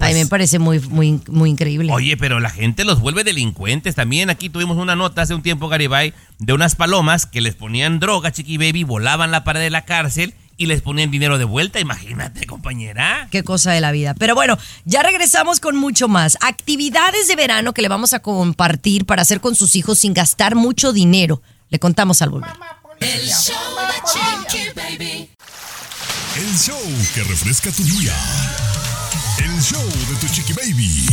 A 0.00 0.08
mí 0.08 0.14
me 0.14 0.26
parece 0.26 0.58
muy, 0.58 0.80
muy, 0.80 1.20
muy 1.28 1.50
increíble. 1.50 1.92
Oye, 1.92 2.16
pero 2.16 2.40
la 2.40 2.50
gente 2.50 2.84
los 2.84 3.00
vuelve 3.00 3.22
delincuentes 3.22 3.94
también. 3.94 4.30
Aquí 4.30 4.48
tuvimos 4.48 4.78
una 4.78 4.96
nota 4.96 5.22
hace 5.22 5.34
un 5.34 5.42
tiempo, 5.42 5.68
Garibay, 5.68 6.14
de 6.38 6.52
unas 6.52 6.74
palomas 6.74 7.26
que 7.26 7.40
les 7.40 7.54
ponían 7.54 8.00
droga, 8.00 8.32
chiqui 8.32 8.56
baby, 8.56 8.84
volaban 8.84 9.30
la 9.30 9.44
pared 9.44 9.60
de 9.60 9.70
la 9.70 9.84
cárcel 9.84 10.34
y 10.56 10.66
les 10.66 10.82
ponían 10.82 11.10
dinero 11.10 11.38
de 11.38 11.44
vuelta. 11.44 11.80
Imagínate, 11.80 12.46
compañera. 12.46 13.28
Qué 13.30 13.42
cosa 13.44 13.72
de 13.72 13.80
la 13.80 13.92
vida. 13.92 14.14
Pero 14.14 14.34
bueno, 14.34 14.58
ya 14.84 15.02
regresamos 15.02 15.60
con 15.60 15.76
mucho 15.76 16.08
más. 16.08 16.36
Actividades 16.40 17.28
de 17.28 17.36
verano 17.36 17.72
que 17.72 17.82
le 17.82 17.88
vamos 17.88 18.12
a 18.12 18.20
compartir 18.20 19.06
para 19.06 19.22
hacer 19.22 19.40
con 19.40 19.54
sus 19.54 19.76
hijos 19.76 19.98
sin 20.00 20.14
gastar 20.14 20.54
mucho 20.54 20.92
dinero. 20.92 21.42
Le 21.68 21.78
contamos 21.78 22.20
al 22.22 22.30
volver. 22.30 22.50
El 23.00 23.26
show 23.28 23.54
de 23.86 24.50
Chiqui 24.50 24.70
Baby. 24.74 25.30
El 26.36 26.58
show 26.58 26.78
que 27.14 27.24
refresca 27.24 27.70
tu 27.70 27.82
día. 27.82 28.14
El 29.60 29.66
show 29.66 29.82
de 30.08 30.16
tu 30.18 30.26
Chiqui 30.32 30.54
Baby. 30.54 31.06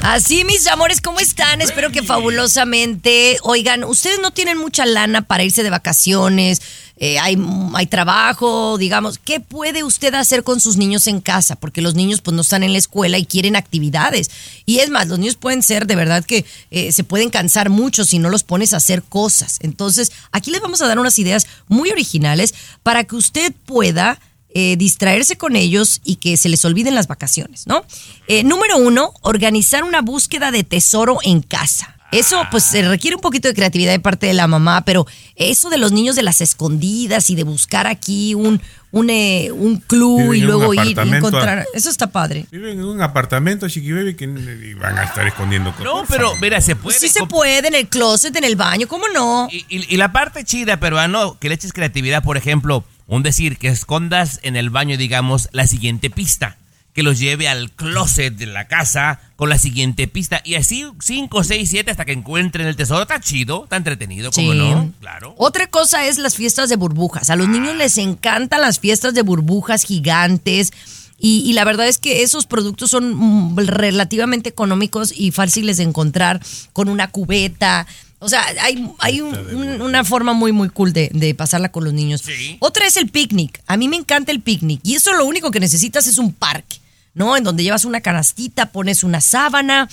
Así, 0.00 0.46
mis 0.46 0.66
amores, 0.66 1.02
¿cómo 1.02 1.20
están? 1.20 1.60
Espero 1.60 1.92
que 1.92 2.02
fabulosamente. 2.02 3.36
Oigan, 3.42 3.84
ustedes 3.84 4.18
no 4.18 4.30
tienen 4.30 4.56
mucha 4.56 4.86
lana 4.86 5.20
para 5.20 5.44
irse 5.44 5.62
de 5.62 5.68
vacaciones, 5.68 6.62
eh, 6.96 7.18
hay, 7.18 7.36
hay 7.74 7.84
trabajo, 7.84 8.78
digamos. 8.78 9.18
¿Qué 9.18 9.40
puede 9.40 9.84
usted 9.84 10.14
hacer 10.14 10.42
con 10.42 10.58
sus 10.58 10.78
niños 10.78 11.06
en 11.06 11.20
casa? 11.20 11.54
Porque 11.54 11.82
los 11.82 11.94
niños 11.94 12.22
pues 12.22 12.34
no 12.34 12.40
están 12.40 12.62
en 12.62 12.72
la 12.72 12.78
escuela 12.78 13.18
y 13.18 13.26
quieren 13.26 13.56
actividades. 13.56 14.30
Y 14.64 14.78
es 14.78 14.88
más, 14.88 15.08
los 15.08 15.18
niños 15.18 15.36
pueden 15.36 15.62
ser 15.62 15.86
de 15.86 15.96
verdad 15.96 16.24
que 16.24 16.46
eh, 16.70 16.92
se 16.92 17.04
pueden 17.04 17.28
cansar 17.28 17.68
mucho 17.68 18.06
si 18.06 18.18
no 18.18 18.30
los 18.30 18.42
pones 18.42 18.72
a 18.72 18.78
hacer 18.78 19.02
cosas. 19.02 19.58
Entonces, 19.60 20.12
aquí 20.32 20.50
les 20.50 20.62
vamos 20.62 20.80
a 20.80 20.86
dar 20.86 20.98
unas 20.98 21.18
ideas 21.18 21.46
muy 21.68 21.90
originales 21.90 22.54
para 22.82 23.04
que 23.04 23.16
usted 23.16 23.52
pueda 23.66 24.18
eh, 24.54 24.76
distraerse 24.76 25.36
con 25.36 25.56
ellos 25.56 26.00
y 26.04 26.16
que 26.16 26.36
se 26.36 26.48
les 26.48 26.64
olviden 26.64 26.94
las 26.94 27.06
vacaciones, 27.06 27.66
¿no? 27.66 27.84
Eh, 28.26 28.42
número 28.42 28.78
uno, 28.78 29.12
organizar 29.22 29.84
una 29.84 30.00
búsqueda 30.02 30.50
de 30.50 30.64
tesoro 30.64 31.18
en 31.22 31.40
casa. 31.42 31.96
Eso 32.12 32.42
pues 32.50 32.64
se 32.64 32.82
requiere 32.82 33.14
un 33.14 33.22
poquito 33.22 33.46
de 33.46 33.54
creatividad 33.54 33.92
de 33.92 34.00
parte 34.00 34.26
de 34.26 34.34
la 34.34 34.48
mamá, 34.48 34.84
pero 34.84 35.06
eso 35.36 35.70
de 35.70 35.78
los 35.78 35.92
niños 35.92 36.16
de 36.16 36.24
las 36.24 36.40
escondidas 36.40 37.30
y 37.30 37.36
de 37.36 37.44
buscar 37.44 37.86
aquí 37.86 38.34
un, 38.34 38.60
un, 38.90 39.10
eh, 39.10 39.52
un 39.52 39.76
club 39.76 40.22
Viven 40.22 40.34
y 40.34 40.40
luego 40.40 40.74
ir 40.74 40.98
y 40.98 41.08
encontrar... 41.08 41.64
Eso 41.72 41.88
está 41.88 42.08
padre. 42.08 42.46
Viven 42.50 42.80
en 42.80 42.84
un 42.84 43.00
apartamento, 43.00 43.68
Chiqui 43.68 43.92
Baby, 43.92 44.14
que 44.14 44.24
y 44.24 44.74
van 44.74 44.98
a 44.98 45.04
estar 45.04 45.24
escondiendo 45.24 45.70
cosas. 45.70 45.84
No, 45.84 46.04
pero 46.08 46.34
mira, 46.40 46.60
se 46.60 46.74
puede. 46.74 46.98
Sí 46.98 47.08
se 47.08 47.24
puede, 47.26 47.68
en 47.68 47.76
el 47.76 47.86
closet, 47.86 48.34
en 48.34 48.42
el 48.42 48.56
baño, 48.56 48.88
¿cómo 48.88 49.04
no? 49.14 49.48
Y, 49.48 49.64
y 49.68 49.96
la 49.96 50.10
parte 50.10 50.42
chida, 50.42 50.80
peruano, 50.80 51.38
que 51.38 51.48
le 51.48 51.54
eches 51.54 51.72
creatividad, 51.72 52.24
por 52.24 52.36
ejemplo, 52.36 52.84
un 53.16 53.22
decir, 53.22 53.58
que 53.58 53.68
escondas 53.68 54.40
en 54.42 54.56
el 54.56 54.70
baño, 54.70 54.96
digamos, 54.96 55.48
la 55.52 55.66
siguiente 55.66 56.10
pista. 56.10 56.56
Que 56.94 57.04
los 57.04 57.20
lleve 57.20 57.48
al 57.48 57.70
closet 57.70 58.34
de 58.34 58.46
la 58.46 58.66
casa 58.66 59.20
con 59.36 59.48
la 59.48 59.58
siguiente 59.58 60.08
pista. 60.08 60.40
Y 60.44 60.56
así 60.56 60.84
5, 61.00 61.44
6, 61.44 61.70
7 61.70 61.90
hasta 61.90 62.04
que 62.04 62.12
encuentren 62.12 62.66
el 62.66 62.74
tesoro. 62.74 63.02
Está 63.02 63.20
chido, 63.20 63.62
está 63.64 63.76
entretenido, 63.76 64.32
¿cómo 64.32 64.52
Sí. 64.52 64.58
no? 64.58 64.92
Claro. 65.00 65.34
Otra 65.38 65.68
cosa 65.68 66.06
es 66.06 66.18
las 66.18 66.34
fiestas 66.34 66.68
de 66.68 66.74
burbujas. 66.74 67.30
A 67.30 67.36
los 67.36 67.48
niños 67.48 67.76
les 67.76 67.96
encantan 67.98 68.60
las 68.60 68.80
fiestas 68.80 69.14
de 69.14 69.22
burbujas 69.22 69.84
gigantes. 69.84 70.72
Y, 71.16 71.42
y 71.48 71.52
la 71.52 71.64
verdad 71.64 71.86
es 71.86 71.98
que 71.98 72.22
esos 72.22 72.46
productos 72.46 72.90
son 72.90 73.14
mm, 73.14 73.56
relativamente 73.66 74.48
económicos 74.48 75.12
y 75.16 75.30
fáciles 75.30 75.76
de 75.76 75.84
encontrar 75.84 76.40
con 76.72 76.88
una 76.88 77.08
cubeta. 77.08 77.86
O 78.22 78.28
sea, 78.28 78.44
hay, 78.60 78.86
hay 78.98 79.20
un- 79.22 79.34
un- 79.34 79.80
una 79.82 80.04
forma 80.04 80.32
muy, 80.34 80.52
muy 80.52 80.68
cool 80.68 80.92
de, 80.92 81.10
de 81.12 81.34
pasarla 81.34 81.72
con 81.72 81.84
los 81.84 81.92
niños. 81.94 82.22
Otra 82.60 82.86
es 82.86 82.96
el 82.96 83.08
picnic. 83.08 83.62
A 83.66 83.76
mí 83.76 83.88
me 83.88 83.96
encanta 83.96 84.30
el 84.30 84.40
picnic. 84.40 84.80
Y 84.84 84.94
eso 84.94 85.12
lo 85.14 85.24
único 85.24 85.50
que 85.50 85.58
necesitas 85.58 86.06
es 86.06 86.18
un 86.18 86.32
parque, 86.32 86.76
¿no? 87.14 87.36
En 87.36 87.44
donde 87.44 87.62
llevas 87.62 87.84
una 87.86 88.00
canastita, 88.02 88.72
pones 88.72 89.04
una 89.04 89.20
sábana, 89.22 89.88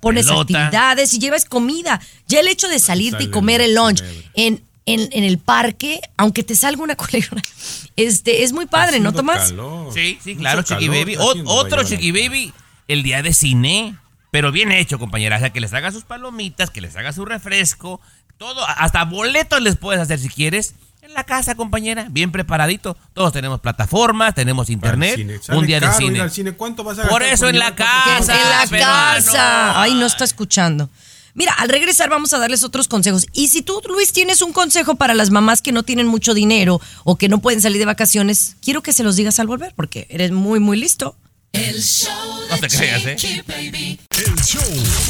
pones 0.00 0.26
pelota. 0.26 0.40
actividades 0.66 1.12
y 1.14 1.18
llevas 1.18 1.44
comida. 1.44 2.00
Ya 2.28 2.40
el 2.40 2.48
hecho 2.48 2.68
de 2.68 2.78
salirte 2.78 3.24
y 3.24 3.30
comer 3.30 3.60
el 3.60 3.74
lunch 3.74 4.02
en, 4.34 4.62
en, 4.86 5.08
en 5.12 5.24
el 5.24 5.38
parque, 5.38 6.00
aunque 6.16 6.44
te 6.44 6.54
salga 6.54 6.82
una 6.84 6.94
culebra, 7.02 7.42
este, 7.96 8.44
es 8.44 8.52
muy 8.52 8.66
padre, 8.66 9.00
¿no, 9.00 9.12
Tomás? 9.12 9.52
Sí, 9.92 10.18
sí, 10.22 10.36
claro, 10.36 10.62
Chiqui 10.62 10.86
calor 10.86 10.98
Baby. 11.04 11.16
otro. 11.46 11.82
Chiqui 11.84 12.12
Baby, 12.12 12.52
el 12.86 13.02
día 13.02 13.22
de 13.22 13.32
cine. 13.34 13.96
Pero 14.32 14.50
bien 14.50 14.72
hecho, 14.72 14.98
compañera. 14.98 15.36
O 15.36 15.38
sea, 15.38 15.50
que 15.50 15.60
les 15.60 15.74
haga 15.74 15.92
sus 15.92 16.04
palomitas, 16.04 16.70
que 16.70 16.80
les 16.80 16.96
haga 16.96 17.12
su 17.12 17.26
refresco. 17.26 18.00
Todo, 18.38 18.66
hasta 18.66 19.04
boletos 19.04 19.60
les 19.60 19.76
puedes 19.76 20.00
hacer 20.00 20.18
si 20.18 20.30
quieres. 20.30 20.74
En 21.02 21.12
la 21.12 21.24
casa, 21.24 21.54
compañera, 21.54 22.06
bien 22.08 22.32
preparadito. 22.32 22.96
Todos 23.12 23.34
tenemos 23.34 23.60
plataformas, 23.60 24.34
tenemos 24.34 24.70
internet. 24.70 25.18
Un 25.50 25.66
día 25.66 25.80
de 25.80 25.86
caro 25.86 25.98
cine. 25.98 26.20
al 26.20 26.30
cine. 26.30 26.52
¿Cuánto 26.52 26.82
vas 26.82 26.98
a 26.98 27.08
Por 27.08 27.22
eso 27.22 27.46
en 27.50 27.58
la 27.58 27.74
casa. 27.74 28.34
en 28.34 28.50
la 28.50 28.66
peruano. 28.70 29.16
casa. 29.16 29.82
Ay, 29.82 29.94
no 29.94 30.06
está 30.06 30.24
escuchando. 30.24 30.88
Mira, 31.34 31.52
al 31.52 31.68
regresar 31.68 32.08
vamos 32.08 32.32
a 32.32 32.38
darles 32.38 32.64
otros 32.64 32.88
consejos. 32.88 33.26
Y 33.34 33.48
si 33.48 33.60
tú, 33.60 33.82
Luis, 33.86 34.14
tienes 34.14 34.40
un 34.40 34.54
consejo 34.54 34.94
para 34.94 35.12
las 35.12 35.30
mamás 35.30 35.60
que 35.60 35.72
no 35.72 35.82
tienen 35.82 36.06
mucho 36.06 36.32
dinero 36.32 36.80
o 37.04 37.16
que 37.16 37.28
no 37.28 37.38
pueden 37.38 37.60
salir 37.60 37.78
de 37.78 37.84
vacaciones, 37.86 38.56
quiero 38.62 38.82
que 38.82 38.94
se 38.94 39.04
los 39.04 39.16
digas 39.16 39.38
al 39.40 39.46
volver 39.46 39.74
porque 39.76 40.06
eres 40.08 40.30
muy, 40.30 40.58
muy 40.58 40.78
listo. 40.78 41.16
El 41.52 41.82
show 41.82 42.10
No 42.50 42.56
te 42.58 42.68
creas, 42.68 43.02
¿eh? 43.04 43.42
Baby. 43.46 44.00
El 44.10 44.34
show 44.42 44.62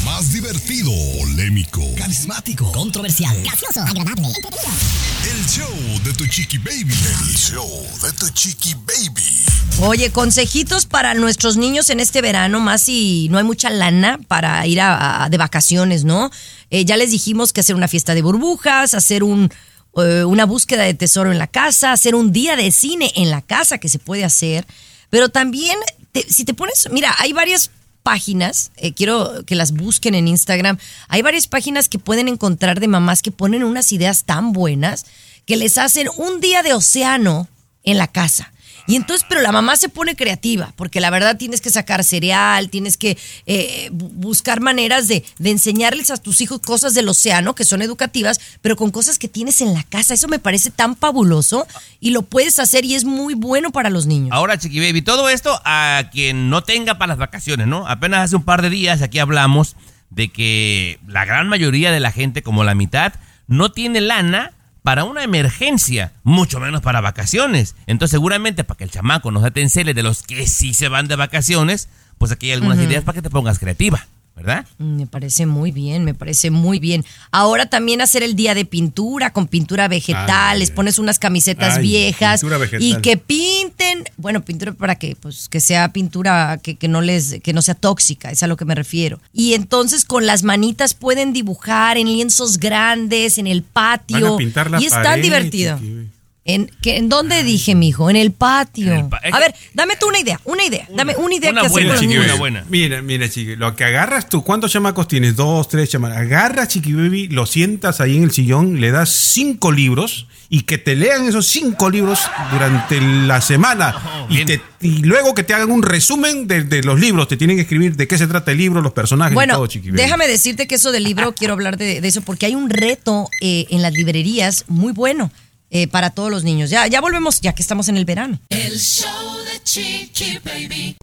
más 0.03 0.33
divertido, 0.33 0.91
polémico, 1.19 1.81
Carismático, 1.97 2.69
controversial, 2.73 3.41
gracioso, 3.43 3.79
agradable, 3.81 4.27
el 4.27 5.45
show 5.47 5.69
de 6.03 6.13
tu 6.13 6.27
Chiqui 6.27 6.57
Baby. 6.57 6.93
El 6.93 7.35
show 7.37 7.87
de 8.01 8.11
tu 8.13 8.27
Chiqui 8.29 8.73
Baby. 8.75 9.45
Oye, 9.83 10.11
consejitos 10.11 10.85
para 10.85 11.13
nuestros 11.13 11.55
niños 11.55 11.89
en 11.89 12.01
este 12.01 12.21
verano, 12.21 12.59
más 12.59 12.81
si 12.83 13.29
no 13.29 13.37
hay 13.37 13.45
mucha 13.45 13.69
lana 13.69 14.19
para 14.27 14.65
ir 14.67 14.81
a, 14.81 15.23
a- 15.23 15.29
de 15.29 15.37
vacaciones, 15.37 16.03
¿no? 16.03 16.29
Eh, 16.69 16.83
ya 16.83 16.97
les 16.97 17.11
dijimos 17.11 17.53
que 17.53 17.61
hacer 17.61 17.75
una 17.75 17.87
fiesta 17.87 18.13
de 18.15 18.21
burbujas, 18.21 18.93
hacer 18.95 19.23
un, 19.23 19.49
eh, 19.95 20.25
una 20.25 20.45
búsqueda 20.45 20.83
de 20.83 20.93
tesoro 20.93 21.31
en 21.31 21.37
la 21.39 21.47
casa, 21.47 21.93
hacer 21.93 22.15
un 22.15 22.33
día 22.33 22.57
de 22.57 22.69
cine 22.71 23.13
en 23.15 23.29
la 23.31 23.41
casa 23.41 23.77
que 23.77 23.87
se 23.87 23.99
puede 23.99 24.25
hacer, 24.25 24.67
pero 25.09 25.29
también 25.29 25.77
te- 26.13 26.25
si 26.31 26.45
te 26.45 26.53
pones, 26.53 26.87
mira, 26.91 27.13
hay 27.19 27.33
varias 27.33 27.71
páginas, 28.03 28.71
eh, 28.77 28.93
quiero 28.93 29.43
que 29.45 29.55
las 29.55 29.71
busquen 29.73 30.15
en 30.15 30.27
Instagram, 30.27 30.77
hay 31.09 31.21
varias 31.21 31.47
páginas 31.47 31.89
que 31.89 31.99
pueden 31.99 32.27
encontrar 32.29 32.79
de 32.79 32.87
mamás 32.87 33.21
que 33.21 33.31
ponen 33.31 33.63
unas 33.63 33.91
ideas 33.91 34.23
tan 34.23 34.53
buenas 34.53 35.05
que 35.45 35.57
les 35.57 35.77
hacen 35.77 36.07
un 36.17 36.39
día 36.39 36.63
de 36.63 36.73
océano 36.73 37.49
en 37.83 37.97
la 37.97 38.07
casa. 38.07 38.52
Y 38.85 38.95
entonces, 38.97 39.25
pero 39.29 39.41
la 39.41 39.51
mamá 39.51 39.75
se 39.77 39.87
pone 39.89 40.15
creativa, 40.15 40.73
porque 40.75 40.99
la 40.99 41.09
verdad 41.09 41.37
tienes 41.37 41.61
que 41.61 41.69
sacar 41.69 42.03
cereal, 42.03 42.69
tienes 42.69 42.97
que 42.97 43.17
eh, 43.45 43.89
bu- 43.91 44.09
buscar 44.13 44.59
maneras 44.59 45.07
de, 45.07 45.23
de 45.39 45.49
enseñarles 45.51 46.11
a 46.11 46.17
tus 46.17 46.41
hijos 46.41 46.59
cosas 46.59 46.93
del 46.93 47.07
océano 47.07 47.55
que 47.55 47.63
son 47.63 47.81
educativas, 47.81 48.41
pero 48.61 48.75
con 48.75 48.91
cosas 48.91 49.17
que 49.19 49.27
tienes 49.29 49.61
en 49.61 49.73
la 49.73 49.83
casa. 49.83 50.13
Eso 50.13 50.27
me 50.27 50.39
parece 50.39 50.69
tan 50.69 50.97
fabuloso 50.97 51.65
y 52.01 52.09
lo 52.11 52.23
puedes 52.23 52.59
hacer 52.59 52.83
y 52.83 52.95
es 52.95 53.05
muy 53.05 53.35
bueno 53.35 53.71
para 53.71 53.89
los 53.89 54.05
niños. 54.05 54.29
Ahora, 54.33 54.57
Chiqui 54.57 54.79
Baby, 54.79 55.01
todo 55.01 55.29
esto 55.29 55.61
a 55.63 56.09
quien 56.11 56.49
no 56.49 56.61
tenga 56.63 56.97
para 56.97 57.09
las 57.13 57.17
vacaciones, 57.17 57.67
¿no? 57.67 57.87
Apenas 57.87 58.25
hace 58.25 58.35
un 58.35 58.43
par 58.43 58.61
de 58.61 58.69
días 58.69 59.01
aquí 59.01 59.19
hablamos 59.19 59.75
de 60.09 60.29
que 60.31 60.99
la 61.07 61.25
gran 61.25 61.47
mayoría 61.47 61.91
de 61.91 61.99
la 61.99 62.11
gente, 62.11 62.43
como 62.43 62.63
la 62.63 62.75
mitad, 62.75 63.13
no 63.47 63.71
tiene 63.71 64.01
lana 64.01 64.51
para 64.83 65.05
una 65.05 65.23
emergencia, 65.23 66.13
mucho 66.23 66.59
menos 66.59 66.81
para 66.81 67.01
vacaciones. 67.01 67.75
Entonces, 67.87 68.11
seguramente 68.11 68.63
para 68.63 68.77
que 68.77 68.83
el 68.83 68.91
chamaco 68.91 69.31
no 69.31 69.41
se 69.41 69.51
te 69.51 69.61
encele 69.61 69.93
de 69.93 70.03
los 70.03 70.23
que 70.23 70.45
sí 70.45 70.73
se 70.73 70.89
van 70.89 71.07
de 71.07 71.15
vacaciones, 71.15 71.89
pues 72.17 72.31
aquí 72.31 72.47
hay 72.47 72.53
algunas 72.53 72.79
ideas 72.79 73.03
para 73.03 73.15
que 73.15 73.21
te 73.21 73.29
pongas 73.29 73.59
creativa, 73.59 74.07
¿verdad? 74.35 74.65
Me 74.79 75.05
parece 75.05 75.45
muy 75.45 75.71
bien, 75.71 76.03
me 76.05 76.13
parece 76.13 76.49
muy 76.49 76.79
bien. 76.79 77.05
Ahora 77.31 77.67
también 77.67 78.01
hacer 78.01 78.23
el 78.23 78.35
día 78.35 78.55
de 78.55 78.65
pintura 78.65 79.31
con 79.31 79.47
pintura 79.47 79.87
vegetal, 79.87 80.59
les 80.59 80.71
pones 80.71 80.97
unas 80.97 81.19
camisetas 81.19 81.77
Ay, 81.77 81.83
viejas 81.83 82.43
y 82.79 82.95
que 82.97 83.17
pinten, 83.17 84.05
bueno, 84.17 84.43
pintura 84.43 84.73
para 84.73 84.95
que 84.95 85.15
pues 85.15 85.49
que 85.49 85.59
sea 85.59 85.93
pintura 85.93 86.59
que, 86.61 86.75
que 86.75 86.87
no 86.87 87.01
les 87.01 87.41
que 87.41 87.53
no 87.53 87.61
sea 87.61 87.75
tóxica, 87.75 88.31
es 88.31 88.41
a 88.41 88.47
lo 88.47 88.57
que 88.57 88.65
me 88.65 88.75
refiero. 88.75 89.19
Y 89.33 89.53
entonces 89.53 90.03
con 90.03 90.25
las 90.25 90.43
manitas 90.43 90.93
pueden 90.93 91.33
dibujar 91.33 91.97
en 91.97 92.07
lienzos 92.07 92.57
grandes 92.57 93.37
en 93.37 93.47
el 93.47 93.61
Van 93.61 93.69
patio 93.73 94.35
a 94.35 94.37
pintar 94.37 94.71
la 94.71 94.81
y 94.81 94.85
es 94.85 94.91
tan 94.91 95.21
divertido. 95.21 95.77
Chiqui. 95.77 96.12
¿En, 96.45 96.69
que, 96.81 96.97
¿En 96.97 97.07
dónde 97.07 97.41
dije, 97.43 97.73
mijo? 97.73 98.09
En 98.09 98.17
el 98.17 98.33
patio. 98.33 99.07
pa- 99.09 99.21
A 99.31 99.39
ver, 99.39 99.55
dame 99.73 99.95
tú 99.95 100.09
una 100.09 100.19
idea, 100.19 100.41
una 100.43 100.65
idea. 100.65 100.85
dame 100.93 101.15
una 101.15 101.35
idea 101.35 101.51
una 101.51 101.61
que 101.61 101.67
hacer 101.67 101.71
buena, 101.71 101.87
con 101.87 101.93
los 101.93 102.01
chiqui, 102.01 102.13
niños. 102.15 102.25
una 102.25 102.35
buena. 102.35 102.65
Mira, 102.69 103.01
mira, 103.01 103.29
chiqui, 103.29 103.55
lo 103.55 103.75
que 103.77 103.85
agarras 103.85 104.27
tú, 104.27 104.43
¿cuántos 104.43 104.71
chamacos 104.73 105.07
tienes? 105.07 105.37
Dos, 105.37 105.69
tres 105.69 105.89
chamacos. 105.89 106.17
Agarras, 106.17 106.67
chiqui 106.67 106.91
baby, 106.91 107.29
lo 107.29 107.45
sientas 107.45 108.01
ahí 108.01 108.17
en 108.17 108.23
el 108.23 108.31
sillón, 108.31 108.81
le 108.81 108.91
das 108.91 109.09
cinco 109.09 109.71
libros 109.71 110.27
y 110.49 110.63
que 110.63 110.77
te 110.77 110.97
lean 110.97 111.25
esos 111.25 111.47
cinco 111.47 111.89
libros 111.89 112.19
durante 112.51 112.99
la 112.99 113.39
semana. 113.39 113.95
y, 114.29 114.43
te- 114.43 114.61
y 114.81 114.97
luego 115.03 115.33
que 115.33 115.43
te 115.43 115.53
hagan 115.53 115.71
un 115.71 115.81
resumen 115.81 116.45
de, 116.47 116.65
de 116.65 116.83
los 116.83 116.99
libros. 116.99 117.29
Te 117.29 117.37
tienen 117.37 117.55
que 117.55 117.61
escribir 117.61 117.95
de 117.95 118.05
qué 118.05 118.17
se 118.17 118.27
trata 118.27 118.51
el 118.51 118.57
libro, 118.57 118.81
los 118.81 118.91
personajes 118.91 119.31
y 119.31 119.35
Bueno, 119.35 119.53
todo, 119.55 119.67
chiqui 119.67 119.91
baby. 119.91 120.01
déjame 120.01 120.27
decirte 120.27 120.67
que 120.67 120.75
eso 120.75 120.91
del 120.91 121.05
libro, 121.05 121.33
quiero 121.33 121.53
hablar 121.53 121.77
de, 121.77 122.01
de 122.01 122.07
eso, 122.09 122.21
porque 122.21 122.45
hay 122.47 122.55
un 122.55 122.69
reto 122.69 123.29
eh, 123.41 123.65
en 123.69 123.81
las 123.81 123.93
librerías 123.93 124.65
muy 124.67 124.91
bueno 124.91 125.31
eh, 125.73 125.87
para 125.87 126.11
todos 126.11 126.29
los 126.29 126.43
niños. 126.43 126.69
Ya, 126.69 126.85
ya 126.85 127.01
volvemos, 127.01 127.41
ya 127.41 127.53
que 127.53 127.63
estamos 127.63 127.89
en 127.89 127.97
el 127.97 128.05
verano. 128.05 128.39
El 128.49 128.79
show 128.79 129.37
de 129.43 129.63
Chiqui 129.63 130.37
Baby. 130.45 130.95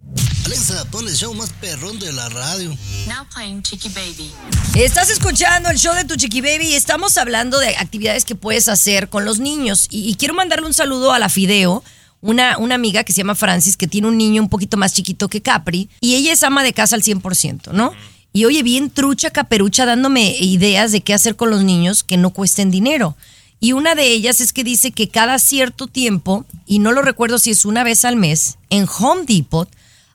Alexa, 0.44 0.84
pon 0.92 1.08
el 1.08 1.14
show 1.16 1.34
más 1.34 1.50
perrón 1.60 1.98
de 1.98 2.12
la 2.12 2.28
radio. 2.28 2.70
Now 3.08 3.26
playing 3.34 3.64
Chiqui 3.64 3.88
Baby. 3.88 4.30
Estás 4.76 5.10
escuchando 5.10 5.70
el 5.70 5.76
show 5.76 5.92
de 5.94 6.04
tu 6.04 6.14
chiqui 6.14 6.40
baby 6.40 6.68
y 6.68 6.74
estamos 6.74 7.16
hablando 7.16 7.58
de 7.58 7.76
actividades 7.76 8.24
que 8.24 8.36
puedes 8.36 8.68
hacer 8.68 9.08
con 9.08 9.24
los 9.24 9.40
niños. 9.40 9.88
Y, 9.90 10.08
y 10.08 10.14
quiero 10.14 10.34
mandarle 10.34 10.66
un 10.66 10.74
saludo 10.74 11.12
a 11.12 11.18
la 11.18 11.28
Fideo, 11.28 11.82
una, 12.20 12.56
una 12.58 12.76
amiga 12.76 13.02
que 13.02 13.12
se 13.12 13.18
llama 13.18 13.34
Francis, 13.34 13.76
que 13.76 13.88
tiene 13.88 14.06
un 14.06 14.16
niño 14.16 14.40
un 14.40 14.48
poquito 14.48 14.76
más 14.76 14.92
chiquito 14.92 15.26
que 15.28 15.42
Capri, 15.42 15.88
y 16.00 16.14
ella 16.14 16.32
es 16.32 16.44
ama 16.44 16.62
de 16.62 16.72
casa 16.72 16.94
al 16.94 17.02
100%, 17.02 17.72
¿no? 17.72 17.92
Y 18.32 18.44
oye, 18.44 18.62
bien 18.62 18.90
trucha, 18.90 19.30
caperucha, 19.30 19.84
dándome 19.84 20.36
ideas 20.38 20.92
de 20.92 21.00
qué 21.00 21.12
hacer 21.12 21.34
con 21.34 21.50
los 21.50 21.64
niños 21.64 22.04
que 22.04 22.16
no 22.16 22.30
cuesten 22.30 22.70
dinero. 22.70 23.16
Y 23.60 23.72
una 23.72 23.94
de 23.94 24.10
ellas 24.10 24.40
es 24.40 24.54
que 24.54 24.64
dice 24.64 24.90
que 24.90 25.08
cada 25.08 25.38
cierto 25.38 25.86
tiempo, 25.86 26.46
y 26.66 26.78
no 26.78 26.92
lo 26.92 27.02
recuerdo 27.02 27.38
si 27.38 27.50
es 27.50 27.66
una 27.66 27.84
vez 27.84 28.06
al 28.06 28.16
mes, 28.16 28.56
en 28.70 28.86
Home 28.98 29.24
Depot 29.26 29.68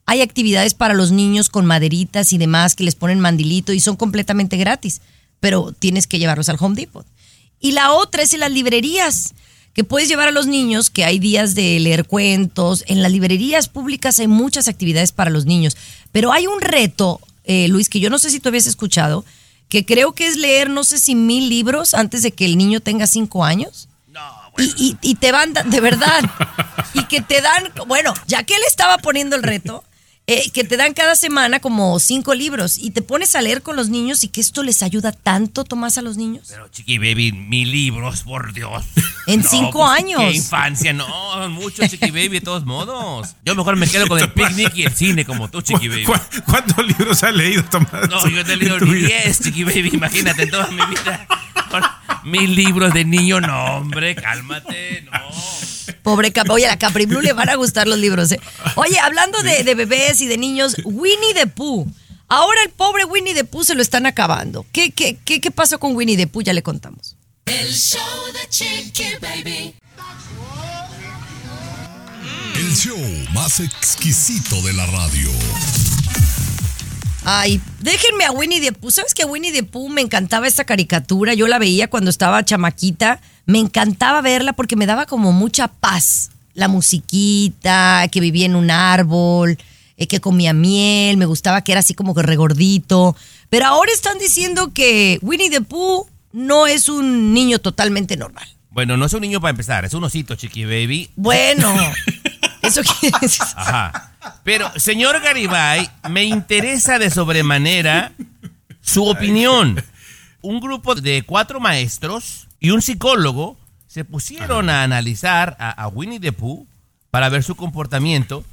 hay 0.07 0.21
actividades 0.21 0.73
para 0.73 0.93
los 0.93 1.11
niños 1.11 1.49
con 1.49 1.65
maderitas 1.65 2.33
y 2.33 2.37
demás 2.37 2.75
que 2.75 2.83
les 2.83 2.95
ponen 2.95 3.19
mandilito 3.19 3.71
y 3.71 3.79
son 3.79 3.95
completamente 3.95 4.57
gratis, 4.57 5.01
pero 5.39 5.73
tienes 5.77 6.07
que 6.07 6.19
llevarlos 6.19 6.49
al 6.49 6.57
Home 6.59 6.75
Depot. 6.75 7.05
Y 7.59 7.71
la 7.71 7.91
otra 7.93 8.23
es 8.23 8.33
en 8.33 8.41
las 8.41 8.51
librerías, 8.51 9.33
que 9.73 9.83
puedes 9.83 10.07
llevar 10.07 10.29
a 10.29 10.31
los 10.31 10.47
niños, 10.47 10.89
que 10.89 11.03
hay 11.03 11.19
días 11.19 11.53
de 11.53 11.79
leer 11.79 12.05
cuentos. 12.05 12.83
En 12.87 13.01
las 13.01 13.11
librerías 13.11 13.67
públicas 13.67 14.19
hay 14.19 14.27
muchas 14.27 14.67
actividades 14.67 15.11
para 15.11 15.29
los 15.29 15.45
niños, 15.45 15.75
pero 16.11 16.31
hay 16.31 16.47
un 16.47 16.61
reto, 16.61 17.19
eh, 17.43 17.67
Luis, 17.67 17.89
que 17.89 17.99
yo 17.99 18.09
no 18.09 18.17
sé 18.17 18.29
si 18.29 18.39
tú 18.39 18.49
habías 18.49 18.67
escuchado, 18.67 19.25
que 19.69 19.85
creo 19.85 20.13
que 20.13 20.27
es 20.27 20.37
leer 20.37 20.69
no 20.69 20.83
sé 20.83 20.99
si 20.99 21.15
mil 21.15 21.49
libros 21.49 21.93
antes 21.93 22.21
de 22.23 22.31
que 22.31 22.45
el 22.45 22.57
niño 22.57 22.79
tenga 22.79 23.07
cinco 23.07 23.43
años. 23.43 23.89
Y, 24.57 24.73
y- 24.77 24.97
y 25.01 25.15
te 25.15 25.31
van, 25.33 25.51
de 25.53 25.81
verdad, 25.81 26.23
y 26.93 27.03
que 27.05 27.19
te 27.21 27.41
dan, 27.41 27.71
bueno, 27.87 28.13
ya 28.27 28.43
que 28.43 28.55
él 28.55 28.61
estaba 28.67 28.97
poniendo 28.99 29.35
el 29.35 29.43
reto, 29.43 29.83
eh, 30.27 30.49
que 30.51 30.63
te 30.63 30.75
dan 30.77 30.93
cada 30.95 31.15
semana 31.15 31.59
como 31.59 31.99
cinco 31.99 32.33
libros 32.33 32.77
y 32.79 32.89
te 32.91 33.01
pones 33.03 33.35
a 33.35 33.41
leer 33.43 33.61
con 33.61 33.75
los 33.75 33.89
niños 33.89 34.23
y 34.23 34.27
que 34.29 34.41
esto 34.41 34.63
les 34.63 34.81
ayuda 34.81 35.11
tanto, 35.11 35.63
Tomás, 35.63 35.97
a 35.99 36.01
los 36.01 36.17
niños. 36.17 36.47
Pero 36.49 36.67
chiqui 36.69 36.97
baby, 36.97 37.31
mil 37.31 37.69
libros, 37.71 38.23
por 38.23 38.53
Dios. 38.53 38.83
En 39.27 39.41
No, 39.41 39.49
cinco 39.49 39.79
pues, 39.79 39.91
años. 40.03 40.19
Qué 40.21 40.33
infancia, 40.33 40.93
no, 40.93 41.49
mucho 41.49 41.87
chiqui 41.87 42.11
baby 42.11 42.29
de 42.29 42.41
todos 42.41 42.63
modos. 42.63 43.35
Yo 43.43 43.55
mejor 43.55 43.75
me 43.75 43.87
quedo 43.87 44.07
con 44.07 44.19
el 44.19 44.31
picnic 44.33 44.71
y 44.75 44.83
el 44.83 44.93
cine 44.93 45.25
como 45.25 45.49
tú, 45.49 45.63
chiqui 45.63 45.87
baby. 45.87 46.03
¿Cu- 46.03 46.13
¿Cuántos 46.45 46.85
libros 46.85 47.23
has 47.23 47.33
leído, 47.33 47.63
Tomás? 47.65 48.07
No, 48.07 48.27
yo 48.29 48.43
no 48.43 48.51
he 48.51 48.55
leído 48.55 48.79
ni? 48.81 48.93
10, 48.99 49.39
chiqui 49.41 49.63
baby, 49.63 49.89
imagínate 49.93 50.43
en 50.43 50.51
toda 50.51 50.67
mi 50.67 50.77
vida. 50.85 51.27
Mil 52.23 52.55
libros 52.55 52.93
de 52.93 53.03
niño, 53.03 53.41
no, 53.41 53.77
hombre, 53.77 54.15
cálmate, 54.15 55.01
no. 55.11 55.11
Pobre 56.03 56.31
Cap 56.31 56.49
Oye, 56.49 56.65
a 56.65 56.69
la 56.69 56.79
Capri 56.79 57.05
Blue 57.05 57.21
le 57.21 57.33
van 57.33 57.49
a 57.49 57.55
gustar 57.55 57.87
los 57.87 57.97
libros. 57.97 58.31
¿eh? 58.31 58.39
Oye, 58.75 58.99
hablando 58.99 59.41
de, 59.41 59.63
de 59.63 59.75
bebés 59.75 60.21
y 60.21 60.27
de 60.27 60.37
niños, 60.37 60.75
Winnie 60.83 61.33
the 61.33 61.47
Pooh. 61.47 61.87
Ahora 62.27 62.59
el 62.63 62.71
pobre 62.71 63.05
Winnie 63.05 63.33
the 63.33 63.43
Pooh 63.43 63.63
se 63.63 63.75
lo 63.75 63.81
están 63.81 64.05
acabando. 64.05 64.65
¿Qué, 64.71 64.91
qué, 64.91 65.17
qué, 65.23 65.39
qué 65.39 65.51
pasó 65.51 65.79
con 65.79 65.95
Winnie 65.95 66.17
the 66.17 66.27
Pooh? 66.27 66.41
Ya 66.41 66.53
le 66.53 66.63
contamos. 66.63 67.15
El 67.45 67.71
show 67.73 68.01
de 68.33 68.49
Chiqui 68.49 69.17
Baby. 69.21 69.75
El 72.55 72.75
show 72.75 72.97
más 73.33 73.59
exquisito 73.59 74.61
de 74.63 74.73
la 74.73 74.85
radio. 74.87 75.29
Ay, 77.27 77.59
déjenme 77.81 78.23
a 78.23 78.31
Winnie 78.31 78.61
the 78.61 78.71
Pooh. 78.71 78.91
¿Sabes 78.91 79.15
que 79.15 79.23
a 79.23 79.25
Winnie 79.25 79.51
the 79.51 79.63
Pooh 79.63 79.89
me 79.89 80.01
encantaba 80.01 80.47
esta 80.47 80.63
caricatura? 80.63 81.33
Yo 81.33 81.47
la 81.47 81.57
veía 81.57 81.89
cuando 81.89 82.11
estaba 82.11 82.45
chamaquita. 82.45 83.19
Me 83.47 83.57
encantaba 83.57 84.21
verla 84.21 84.53
porque 84.53 84.75
me 84.75 84.85
daba 84.85 85.07
como 85.07 85.31
mucha 85.31 85.67
paz. 85.67 86.29
La 86.53 86.67
musiquita, 86.67 88.07
que 88.11 88.19
vivía 88.19 88.45
en 88.45 88.55
un 88.55 88.69
árbol, 88.69 89.57
eh, 89.97 90.07
que 90.07 90.21
comía 90.21 90.53
miel, 90.53 91.17
me 91.17 91.25
gustaba 91.25 91.63
que 91.63 91.71
era 91.71 91.79
así 91.79 91.95
como 91.95 92.13
que 92.13 92.21
regordito. 92.21 93.15
Pero 93.49 93.65
ahora 93.65 93.91
están 93.91 94.19
diciendo 94.19 94.71
que 94.71 95.17
Winnie 95.23 95.49
the 95.49 95.61
Pooh 95.61 96.07
no 96.31 96.67
es 96.67 96.89
un 96.89 97.33
niño 97.33 97.57
totalmente 97.57 98.17
normal. 98.17 98.47
Bueno, 98.69 98.97
no 98.97 99.05
es 99.05 99.13
un 99.13 99.21
niño 99.21 99.41
para 99.41 99.49
empezar, 99.49 99.83
es 99.83 99.95
un 99.95 100.03
osito, 100.03 100.35
chiqui 100.35 100.65
baby. 100.65 101.09
Bueno, 101.15 101.73
eso 102.61 102.81
quiere 102.83 103.17
decir. 103.19 103.45
Ajá. 103.55 104.14
Pero, 104.43 104.71
señor 104.77 105.21
Garibay, 105.21 105.89
me 106.09 106.23
interesa 106.23 106.99
de 106.99 107.09
sobremanera 107.09 108.13
su 108.81 109.05
opinión. 109.05 109.83
Un 110.41 110.59
grupo 110.59 110.95
de 110.95 111.23
cuatro 111.23 111.59
maestros 111.59 112.47
y 112.59 112.71
un 112.71 112.81
psicólogo 112.81 113.57
se 113.87 114.05
pusieron 114.05 114.69
a 114.69 114.83
analizar 114.83 115.55
a, 115.59 115.71
a 115.71 115.87
Winnie 115.87 116.19
the 116.19 116.31
Pooh 116.31 116.67
para 117.09 117.29
ver 117.29 117.43
su 117.43 117.55
comportamiento. 117.55 118.43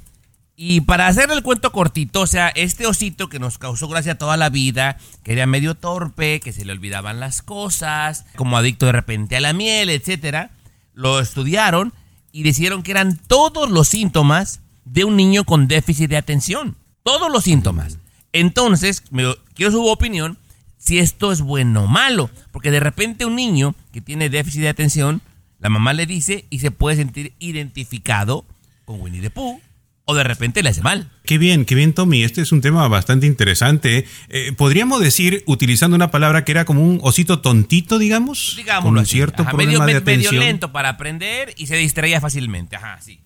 Y 0.55 0.81
para 0.81 1.07
hacerle 1.07 1.35
el 1.35 1.43
cuento 1.43 1.71
cortito, 1.71 2.21
o 2.21 2.27
sea, 2.27 2.49
este 2.49 2.85
osito 2.85 3.27
que 3.27 3.39
nos 3.39 3.57
causó 3.57 3.87
gracia 3.87 4.17
toda 4.17 4.37
la 4.37 4.49
vida, 4.49 4.97
que 5.23 5.33
era 5.33 5.47
medio 5.47 5.75
torpe, 5.75 6.39
que 6.39 6.53
se 6.53 6.63
le 6.63 6.71
olvidaban 6.71 7.19
las 7.19 7.41
cosas, 7.41 8.25
como 8.35 8.55
adicto 8.57 8.85
de 8.85 8.91
repente 8.91 9.35
a 9.35 9.41
la 9.41 9.53
miel, 9.53 9.89
etcétera, 9.89 10.51
lo 10.93 11.19
estudiaron 11.19 11.91
y 12.31 12.43
decidieron 12.43 12.83
que 12.83 12.91
eran 12.91 13.17
todos 13.17 13.69
los 13.69 13.87
síntomas 13.87 14.61
de 14.85 15.03
un 15.03 15.15
niño 15.15 15.43
con 15.43 15.67
déficit 15.67 16.09
de 16.09 16.17
atención. 16.17 16.75
Todos 17.03 17.31
los 17.31 17.43
síntomas. 17.43 17.97
Entonces, 18.31 19.03
me- 19.11 19.35
quiero 19.55 19.71
su 19.71 19.85
opinión 19.85 20.37
si 20.77 20.99
esto 20.99 21.31
es 21.31 21.41
bueno 21.41 21.83
o 21.83 21.87
malo. 21.87 22.29
Porque 22.51 22.71
de 22.71 22.79
repente 22.79 23.25
un 23.25 23.35
niño 23.35 23.75
que 23.91 24.01
tiene 24.01 24.29
déficit 24.29 24.61
de 24.61 24.69
atención, 24.69 25.21
la 25.59 25.69
mamá 25.69 25.93
le 25.93 26.05
dice 26.05 26.45
y 26.49 26.59
se 26.59 26.71
puede 26.71 26.97
sentir 26.97 27.33
identificado 27.39 28.45
con 28.85 28.99
Winnie 29.01 29.21
the 29.21 29.29
Pooh. 29.29 29.61
O 30.05 30.13
de 30.15 30.25
repente 30.25 30.61
le 30.63 30.69
hace 30.69 30.81
mal. 30.81 31.09
Qué 31.23 31.37
bien, 31.37 31.63
qué 31.63 31.75
bien, 31.75 31.93
Tommy. 31.93 32.23
Este 32.25 32.41
es 32.41 32.51
un 32.51 32.59
tema 32.59 32.85
bastante 32.89 33.25
interesante. 33.25 34.05
Eh, 34.27 34.51
Podríamos 34.57 34.99
decir, 34.99 35.43
utilizando 35.47 35.95
una 35.95 36.11
palabra 36.11 36.43
que 36.43 36.51
era 36.51 36.65
como 36.65 36.83
un 36.85 36.99
osito 37.03 37.39
tontito, 37.39 37.97
digamos, 37.99 38.55
Digámoslo 38.57 38.87
con 38.89 38.97
un 38.97 39.03
así. 39.03 39.11
cierto 39.11 39.43
Ajá, 39.43 39.51
problema 39.51 39.85
medio, 39.85 40.01
de 40.01 40.17
medio 40.17 40.31
lento 40.33 40.73
para 40.73 40.89
aprender 40.89 41.53
y 41.55 41.67
se 41.67 41.77
distraía 41.77 42.19
fácilmente. 42.19 42.75
Ajá, 42.75 42.99
sí. 43.01 43.21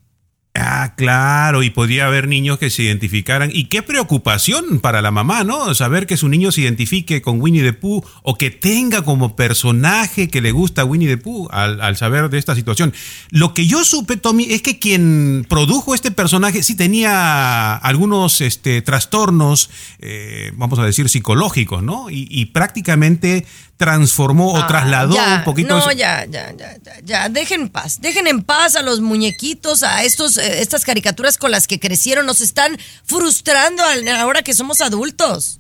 Ah, 0.60 0.95
claro, 0.95 1.62
y 1.62 1.70
podría 1.70 2.08
haber 2.08 2.28
niños 2.28 2.58
que 2.58 2.72
se 2.72 2.84
identificaran. 2.84 3.51
Y 3.53 3.66
qué 3.66 3.84
preocupación 3.84 4.80
para 4.80 5.03
la 5.03 5.12
mamá, 5.12 5.43
¿no? 5.43 5.74
Saber 5.76 6.08
que 6.08 6.18
su 6.18 6.30
niño 6.30 6.51
se 6.51 6.62
identifique 6.62 7.22
con 7.22 7.39
Winnie 7.39 7.62
the 7.62 7.74
Pooh 7.74 8.03
o 8.24 8.36
que 8.36 8.49
tenga 8.49 9.03
como 9.03 9.36
personaje 9.36 10.30
que 10.30 10.41
le 10.41 10.51
gusta 10.51 10.84
Winnie 10.84 11.08
the 11.08 11.18
Pooh 11.18 11.47
al, 11.51 11.95
saber 11.95 12.30
de 12.30 12.39
esta 12.39 12.55
situación. 12.55 12.93
Lo 13.30 13.53
que 13.53 13.68
yo 13.68 13.86
supe, 13.86 14.18
Tommy, 14.18 14.45
es 14.49 14.64
que 14.64 14.80
quien 14.80 15.45
produjo 15.47 15.93
este 15.93 16.10
personaje 16.10 16.64
sí 16.64 16.76
tenía 16.76 17.76
algunos 17.76 18.41
este, 18.41 18.82
trastornos, 18.82 19.70
eh, 19.99 20.51
vamos 20.55 20.80
a 20.80 20.86
decir, 20.86 21.08
psicológicos, 21.08 21.84
¿no? 21.84 22.08
Y 22.10 22.45
prácticamente 22.45 23.45
transformó 23.78 24.53
o 24.53 24.57
Ah, 24.57 24.67
trasladó 24.67 25.15
ya, 25.15 25.36
un 25.38 25.43
poquito 25.43 25.69
No, 25.69 25.80
eso. 25.80 25.91
ya, 25.91 26.25
ya, 26.25 26.51
ya, 26.57 26.75
ya, 26.84 26.93
ya. 27.03 27.30
Dejen 27.30 27.61
en 27.61 27.69
paz. 27.69 28.01
Dejen 28.01 28.28
en 28.28 28.43
paz 28.43 28.75
a 28.75 28.82
los 28.82 28.99
muñequitos, 29.01 29.84
a 29.84 30.03
estos, 30.03 30.38
eh, 30.38 30.61
estas 30.61 30.84
caricaturas 30.84 31.38
con 31.38 31.51
las 31.51 31.67
que 31.67 31.80
crecieron. 31.80 32.25
Nos 32.25 32.41
están 32.41 32.78
frustrando 33.05 33.84
al- 33.84 34.07
ahora 34.09 34.41
que 34.41 34.53
somos 34.53 34.82
adultos. 34.82 35.59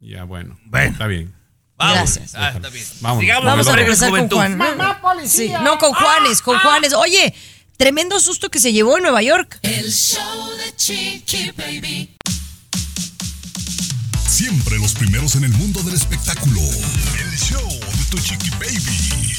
Ya, 0.00 0.24
bueno. 0.24 0.58
Bueno. 0.64 0.92
Está 0.92 1.06
bien. 1.06 1.34
Vamos. 1.76 1.94
Gracias. 1.96 2.34
Ah, 2.34 2.52
está 2.56 2.68
bien. 2.70 2.84
Vamos. 3.00 3.20
Sigamos 3.20 3.44
Vamos 3.44 3.68
a 3.68 3.76
regresar 3.76 4.10
con. 4.10 4.28
Juan. 4.28 4.56
Mamá 4.56 5.00
policía. 5.00 5.58
Sí, 5.58 5.64
no, 5.64 5.78
con 5.78 5.92
Juanes, 5.94 6.42
con 6.42 6.58
Juanes. 6.58 6.92
Oye, 6.94 7.34
tremendo 7.76 8.20
susto 8.20 8.50
que 8.50 8.58
se 8.60 8.72
llevó 8.72 8.96
en 8.96 9.02
Nueva 9.04 9.22
York. 9.22 9.58
El 9.62 9.90
show 9.92 10.50
de 10.56 10.76
Chiqui 10.76 11.52
Baby. 11.56 12.16
Siempre 14.30 14.78
los 14.78 14.94
primeros 14.94 15.34
en 15.34 15.44
el 15.44 15.50
mundo 15.52 15.82
del 15.82 15.94
espectáculo. 15.94 16.60
El 16.60 17.36
show 17.38 17.68
de 17.68 18.04
tu 18.10 18.18
chiqui 18.18 18.48
baby. 18.50 19.34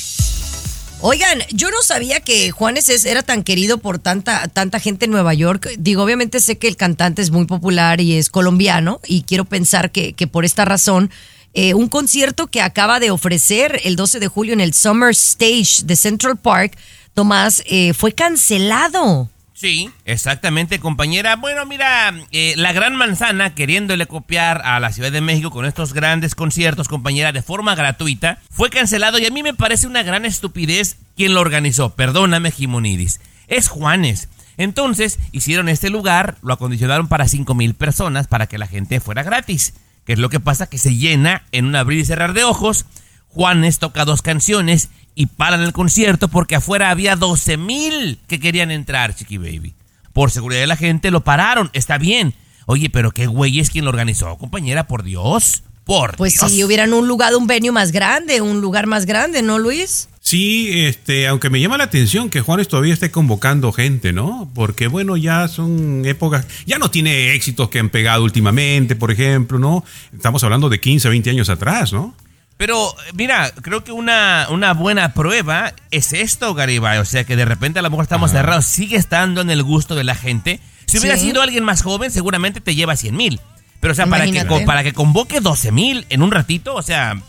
Oigan, 1.00 1.40
yo 1.52 1.72
no 1.72 1.82
sabía 1.82 2.20
que 2.20 2.52
Juanes 2.52 2.90
es- 2.90 3.06
era 3.06 3.24
tan 3.24 3.44
querido 3.44 3.78
por 3.80 3.98
tanta, 4.00 4.48
tanta 4.50 4.80
gente 4.80 5.06
en 5.06 5.12
Nueva 5.12 5.34
York. 5.34 5.70
Digo, 5.80 6.04
obviamente 6.04 6.40
sé 6.42 6.58
que 6.58 6.68
el 6.68 6.76
cantante 6.76 7.22
es 7.22 7.32
muy 7.32 7.46
popular 7.46 8.02
y 8.02 8.18
es 8.18 8.30
colombiano 8.30 9.00
y 9.08 9.24
quiero 9.24 9.46
pensar 9.46 9.92
que, 9.92 10.14
que 10.14 10.28
por 10.28 10.44
esta 10.46 10.66
razón, 10.66 11.10
eh, 11.54 11.74
un 11.74 11.88
concierto 11.88 12.48
que 12.48 12.62
acaba 12.62 13.00
de 13.00 13.12
ofrecer 13.12 13.80
el 13.84 13.96
12 13.96 14.20
de 14.20 14.28
julio 14.28 14.54
en 14.54 14.62
el 14.62 14.74
Summer 14.74 15.12
Stage 15.12 15.84
de 15.86 15.96
Central 15.96 16.38
Park, 16.38 16.78
Tomás, 17.14 17.64
eh, 17.66 17.94
fue 17.94 18.14
cancelado. 18.14 19.30
Sí, 19.62 19.92
exactamente, 20.06 20.80
compañera. 20.80 21.36
Bueno, 21.36 21.68
mira, 21.68 22.12
eh, 22.32 22.56
la 22.58 22.74
Gran 22.74 22.96
Manzana, 22.96 23.54
queriéndole 23.54 24.08
copiar 24.08 24.64
a 24.66 24.80
la 24.80 24.92
Ciudad 24.92 25.12
de 25.12 25.22
México 25.22 25.52
con 25.52 25.66
estos 25.66 25.94
grandes 25.94 26.34
conciertos, 26.34 26.88
compañera, 26.88 27.32
de 27.32 27.44
forma 27.44 27.76
gratuita, 27.76 28.40
fue 28.50 28.72
cancelado 28.72 29.20
y 29.20 29.28
a 29.28 29.30
mí 29.30 29.44
me 29.44 29.54
parece 29.54 29.86
una 29.86 30.02
gran 30.02 30.26
estupidez 30.26 30.98
quien 31.16 31.36
lo 31.36 31.42
organizó. 31.42 31.94
Perdóname, 31.94 32.50
Jimonidis. 32.50 33.22
Es 33.48 33.68
Juanes. 33.68 34.30
Entonces, 34.58 35.20
hicieron 35.32 35.70
este 35.70 35.92
lugar, 35.92 36.38
lo 36.42 36.56
acondicionaron 36.56 37.08
para 37.08 37.28
5 37.28 37.54
mil 37.54 37.76
personas 37.76 38.26
para 38.26 38.48
que 38.48 38.58
la 38.58 38.66
gente 38.66 39.00
fuera 39.00 39.22
gratis. 39.22 39.76
¿Qué 40.08 40.14
es 40.14 40.20
lo 40.20 40.30
que 40.30 40.40
pasa? 40.40 40.72
Que 40.72 40.80
se 40.80 40.96
llena 40.96 41.44
en 41.52 41.66
un 41.66 41.76
abrir 41.76 42.00
y 42.00 42.06
cerrar 42.06 42.34
de 42.34 42.46
ojos. 42.46 42.88
Juanes 43.28 43.78
toca 43.78 44.06
dos 44.06 44.24
canciones 44.24 44.90
y 45.16 45.26
paran 45.28 45.62
el 45.62 45.74
concierto 45.74 46.28
porque 46.28 46.56
afuera 46.56 46.90
había 46.90 47.16
12 47.16 47.58
mil 47.58 48.20
que 48.28 48.40
querían 48.40 48.72
entrar, 48.72 49.16
Chiqui 49.16 49.38
Baby. 49.38 49.74
Por 50.14 50.32
seguridad 50.32 50.62
de 50.62 50.68
la 50.68 50.78
gente 50.78 51.12
lo 51.12 51.24
pararon, 51.24 51.70
está 51.74 51.98
bien. 51.98 52.34
Oye, 52.66 52.90
pero 52.90 53.12
qué 53.12 53.28
güey 53.28 53.60
es 53.60 53.70
quien 53.70 53.86
lo 53.86 53.90
organizó, 53.90 54.38
compañera, 54.38 54.88
por 54.88 55.04
Dios. 55.04 55.64
Por 55.84 56.16
Pues 56.16 56.40
Dios. 56.40 56.52
si 56.52 56.64
hubieran 56.64 56.94
un 56.94 57.08
lugar, 57.08 57.36
un 57.36 57.48
venue 57.48 57.72
más 57.72 57.92
grande, 57.92 58.40
un 58.42 58.62
lugar 58.62 58.88
más 58.88 59.06
grande, 59.06 59.42
¿no, 59.42 59.58
Luis? 59.58 60.10
Sí, 60.22 60.70
este, 60.72 61.28
aunque 61.28 61.50
me 61.50 61.60
llama 61.60 61.78
la 61.78 61.86
atención 61.86 62.30
que 62.30 62.42
Juanes 62.42 62.68
todavía 62.68 62.94
esté 62.94 63.10
convocando 63.10 63.72
gente, 63.72 64.14
¿no? 64.14 64.50
Porque 64.54 64.88
bueno, 64.88 65.18
ya 65.18 65.48
son 65.48 66.06
épocas, 66.06 66.46
ya 66.68 66.78
no 66.78 66.92
tiene 66.92 67.34
éxitos 67.34 67.70
que 67.70 67.80
han 67.80 67.90
pegado 67.90 68.24
últimamente, 68.24 68.96
por 68.96 69.12
ejemplo, 69.12 69.58
¿no? 69.58 69.84
Estamos 70.14 70.44
hablando 70.44 70.70
de 70.70 70.80
15, 70.80 71.10
20 71.10 71.32
años 71.32 71.50
atrás, 71.50 71.92
¿no? 71.92 72.16
Pero 72.62 72.96
mira, 73.16 73.52
creo 73.64 73.84
que 73.84 73.92
una, 73.92 74.46
una 74.52 74.76
buena 74.76 75.16
prueba 75.16 75.74
es 75.90 76.14
esto, 76.14 76.54
Garibay. 76.54 77.00
O 77.00 77.06
sea 77.06 77.24
que 77.24 77.36
de 77.36 77.44
repente 77.44 77.80
a 77.80 77.82
lo 77.82 77.90
mejor 77.90 78.04
estamos 78.04 78.30
cerrados, 78.30 78.68
sigue 78.68 78.98
estando 78.98 79.42
en 79.42 79.50
el 79.50 79.64
gusto 79.64 79.96
de 79.96 80.04
la 80.04 80.14
gente. 80.14 80.60
Si 80.86 81.00
hubiera 81.00 81.18
Sí. 81.18 81.26
sido 81.26 81.42
alguien 81.42 81.64
más 81.64 81.82
joven, 81.82 82.12
seguramente 82.12 82.62
te 82.62 82.76
lleva 82.76 82.96
100 82.96 83.16
mil. 83.18 83.40
Pero 83.80 83.94
o 83.94 83.96
sea, 83.96 84.06
para 84.06 84.28
que, 84.30 84.46
para 84.64 84.84
que 84.84 84.94
convoque 84.94 85.40
12 85.40 85.72
mil 85.72 86.06
en 86.10 86.22
un 86.22 86.30
ratito, 86.30 86.76
o 86.76 86.84
sea, 86.84 87.20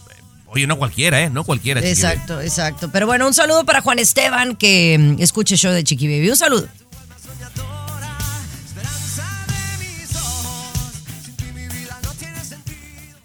oye, 0.48 0.66
no 0.66 0.76
cualquiera, 0.76 1.22
¿eh? 1.22 1.30
No 1.30 1.44
cualquiera. 1.44 1.80
Chiqui. 1.80 1.92
Exacto, 1.92 2.38
exacto. 2.42 2.90
Pero 2.92 3.06
bueno, 3.06 3.26
un 3.26 3.32
saludo 3.32 3.64
para 3.64 3.80
Juan 3.80 3.98
Esteban 4.00 4.54
que 4.54 4.98
mm, 5.16 5.22
escuche 5.22 5.56
show 5.56 5.72
de 5.72 5.82
Chiqui 5.82 6.08
Baby. 6.08 6.28
Un 6.28 6.36
saludo. 6.36 6.68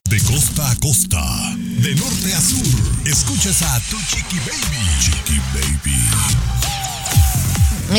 De 0.10 0.22
costa 0.22 0.72
a 0.72 0.76
costa, 0.78 1.22
de 1.82 1.96
norte 1.96 2.34
a 2.34 2.42
sur, 2.42 2.66
escuchas 3.06 3.62
a 3.62 3.80
tu 3.90 3.98
Chiqui 3.98 4.38
Baby. 4.40 4.78
Chiqui 5.00 5.40
Baby. 5.54 6.00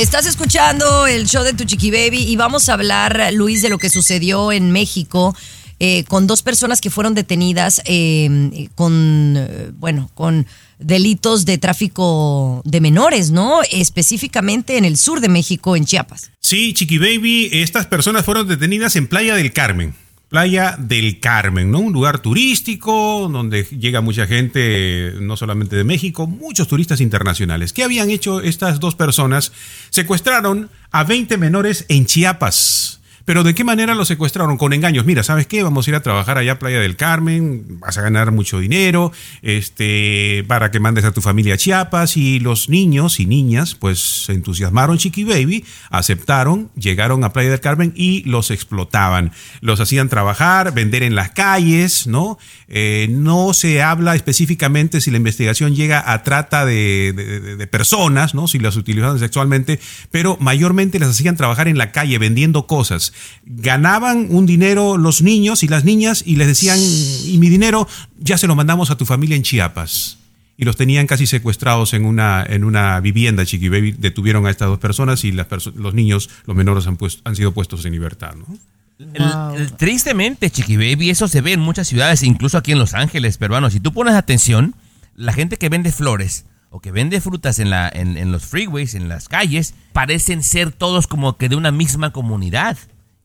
Estás 0.00 0.26
escuchando 0.26 1.06
el 1.06 1.26
show 1.26 1.44
de 1.44 1.52
Tu 1.52 1.64
Chiqui 1.64 1.90
Baby 1.90 2.24
y 2.24 2.36
vamos 2.36 2.68
a 2.68 2.74
hablar, 2.74 3.30
Luis, 3.32 3.62
de 3.62 3.68
lo 3.68 3.78
que 3.78 3.88
sucedió 3.88 4.52
en 4.52 4.70
México 4.70 5.36
eh, 5.80 6.04
con 6.04 6.26
dos 6.26 6.42
personas 6.42 6.80
que 6.80 6.90
fueron 6.90 7.14
detenidas 7.14 7.80
eh, 7.84 8.68
con, 8.74 9.34
eh, 9.36 9.70
bueno, 9.74 10.10
con 10.14 10.46
delitos 10.80 11.44
de 11.44 11.58
tráfico 11.58 12.62
de 12.64 12.80
menores, 12.80 13.30
¿no? 13.30 13.60
Específicamente 13.70 14.76
en 14.76 14.84
el 14.84 14.96
sur 14.96 15.20
de 15.20 15.28
México, 15.28 15.76
en 15.76 15.84
Chiapas. 15.84 16.32
Sí, 16.40 16.74
Chiqui 16.74 16.98
Baby, 16.98 17.50
estas 17.52 17.86
personas 17.86 18.24
fueron 18.24 18.48
detenidas 18.48 18.96
en 18.96 19.06
Playa 19.06 19.36
del 19.36 19.52
Carmen. 19.52 19.94
Playa 20.28 20.76
del 20.78 21.20
Carmen, 21.20 21.70
¿no? 21.70 21.78
Un 21.78 21.92
lugar 21.92 22.20
turístico 22.20 23.28
donde 23.32 23.62
llega 23.64 24.02
mucha 24.02 24.26
gente, 24.26 25.14
no 25.20 25.36
solamente 25.38 25.74
de 25.74 25.84
México, 25.84 26.26
muchos 26.26 26.68
turistas 26.68 27.00
internacionales. 27.00 27.72
¿Qué 27.72 27.82
habían 27.82 28.10
hecho 28.10 28.40
estas 28.42 28.78
dos 28.78 28.94
personas? 28.94 29.52
Secuestraron 29.88 30.68
a 30.90 31.04
20 31.04 31.38
menores 31.38 31.86
en 31.88 32.04
Chiapas. 32.04 32.97
Pero 33.28 33.44
¿de 33.44 33.54
qué 33.54 33.62
manera 33.62 33.94
los 33.94 34.08
secuestraron? 34.08 34.56
Con 34.56 34.72
engaños. 34.72 35.04
Mira, 35.04 35.22
¿sabes 35.22 35.46
qué? 35.46 35.62
Vamos 35.62 35.86
a 35.86 35.90
ir 35.90 35.96
a 35.96 36.00
trabajar 36.00 36.38
allá 36.38 36.52
a 36.52 36.58
Playa 36.58 36.80
del 36.80 36.96
Carmen, 36.96 37.78
vas 37.78 37.98
a 37.98 38.00
ganar 38.00 38.32
mucho 38.32 38.58
dinero, 38.58 39.12
este, 39.42 40.46
para 40.48 40.70
que 40.70 40.80
mandes 40.80 41.04
a 41.04 41.12
tu 41.12 41.20
familia 41.20 41.52
a 41.52 41.56
Chiapas. 41.58 42.16
Y 42.16 42.40
los 42.40 42.70
niños 42.70 43.20
y 43.20 43.26
niñas, 43.26 43.74
pues 43.74 44.24
se 44.24 44.32
entusiasmaron, 44.32 44.96
Chiqui 44.96 45.24
Baby, 45.24 45.66
aceptaron, 45.90 46.70
llegaron 46.74 47.22
a 47.22 47.34
Playa 47.34 47.50
del 47.50 47.60
Carmen 47.60 47.92
y 47.94 48.22
los 48.22 48.50
explotaban. 48.50 49.32
Los 49.60 49.78
hacían 49.80 50.08
trabajar, 50.08 50.72
vender 50.72 51.02
en 51.02 51.14
las 51.14 51.28
calles, 51.32 52.06
¿no? 52.06 52.38
Eh, 52.66 53.08
no 53.10 53.52
se 53.52 53.82
habla 53.82 54.14
específicamente 54.14 55.02
si 55.02 55.10
la 55.10 55.18
investigación 55.18 55.76
llega 55.76 56.14
a 56.14 56.22
trata 56.22 56.64
de 56.64 57.68
personas, 57.70 58.34
¿no? 58.34 58.48
Si 58.48 58.58
las 58.58 58.76
utilizaban 58.76 59.18
sexualmente, 59.18 59.80
pero 60.10 60.38
mayormente 60.40 60.98
las 60.98 61.10
hacían 61.10 61.36
trabajar 61.36 61.68
en 61.68 61.76
la 61.76 61.92
calle 61.92 62.16
vendiendo 62.16 62.66
cosas. 62.66 63.12
Ganaban 63.44 64.26
un 64.30 64.46
dinero 64.46 64.96
los 64.98 65.22
niños 65.22 65.62
y 65.62 65.68
las 65.68 65.84
niñas 65.84 66.22
y 66.26 66.36
les 66.36 66.46
decían, 66.46 66.78
y 66.78 67.38
mi 67.38 67.48
dinero 67.48 67.88
ya 68.18 68.36
se 68.38 68.46
lo 68.46 68.54
mandamos 68.54 68.90
a 68.90 68.96
tu 68.96 69.06
familia 69.06 69.36
en 69.36 69.42
Chiapas. 69.42 70.18
Y 70.56 70.64
los 70.64 70.76
tenían 70.76 71.06
casi 71.06 71.26
secuestrados 71.26 71.94
en 71.94 72.04
una, 72.04 72.44
en 72.46 72.64
una 72.64 72.98
vivienda, 73.00 73.46
Chiqui 73.46 73.68
Baby. 73.68 73.92
Detuvieron 73.92 74.44
a 74.46 74.50
estas 74.50 74.68
dos 74.68 74.78
personas 74.80 75.22
y 75.24 75.30
las 75.32 75.46
perso- 75.48 75.72
los 75.74 75.94
niños, 75.94 76.28
los 76.46 76.56
menores, 76.56 76.86
han, 76.88 76.96
puesto- 76.96 77.22
han 77.24 77.36
sido 77.36 77.52
puestos 77.54 77.84
en 77.84 77.92
libertad, 77.92 78.34
¿no? 78.34 78.58
El- 78.98 79.60
el- 79.60 79.72
tristemente, 79.74 80.50
Chiqui 80.50 80.76
Baby, 80.76 81.10
eso 81.10 81.28
se 81.28 81.40
ve 81.42 81.52
en 81.52 81.60
muchas 81.60 81.86
ciudades, 81.86 82.24
incluso 82.24 82.58
aquí 82.58 82.72
en 82.72 82.80
Los 82.80 82.94
Ángeles, 82.94 83.38
peruanos. 83.38 83.72
Si 83.72 83.78
tú 83.78 83.92
pones 83.92 84.14
atención, 84.14 84.74
la 85.14 85.32
gente 85.32 85.56
que 85.58 85.68
vende 85.68 85.92
flores 85.92 86.44
o 86.70 86.80
que 86.80 86.90
vende 86.90 87.20
frutas 87.20 87.60
en, 87.60 87.70
la, 87.70 87.88
en, 87.88 88.16
en 88.16 88.32
los 88.32 88.44
freeways, 88.44 88.94
en 88.96 89.08
las 89.08 89.28
calles, 89.28 89.74
parecen 89.92 90.42
ser 90.42 90.72
todos 90.72 91.06
como 91.06 91.36
que 91.36 91.48
de 91.48 91.54
una 91.54 91.70
misma 91.70 92.10
comunidad. 92.12 92.76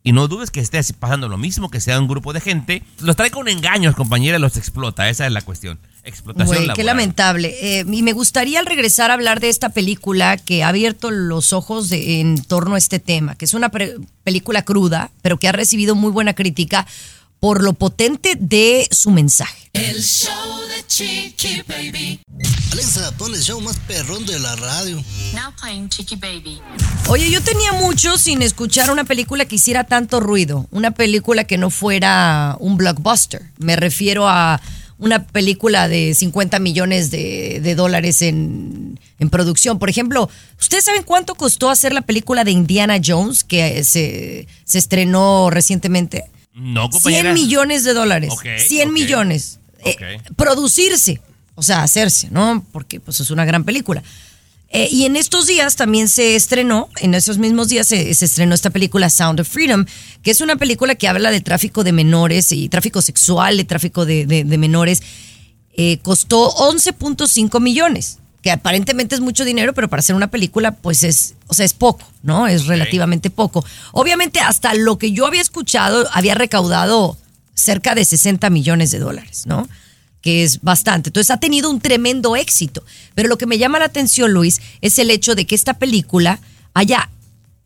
Y 0.06 0.12
no 0.12 0.28
dudes 0.28 0.52
que 0.52 0.60
esté 0.60 0.82
pasando 1.00 1.30
lo 1.30 1.38
mismo, 1.38 1.70
que 1.72 1.80
sea 1.80 1.98
un 2.00 2.08
grupo 2.10 2.34
de 2.34 2.42
gente. 2.42 2.84
Los 3.00 3.16
trae 3.16 3.32
con 3.32 3.48
engaños, 3.48 3.96
compañera, 3.96 4.38
y 4.38 4.42
los 4.42 4.58
explota. 4.58 5.10
Esa 5.10 5.26
es 5.26 5.32
la 5.32 5.42
cuestión. 5.42 5.80
Explotación 6.04 6.56
laboral. 6.58 6.76
qué 6.76 6.84
lamentable. 6.84 7.56
Eh, 7.80 7.86
y 7.90 8.02
me 8.04 8.12
gustaría 8.12 8.60
al 8.60 8.66
regresar 8.66 9.12
a 9.12 9.14
hablar 9.14 9.40
de 9.40 9.48
esta 9.48 9.70
película 9.70 10.36
que 10.36 10.62
ha 10.64 10.68
abierto 10.68 11.10
los 11.10 11.54
ojos 11.54 11.88
de- 11.90 12.20
en 12.20 12.44
torno 12.44 12.76
a 12.76 12.78
este 12.78 13.00
tema, 13.00 13.36
que 13.36 13.46
es 13.46 13.54
una 13.54 13.70
pre- 13.70 13.96
película 14.26 14.64
cruda, 14.66 15.12
pero 15.22 15.40
que 15.40 15.48
ha 15.48 15.54
recibido 15.54 15.96
muy 15.96 16.12
buena 16.12 16.34
crítica 16.34 16.86
por 17.40 17.64
lo 17.64 17.72
potente 17.74 18.36
de 18.38 18.88
su 18.92 19.10
mensaje. 19.12 19.70
El 19.74 20.02
show 20.04 20.32
de 20.68 20.73
Chiqui 20.98 21.64
Baby. 21.68 22.20
Alexa, 22.72 23.12
pon 23.18 23.34
el 23.34 23.42
show 23.42 23.60
más 23.62 23.78
perrón 23.88 24.28
de 24.28 24.38
la 24.38 24.56
radio. 24.56 24.98
Now 25.34 25.52
playing 25.60 25.90
Chicky 25.90 26.16
Baby. 26.18 26.62
Oye, 27.08 27.32
yo 27.32 27.42
tenía 27.42 27.72
mucho 27.74 28.16
sin 28.20 28.44
escuchar 28.44 28.92
una 28.92 29.04
película 29.04 29.46
que 29.46 29.56
hiciera 29.56 29.86
tanto 29.86 30.20
ruido, 30.20 30.68
una 30.70 30.92
película 30.92 31.46
que 31.46 31.58
no 31.58 31.72
fuera 31.72 32.58
un 32.60 32.78
blockbuster. 32.78 33.42
Me 33.58 33.76
refiero 33.76 34.28
a 34.30 34.62
una 35.00 35.26
película 35.26 35.88
de 35.88 36.14
50 36.14 36.60
millones 36.60 37.10
de, 37.10 37.60
de 37.64 37.74
dólares 37.74 38.22
en, 38.22 39.00
en 39.18 39.30
producción. 39.32 39.80
Por 39.80 39.90
ejemplo, 39.90 40.30
¿ustedes 40.62 40.84
saben 40.84 41.02
cuánto 41.02 41.34
costó 41.34 41.72
hacer 41.72 41.92
la 41.92 42.04
película 42.04 42.44
de 42.44 42.52
Indiana 42.52 43.00
Jones 43.04 43.44
que 43.44 43.84
se, 43.84 44.48
se 44.64 44.78
estrenó 44.78 45.50
recientemente? 45.50 46.26
No, 46.54 46.82
100 46.84 46.92
compañera. 46.92 47.34
millones 47.34 47.84
de 47.84 47.94
dólares. 47.96 48.30
Ok, 48.32 48.46
100 48.68 48.90
ok. 48.90 48.94
millones. 48.94 49.60
Eh, 49.86 49.96
producirse, 50.36 51.22
o 51.56 51.64
sea, 51.64 51.84
hacerse, 51.84 52.30
¿no? 52.32 52.66
Porque 52.72 53.00
pues 53.00 53.20
es 53.20 53.30
una 53.32 53.46
gran 53.46 53.64
película. 53.64 54.04
Eh, 54.76 54.88
y 54.92 55.06
en 55.06 55.16
estos 55.16 55.46
días 55.46 55.76
también 55.76 56.08
se 56.08 56.36
estrenó, 56.36 56.90
en 56.98 57.14
esos 57.14 57.38
mismos 57.38 57.68
días 57.70 57.86
se, 57.88 58.12
se 58.16 58.26
estrenó 58.26 58.56
esta 58.56 58.72
película 58.72 59.08
Sound 59.12 59.40
of 59.40 59.48
Freedom, 59.48 59.86
que 60.24 60.32
es 60.32 60.42
una 60.42 60.56
película 60.56 60.96
que 60.96 61.08
habla 61.08 61.30
de 61.30 61.42
tráfico 61.42 61.84
de 61.84 61.92
menores 61.92 62.52
y 62.52 62.70
tráfico 62.70 63.02
sexual, 63.04 63.58
de 63.58 63.66
tráfico 63.66 64.06
de, 64.06 64.26
de- 64.26 64.44
de 64.44 64.58
menores. 64.58 65.04
Eh, 65.76 66.00
costó 66.02 66.52
11.5 66.56 67.60
millones, 67.62 68.18
que 68.42 68.50
aparentemente 68.52 69.14
es 69.16 69.22
mucho 69.22 69.46
dinero, 69.46 69.74
pero 69.74 69.90
para 69.90 70.00
hacer 70.02 70.16
una 70.16 70.30
película, 70.32 70.72
pues 70.72 71.04
es, 71.04 71.36
o 71.48 71.54
sea, 71.54 71.66
es 71.66 71.74
poco, 71.74 72.08
¿no? 72.24 72.48
Es 72.48 72.66
relativamente 72.66 73.30
poco. 73.30 73.64
Obviamente, 73.92 74.40
hasta 74.40 74.74
lo 74.74 74.98
que 74.98 75.12
yo 75.12 75.26
había 75.28 75.42
escuchado, 75.42 76.08
había 76.14 76.34
recaudado 76.36 77.16
cerca 77.54 77.96
de 77.96 78.06
60 78.06 78.50
millones 78.50 78.92
de 78.92 79.00
dólares, 79.00 79.46
¿no? 79.46 79.68
que 80.24 80.44
es 80.44 80.62
bastante. 80.62 81.10
Entonces 81.10 81.30
ha 81.32 81.38
tenido 81.38 81.70
un 81.70 81.82
tremendo 81.82 82.36
éxito. 82.38 82.84
Pero 83.14 83.28
lo 83.28 83.38
que 83.38 83.46
me 83.46 83.58
llama 83.58 83.78
la 83.80 83.86
atención, 83.86 84.32
Luis, 84.32 84.62
es 84.82 84.98
el 84.98 85.12
hecho 85.12 85.36
de 85.36 85.46
que 85.46 85.54
esta 85.54 85.74
película 85.74 86.40
haya 86.74 87.10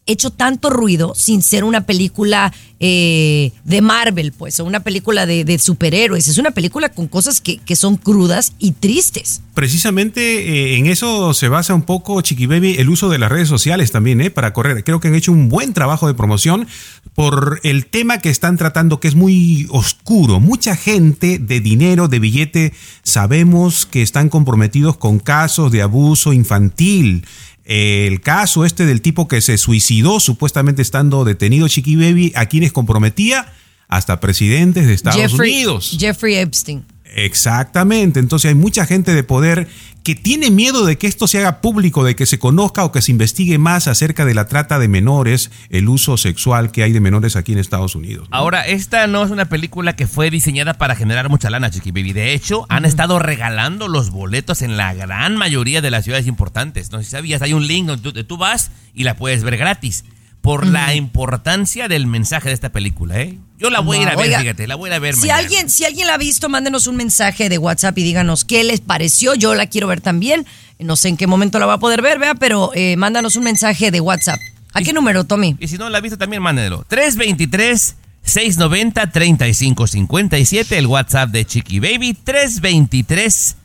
hecho 0.08 0.32
tanto 0.32 0.70
ruido 0.70 1.14
sin 1.16 1.42
ser 1.42 1.64
una 1.64 1.86
película 1.86 2.54
eh, 2.80 3.52
de 3.64 3.82
Marvel, 3.82 4.32
pues, 4.32 4.60
o 4.60 4.66
una 4.66 4.82
película 4.82 5.26
de, 5.26 5.60
superhéroes. 5.60 6.28
Es 6.28 6.38
una 6.38 6.52
película 6.52 6.90
con 6.90 7.08
cosas 7.08 7.42
que, 7.42 7.58
que 7.58 7.76
son 7.76 7.98
crudas 7.98 8.54
y 8.60 8.72
tristes. 8.72 9.42
Precisamente 9.54 10.22
eh, 10.22 10.78
en 10.78 10.86
eso 10.86 11.34
se 11.34 11.50
basa 11.50 11.74
un 11.74 11.82
poco 11.82 12.22
Chiqui 12.22 12.46
Baby, 12.46 12.76
el 12.78 12.90
uso 12.90 13.10
de 13.10 13.18
las 13.18 13.32
redes 13.32 13.48
sociales 13.48 13.92
también, 13.92 14.22
¿eh? 14.22 14.30
Para 14.30 14.54
correr. 14.54 14.84
Creo 14.84 15.00
que 15.00 15.08
han 15.08 15.16
hecho 15.16 15.32
un 15.32 15.50
buen 15.50 15.74
trabajo 15.74 16.08
de 16.08 16.14
promoción 16.14 16.68
por 17.16 17.60
el 17.64 17.88
tema 17.88 18.20
que 18.20 18.30
están 18.30 18.58
tratando, 18.58 19.00
que 19.00 19.08
es 19.08 19.16
muy 19.16 19.66
oscuro. 19.72 20.40
Mucha 20.40 20.76
gente 20.76 21.40
de 21.40 21.60
dinero, 21.60 22.08
de 22.08 22.20
billete, 22.20 22.74
sabemos 23.02 23.88
que 23.88 24.04
están 24.04 24.30
comprometidos 24.30 24.98
con 24.98 25.18
casos 25.18 25.72
de 25.72 25.82
abuso 25.82 26.32
infantil. 26.32 27.26
El 27.68 28.22
caso 28.22 28.64
este 28.64 28.86
del 28.86 29.02
tipo 29.02 29.28
que 29.28 29.42
se 29.42 29.58
suicidó 29.58 30.22
supuestamente 30.22 30.82
estando 30.82 31.26
detenido 31.26 31.68
Chiqui 31.68 31.98
Baby, 31.98 32.32
a 32.36 32.46
quienes 32.46 32.72
comprometía 32.72 33.52
hasta 33.90 34.22
presidentes 34.22 34.88
de 34.88 34.94
Estados 34.94 35.20
Jeffrey, 35.20 35.54
Unidos. 35.54 35.98
Jeffrey 36.00 36.36
Epstein. 36.36 36.86
Exactamente, 37.14 38.20
entonces 38.20 38.50
hay 38.50 38.56
mucha 38.56 38.86
gente 38.86 39.14
de 39.14 39.24
poder 39.24 39.68
que 40.08 40.16
tiene 40.16 40.52
miedo 40.52 40.86
de 40.86 40.98
que 40.98 41.06
esto 41.06 41.28
se 41.28 41.38
haga 41.38 41.60
público, 41.60 42.06
de 42.06 42.16
que 42.16 42.26
se 42.26 42.40
conozca 42.40 42.86
o 42.86 42.94
que 42.94 43.02
se 43.02 43.12
investigue 43.12 43.58
más 43.58 43.90
acerca 43.90 44.24
de 44.24 44.34
la 44.34 44.48
trata 44.48 44.80
de 44.80 44.88
menores, 44.88 45.52
el 45.70 45.90
uso 45.90 46.16
sexual 46.16 46.72
que 46.72 46.82
hay 46.82 46.94
de 46.94 47.02
menores 47.02 47.36
aquí 47.36 47.52
en 47.52 47.58
Estados 47.58 47.94
Unidos. 47.94 48.26
Ahora, 48.32 48.66
esta 48.66 49.06
no 49.08 49.22
es 49.22 49.32
una 49.32 49.50
película 49.50 49.98
que 49.98 50.08
fue 50.08 50.32
diseñada 50.32 50.76
para 50.76 50.96
generar 50.96 51.28
mucha 51.28 51.50
lana, 51.50 51.72
Chiqui 51.72 51.92
Baby. 51.92 52.14
De 52.14 52.34
hecho, 52.34 52.66
han 52.70 52.86
estado 52.86 53.20
regalando 53.20 53.90
los 53.90 54.10
boletos 54.10 54.62
en 54.62 54.78
la 54.78 54.94
gran 54.94 55.36
mayoría 55.36 55.82
de 55.82 55.92
las 55.92 56.06
ciudades 56.06 56.26
importantes. 56.26 56.90
No 56.90 57.00
sé 57.00 57.04
si 57.04 57.12
sabías, 57.12 57.42
hay 57.42 57.52
un 57.52 57.68
link 57.68 57.88
donde 57.88 58.14
tú, 58.14 58.24
tú 58.24 58.38
vas 58.38 58.72
y 58.94 59.04
la 59.04 59.18
puedes 59.18 59.44
ver 59.44 59.58
gratis. 59.58 60.06
Por 60.48 60.66
la 60.66 60.96
importancia 60.96 61.90
del 61.90 62.08
mensaje 62.08 62.48
de 62.48 62.54
esta 62.54 62.70
película, 62.70 63.20
¿eh? 63.20 63.38
Yo 63.58 63.70
la 63.70 63.82
voy 63.82 63.98
a 63.98 64.02
ir 64.04 64.08
a 64.08 64.16
ver, 64.16 64.28
Oiga, 64.28 64.40
fíjate, 64.40 64.66
la 64.66 64.76
voy 64.76 64.90
a 64.90 64.94
ir 64.94 64.96
a 64.96 65.00
ver 65.00 65.14
Si 65.16 65.20
mañana. 65.20 65.40
alguien, 65.40 65.70
si 65.70 65.84
alguien 65.84 66.08
la 66.08 66.14
ha 66.14 66.18
visto, 66.18 66.48
mándenos 66.48 66.88
un 66.88 66.96
mensaje 66.96 67.50
de 67.50 67.58
WhatsApp 67.58 67.98
y 67.98 68.04
díganos 68.04 68.46
qué 68.46 68.64
les 68.64 68.80
pareció. 68.80 69.36
Yo 69.36 69.56
la 69.56 69.68
quiero 69.68 69.88
ver 69.88 70.00
también. 70.00 70.46
No 70.80 70.96
sé 70.96 71.10
en 71.10 71.18
qué 71.18 71.28
momento 71.28 71.60
la 71.60 71.66
va 71.66 71.74
a 71.74 71.80
poder 71.80 72.02
ver, 72.02 72.18
vea, 72.18 72.34
pero 72.34 72.72
eh, 72.76 72.96
mándanos 72.96 73.36
un 73.36 73.44
mensaje 73.44 73.92
de 73.92 74.00
WhatsApp. 74.00 74.40
¿A 74.72 74.82
qué 74.82 74.94
número, 74.94 75.26
Tommy? 75.26 75.58
Y 75.60 75.68
si 75.68 75.78
no 75.78 75.90
la 75.90 75.98
has 75.98 76.02
visto, 76.02 76.18
también 76.18 76.42
mándelo. 76.42 76.86
323 76.88 77.98
690 78.22 79.12
3557 79.12 80.78
el 80.78 80.88
WhatsApp 80.88 81.30
de 81.30 81.44
Chiqui 81.44 81.82
Baby 81.82 82.14
323 82.14 83.58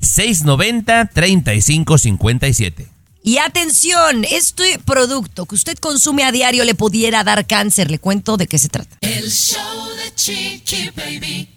690 0.00 1.04
3557 1.04 2.99
Y 3.22 3.38
atención, 3.38 4.24
este 4.24 4.78
producto 4.78 5.46
que 5.46 5.54
usted 5.54 5.76
consume 5.78 6.24
a 6.24 6.32
diario 6.32 6.64
le 6.64 6.74
pudiera 6.74 7.22
dar 7.22 7.46
cáncer. 7.46 7.90
Le 7.90 7.98
cuento 7.98 8.36
de 8.36 8.46
qué 8.46 8.58
se 8.58 8.68
trata. 8.68 8.96
El 9.02 9.30
show 9.30 9.88
de 9.96 10.14
Chiqui 10.14 10.90
Baby. 10.96 11.48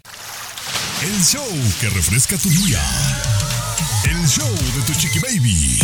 El 1.02 1.22
show 1.22 1.46
que 1.80 1.90
refresca 1.90 2.38
tu 2.38 2.48
día. 2.48 2.80
El 4.04 4.26
show 4.26 4.48
de 4.48 4.82
tu 4.86 4.98
chiqui 4.98 5.18
baby. 5.18 5.78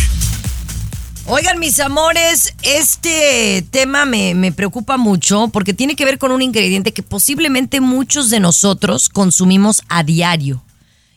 Oigan, 1.27 1.59
mis 1.59 1.79
amores, 1.81 2.55
este 2.63 3.63
tema 3.71 4.05
me, 4.05 4.35
me 4.35 4.53
preocupa 4.53 4.97
mucho 4.97 5.49
porque 5.49 5.75
tiene 5.75 5.95
que 5.95 6.05
ver 6.05 6.19
con 6.19 6.33
un 6.33 6.43
ingrediente 6.43 6.93
que 6.93 7.03
posiblemente 7.03 7.81
muchos 7.81 8.31
de 8.31 8.41
nosotros 8.41 9.09
consumimos 9.09 9.83
a 9.89 10.03
diario. 10.05 10.63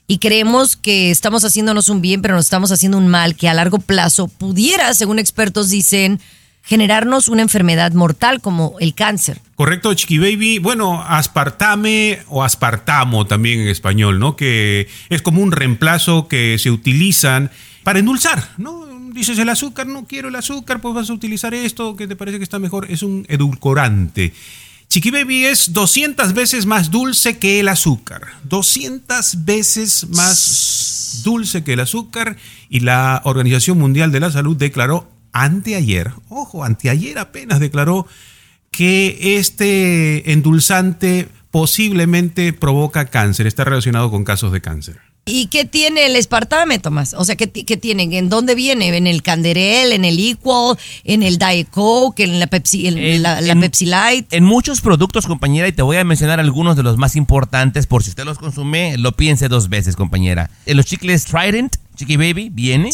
Y 0.07 0.17
creemos 0.17 0.75
que 0.75 1.11
estamos 1.11 1.45
haciéndonos 1.45 1.89
un 1.89 2.01
bien, 2.01 2.21
pero 2.21 2.35
nos 2.35 2.45
estamos 2.45 2.71
haciendo 2.71 2.97
un 2.97 3.07
mal 3.07 3.35
que 3.35 3.47
a 3.47 3.53
largo 3.53 3.79
plazo 3.79 4.27
pudiera, 4.27 4.93
según 4.93 5.17
expertos 5.17 5.69
dicen, 5.69 6.19
generarnos 6.63 7.27
una 7.27 7.41
enfermedad 7.41 7.91
mortal 7.93 8.41
como 8.41 8.75
el 8.79 8.93
cáncer. 8.93 9.39
Correcto, 9.55 9.93
Chiqui 9.93 10.17
Baby. 10.17 10.59
Bueno, 10.59 11.01
aspartame 11.01 12.19
o 12.27 12.43
aspartamo 12.43 13.27
también 13.27 13.61
en 13.61 13.67
español, 13.67 14.19
¿no? 14.19 14.35
Que 14.35 14.87
es 15.09 15.21
como 15.21 15.41
un 15.41 15.51
reemplazo 15.51 16.27
que 16.27 16.57
se 16.57 16.71
utilizan 16.71 17.51
para 17.83 17.99
endulzar, 17.99 18.49
¿no? 18.57 18.87
Dices 19.13 19.37
el 19.37 19.49
azúcar, 19.49 19.87
no 19.87 20.05
quiero 20.05 20.29
el 20.29 20.35
azúcar, 20.35 20.81
pues 20.81 20.95
vas 20.95 21.09
a 21.09 21.13
utilizar 21.13 21.53
esto 21.53 21.95
que 21.95 22.07
te 22.07 22.15
parece 22.15 22.39
que 22.39 22.43
está 22.43 22.59
mejor. 22.59 22.89
Es 22.89 23.03
un 23.03 23.25
edulcorante. 23.29 24.33
Chiqui 24.93 25.09
Baby 25.09 25.45
es 25.45 25.73
200 25.73 26.35
veces 26.35 26.67
más 26.67 26.91
dulce 26.91 27.39
que 27.39 27.59
el 27.59 27.67
azúcar. 27.67 28.27
200 28.43 29.43
veces 29.43 30.07
más 30.09 31.21
dulce 31.23 31.63
que 31.63 31.73
el 31.73 31.79
azúcar. 31.79 32.37
Y 32.69 32.81
la 32.81 33.19
Organización 33.25 33.79
Mundial 33.79 34.11
de 34.11 34.19
la 34.19 34.29
Salud 34.29 34.55
declaró 34.55 35.09
anteayer, 35.31 36.11
ojo, 36.29 36.63
anteayer 36.63 37.17
apenas 37.17 37.59
declaró 37.59 38.05
que 38.69 39.37
este 39.39 40.31
endulzante 40.31 41.27
posiblemente 41.49 42.53
provoca 42.53 43.05
cáncer, 43.05 43.47
está 43.47 43.63
relacionado 43.63 44.11
con 44.11 44.23
casos 44.23 44.51
de 44.51 44.61
cáncer. 44.61 44.99
¿Y 45.25 45.47
qué 45.47 45.63
tiene 45.63 46.05
el 46.05 46.17
espartame, 46.17 46.79
Tomás? 46.79 47.13
O 47.17 47.23
sea, 47.23 47.37
¿qué, 47.37 47.49
qué 47.49 47.77
tienen? 47.77 48.11
¿En 48.11 48.27
dónde 48.27 48.55
viene? 48.55 48.95
¿En 48.95 49.07
el 49.07 49.23
Canderel, 49.23 49.93
en 49.93 50.03
el 50.03 50.19
Equal, 50.19 50.77
en 51.05 51.23
el 51.23 51.37
Diet 51.37 51.69
Coke, 51.71 52.25
en 52.25 52.39
la 52.41 52.47
Pepsi, 52.47 52.87
en 52.87 53.23
la, 53.23 53.39
la 53.39 53.53
en- 53.53 53.61
Pepsi 53.61 53.85
Light? 53.85 54.33
En 54.33 54.43
muchos 54.43 54.81
productos, 54.81 55.25
compañera, 55.25 55.67
y 55.69 55.71
te 55.71 55.81
voy 55.81 55.95
a 55.95 56.03
mencionar 56.03 56.41
algunos 56.41 56.75
de 56.75 56.83
los 56.83 56.97
más 56.97 57.15
importantes, 57.15 57.87
por 57.87 58.03
si 58.03 58.09
usted 58.09 58.25
los 58.25 58.37
consume, 58.37 58.97
lo 58.97 59.13
piense 59.13 59.47
dos 59.47 59.69
veces, 59.69 59.95
compañera. 59.95 60.49
En 60.65 60.75
los 60.75 60.85
chicles 60.85 61.23
Trident, 61.23 61.77
Chiqui 61.95 62.17
Baby, 62.17 62.49
viene. 62.51 62.89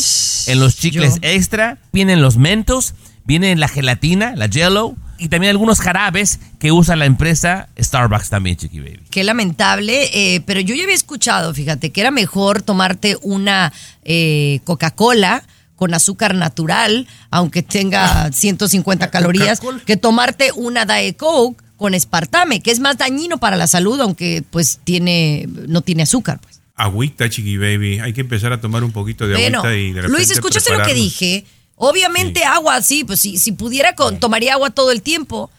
En 0.46 0.60
los 0.60 0.76
chicles 0.76 1.16
Yo. 1.16 1.28
Extra, 1.30 1.80
vienen 1.92 2.22
los 2.22 2.38
Mentos, 2.38 2.94
viene 3.30 3.56
la 3.56 3.68
gelatina, 3.68 4.36
la 4.36 4.50
Jello, 4.50 4.96
y 5.20 5.28
también 5.28 5.52
algunos 5.52 5.82
jarabes 5.82 6.40
que 6.58 6.72
usa 6.72 6.96
la 6.96 7.06
empresa 7.06 7.70
Starbucks 7.78 8.32
también, 8.32 8.58
Chiqui 8.58 8.80
Baby. 8.80 9.02
Qué 9.12 9.24
lamentable, 9.24 10.10
eh, 10.14 10.42
pero 10.48 10.62
yo 10.62 10.74
ya 10.74 10.82
había 10.82 10.96
escuchado, 10.96 11.54
fíjate, 11.54 11.92
que 11.92 12.02
era 12.02 12.10
mejor 12.10 12.64
tomarte 12.64 13.18
una 13.22 13.72
eh, 14.04 14.62
Coca-Cola 14.64 15.44
con 15.76 15.94
azúcar 15.94 16.34
natural, 16.34 17.08
aunque 17.30 17.62
tenga 17.62 18.32
150 18.34 19.12
calorías, 19.12 19.62
que 19.86 19.96
tomarte 19.96 20.52
una 20.56 20.86
Diet 20.86 21.16
Coke 21.16 21.64
con 21.78 21.94
espartame, 21.94 22.62
que 22.62 22.72
es 22.72 22.80
más 22.80 22.98
dañino 22.98 23.38
para 23.38 23.58
la 23.58 23.68
salud, 23.68 24.02
aunque 24.02 24.44
pues 24.50 24.80
tiene 24.84 25.48
no 25.68 25.82
tiene 25.82 26.02
azúcar. 26.02 26.40
Pues. 26.42 26.62
Agüita, 26.74 27.30
Chiqui 27.30 27.58
Baby. 27.58 28.00
Hay 28.00 28.14
que 28.14 28.22
empezar 28.22 28.54
a 28.54 28.60
tomar 28.60 28.84
un 28.84 28.92
poquito 28.92 29.28
de 29.28 29.36
Bueno, 29.36 29.60
agüita 29.60 29.78
y 29.78 29.92
de 29.92 30.02
repente 30.02 30.18
Luis, 30.18 30.32
¿escuchaste 30.32 30.76
lo 30.76 30.84
que 30.84 30.96
dije? 30.96 31.46
Obviamente 31.82 32.44
agua, 32.44 32.82
sí, 32.82 33.06
pues 33.06 33.22
si, 33.22 33.38
si 33.38 33.54
pudiera 33.54 33.96
con, 33.96 34.20
tomaría 34.20 34.54
agua 34.54 34.70
todo 34.70 34.92
el 34.92 35.02
tiempo, 35.02 35.50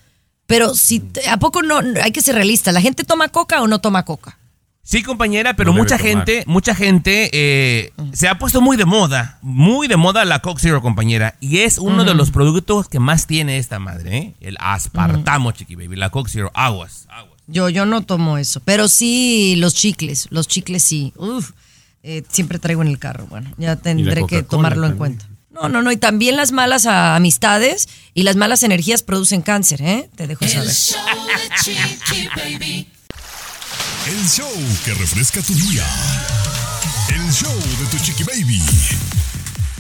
pero 0.44 0.74
si 0.74 1.02
¿a 1.26 1.38
poco 1.38 1.62
no 1.62 1.80
hay 2.02 2.12
que 2.12 2.20
ser 2.20 2.34
realista? 2.34 2.72
¿La 2.72 2.82
gente 2.82 3.04
toma 3.04 3.30
coca 3.30 3.62
o 3.62 3.66
no 3.66 3.80
toma 3.80 4.04
coca? 4.04 4.36
Sí, 4.82 5.02
compañera, 5.02 5.56
pero 5.56 5.72
No 5.72 5.78
mucha 5.78 5.96
gente, 5.96 6.44
mucha 6.46 6.74
gente 6.74 7.30
eh, 7.32 7.92
se 8.12 8.28
ha 8.28 8.38
puesto 8.38 8.60
muy 8.60 8.76
de 8.76 8.84
moda, 8.84 9.38
muy 9.40 9.88
de 9.88 9.96
moda 9.96 10.26
la 10.26 10.40
Coke 10.40 10.60
Zero, 10.60 10.82
compañera, 10.82 11.36
y 11.40 11.60
es 11.60 11.78
uno 11.78 12.04
de 12.04 12.12
los 12.12 12.30
productos 12.30 12.90
que 12.90 12.98
más 12.98 13.26
tiene 13.26 13.56
esta 13.56 13.78
madre, 13.78 14.18
¿eh? 14.18 14.34
El 14.40 14.58
aspartamo, 14.60 15.52
chiqui 15.52 15.74
baby, 15.74 15.96
la 15.96 16.10
Coke 16.10 16.28
Zero, 16.30 16.50
aguas, 16.52 17.06
aguas. 17.08 17.40
Yo, 17.46 17.70
yo 17.70 17.86
no 17.86 18.02
tomo 18.02 18.36
eso, 18.36 18.60
pero 18.60 18.88
sí 18.88 19.54
los 19.56 19.72
chicles, 19.72 20.28
los 20.30 20.48
chicles 20.48 20.84
sí. 20.84 21.14
Uf, 21.16 21.52
eh, 22.02 22.24
siempre 22.28 22.58
traigo 22.58 22.82
en 22.82 22.88
el 22.88 22.98
carro. 22.98 23.26
Bueno, 23.26 23.50
ya 23.56 23.76
tendré 23.76 24.26
que 24.26 24.42
tomarlo 24.42 24.86
en 24.86 24.96
cuenta. 24.98 25.29
No, 25.50 25.68
no, 25.68 25.82
no, 25.82 25.90
y 25.92 25.96
también 25.96 26.36
las 26.36 26.52
malas 26.52 26.86
amistades 26.86 27.88
y 28.14 28.22
las 28.22 28.36
malas 28.36 28.62
energías 28.62 29.02
producen 29.02 29.42
cáncer, 29.42 29.82
¿eh? 29.82 30.08
Te 30.16 30.26
dejo 30.26 30.44
El 30.44 30.50
saber. 30.50 30.70
show 30.72 31.26
de 31.26 31.56
Chiqui 31.64 32.28
Baby. 32.36 32.88
El 34.06 34.28
show 34.28 34.50
que 34.84 34.94
refresca 34.94 35.42
tu 35.42 35.54
día. 35.54 35.84
El 37.10 37.32
show 37.32 37.52
de 37.54 37.86
tu 37.90 38.02
chiqui 38.02 38.22
baby. 38.24 38.62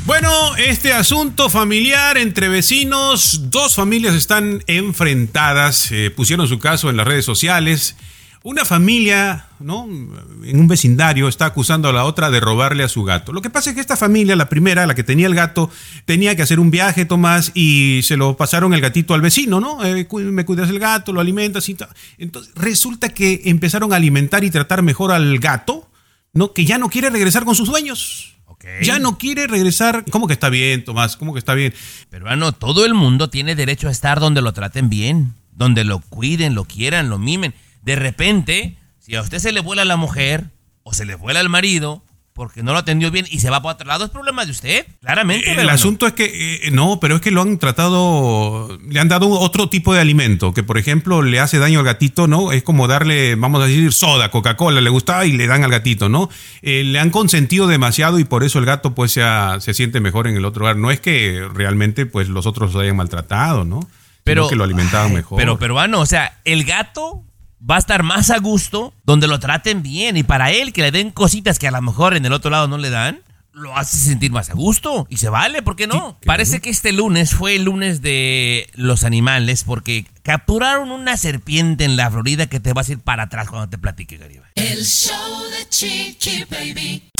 Bueno, 0.04 0.56
este 0.56 0.92
asunto 0.92 1.48
familiar 1.48 2.18
entre 2.18 2.48
vecinos, 2.48 3.50
dos 3.50 3.74
familias 3.76 4.14
están 4.14 4.62
enfrentadas, 4.66 5.90
eh, 5.92 6.10
pusieron 6.14 6.48
su 6.48 6.58
caso 6.58 6.90
en 6.90 6.96
las 6.96 7.06
redes 7.06 7.24
sociales. 7.24 7.96
Una 8.42 8.64
familia, 8.64 9.48
¿no? 9.58 9.84
En 9.84 10.58
un 10.58 10.66
vecindario 10.66 11.28
está 11.28 11.44
acusando 11.44 11.90
a 11.90 11.92
la 11.92 12.04
otra 12.04 12.30
de 12.30 12.40
robarle 12.40 12.82
a 12.82 12.88
su 12.88 13.04
gato. 13.04 13.34
Lo 13.34 13.42
que 13.42 13.50
pasa 13.50 13.68
es 13.68 13.74
que 13.74 13.82
esta 13.82 13.98
familia, 13.98 14.34
la 14.34 14.48
primera, 14.48 14.86
la 14.86 14.94
que 14.94 15.04
tenía 15.04 15.26
el 15.26 15.34
gato, 15.34 15.70
tenía 16.06 16.34
que 16.34 16.42
hacer 16.42 16.58
un 16.58 16.70
viaje, 16.70 17.04
Tomás, 17.04 17.52
y 17.54 18.00
se 18.02 18.16
lo 18.16 18.38
pasaron 18.38 18.72
el 18.72 18.80
gatito 18.80 19.12
al 19.12 19.20
vecino, 19.20 19.60
¿no? 19.60 19.84
Eh, 19.84 20.08
me 20.10 20.46
cuidas 20.46 20.70
el 20.70 20.78
gato, 20.78 21.12
lo 21.12 21.20
alimentas 21.20 21.68
y 21.68 21.74
tal. 21.74 21.90
Entonces, 22.16 22.50
resulta 22.54 23.10
que 23.10 23.42
empezaron 23.44 23.92
a 23.92 23.96
alimentar 23.96 24.42
y 24.42 24.50
tratar 24.50 24.82
mejor 24.82 25.12
al 25.12 25.38
gato, 25.38 25.90
¿no? 26.32 26.54
Que 26.54 26.64
ya 26.64 26.78
no 26.78 26.88
quiere 26.88 27.10
regresar 27.10 27.44
con 27.44 27.54
sus 27.54 27.68
dueños. 27.68 28.36
Ya 28.82 28.98
no 28.98 29.16
quiere 29.16 29.46
regresar. 29.46 30.04
¿Cómo 30.10 30.26
que 30.26 30.34
está 30.34 30.50
bien, 30.50 30.84
Tomás? 30.84 31.16
¿Cómo 31.16 31.32
que 31.32 31.38
está 31.38 31.54
bien? 31.54 31.72
Peruano, 32.10 32.52
todo 32.52 32.84
el 32.84 32.94
mundo 32.94 33.30
tiene 33.30 33.54
derecho 33.54 33.88
a 33.88 33.90
estar 33.90 34.20
donde 34.20 34.42
lo 34.42 34.52
traten 34.52 34.90
bien, 34.90 35.34
donde 35.52 35.84
lo 35.84 36.00
cuiden, 36.00 36.54
lo 36.54 36.64
quieran, 36.64 37.08
lo 37.08 37.18
mimen. 37.18 37.54
De 37.82 37.96
repente, 37.96 38.76
si 38.98 39.16
a 39.16 39.22
usted 39.22 39.38
se 39.38 39.52
le 39.52 39.60
vuela 39.60 39.84
la 39.84 39.96
mujer 39.96 40.50
o 40.82 40.92
se 40.94 41.04
le 41.04 41.14
vuela 41.14 41.40
el 41.40 41.48
marido 41.48 42.04
porque 42.32 42.62
no 42.62 42.72
lo 42.72 42.78
atendió 42.78 43.10
bien 43.10 43.26
y 43.28 43.40
se 43.40 43.50
va 43.50 43.60
para 43.60 43.74
otro 43.74 43.86
lado, 43.86 44.04
es 44.04 44.10
problema 44.10 44.46
de 44.46 44.52
usted, 44.52 44.86
claramente. 45.02 45.50
El 45.50 45.56
Peruano. 45.56 45.74
asunto 45.74 46.06
es 46.06 46.14
que, 46.14 46.66
eh, 46.66 46.70
no, 46.70 46.98
pero 47.00 47.16
es 47.16 47.20
que 47.20 47.30
lo 47.30 47.42
han 47.42 47.58
tratado, 47.58 48.78
le 48.88 48.98
han 49.00 49.08
dado 49.08 49.28
otro 49.28 49.68
tipo 49.68 49.92
de 49.92 50.00
alimento, 50.00 50.54
que 50.54 50.62
por 50.62 50.78
ejemplo 50.78 51.22
le 51.22 51.38
hace 51.40 51.58
daño 51.58 51.80
al 51.80 51.84
gatito, 51.84 52.26
¿no? 52.28 52.52
Es 52.52 52.62
como 52.62 52.88
darle, 52.88 53.34
vamos 53.34 53.62
a 53.62 53.66
decir, 53.66 53.92
soda, 53.92 54.30
Coca-Cola, 54.30 54.80
le 54.80 54.88
gustaba 54.90 55.26
y 55.26 55.32
le 55.32 55.46
dan 55.48 55.64
al 55.64 55.70
gatito, 55.70 56.08
¿no? 56.08 56.30
Eh, 56.62 56.82
le 56.84 56.98
han 56.98 57.10
consentido 57.10 57.66
demasiado 57.66 58.18
y 58.18 58.24
por 58.24 58.42
eso 58.44 58.58
el 58.58 58.64
gato 58.64 58.94
pues 58.94 59.12
se, 59.12 59.22
ha- 59.22 59.58
se 59.60 59.74
siente 59.74 60.00
mejor 60.00 60.26
en 60.26 60.36
el 60.36 60.44
otro 60.44 60.60
lugar. 60.60 60.76
No 60.76 60.90
es 60.90 61.00
que 61.00 61.46
realmente 61.52 62.06
pues 62.06 62.28
los 62.28 62.46
otros 62.46 62.72
lo 62.72 62.80
hayan 62.80 62.96
maltratado, 62.96 63.64
¿no? 63.64 63.80
Sino 63.80 63.90
Pero- 64.24 64.48
que 64.48 64.56
lo 64.56 64.64
alimentaban 64.64 65.12
mejor. 65.12 65.36
Pero 65.38 65.58
peruano, 65.58 66.00
o 66.00 66.06
sea, 66.06 66.38
el 66.44 66.64
gato 66.64 67.24
va 67.68 67.76
a 67.76 67.78
estar 67.78 68.02
más 68.02 68.30
a 68.30 68.38
gusto 68.38 68.94
donde 69.04 69.26
lo 69.26 69.38
traten 69.38 69.82
bien 69.82 70.16
y 70.16 70.22
para 70.22 70.50
él 70.50 70.72
que 70.72 70.82
le 70.82 70.90
den 70.90 71.10
cositas 71.10 71.58
que 71.58 71.68
a 71.68 71.70
lo 71.70 71.82
mejor 71.82 72.14
en 72.14 72.24
el 72.24 72.32
otro 72.32 72.50
lado 72.50 72.68
no 72.68 72.78
le 72.78 72.90
dan, 72.90 73.22
lo 73.52 73.76
hace 73.76 73.96
sentir 73.96 74.30
más 74.30 74.50
a 74.50 74.54
gusto 74.54 75.06
y 75.10 75.16
se 75.16 75.28
vale, 75.28 75.62
¿por 75.62 75.76
qué 75.76 75.86
no? 75.86 76.18
Parece 76.24 76.60
que 76.60 76.70
este 76.70 76.92
lunes 76.92 77.34
fue 77.34 77.56
el 77.56 77.64
lunes 77.64 78.00
de 78.00 78.70
los 78.74 79.04
animales 79.04 79.64
porque 79.64 80.06
capturaron 80.22 80.90
una 80.90 81.16
serpiente 81.16 81.84
en 81.84 81.96
la 81.96 82.10
Florida 82.10 82.46
que 82.46 82.60
te 82.60 82.72
va 82.72 82.82
a 82.82 82.90
ir 82.90 82.98
para 82.98 83.24
atrás 83.24 83.48
cuando 83.48 83.68
te 83.68 83.78
platique, 83.78 84.16
Garibay. 84.16 84.50
El 84.54 84.84
show 84.84 85.42
de 85.50 85.68
Chiqui 85.68 86.44
Baby. 86.50 87.10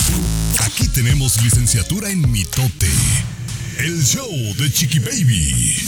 Aquí 0.59 0.87
tenemos 0.89 1.41
licenciatura 1.43 2.09
en 2.09 2.29
mitote. 2.31 2.89
El 3.79 4.03
show 4.03 4.29
de 4.57 4.71
Chiqui 4.71 4.99
Baby. 4.99 5.85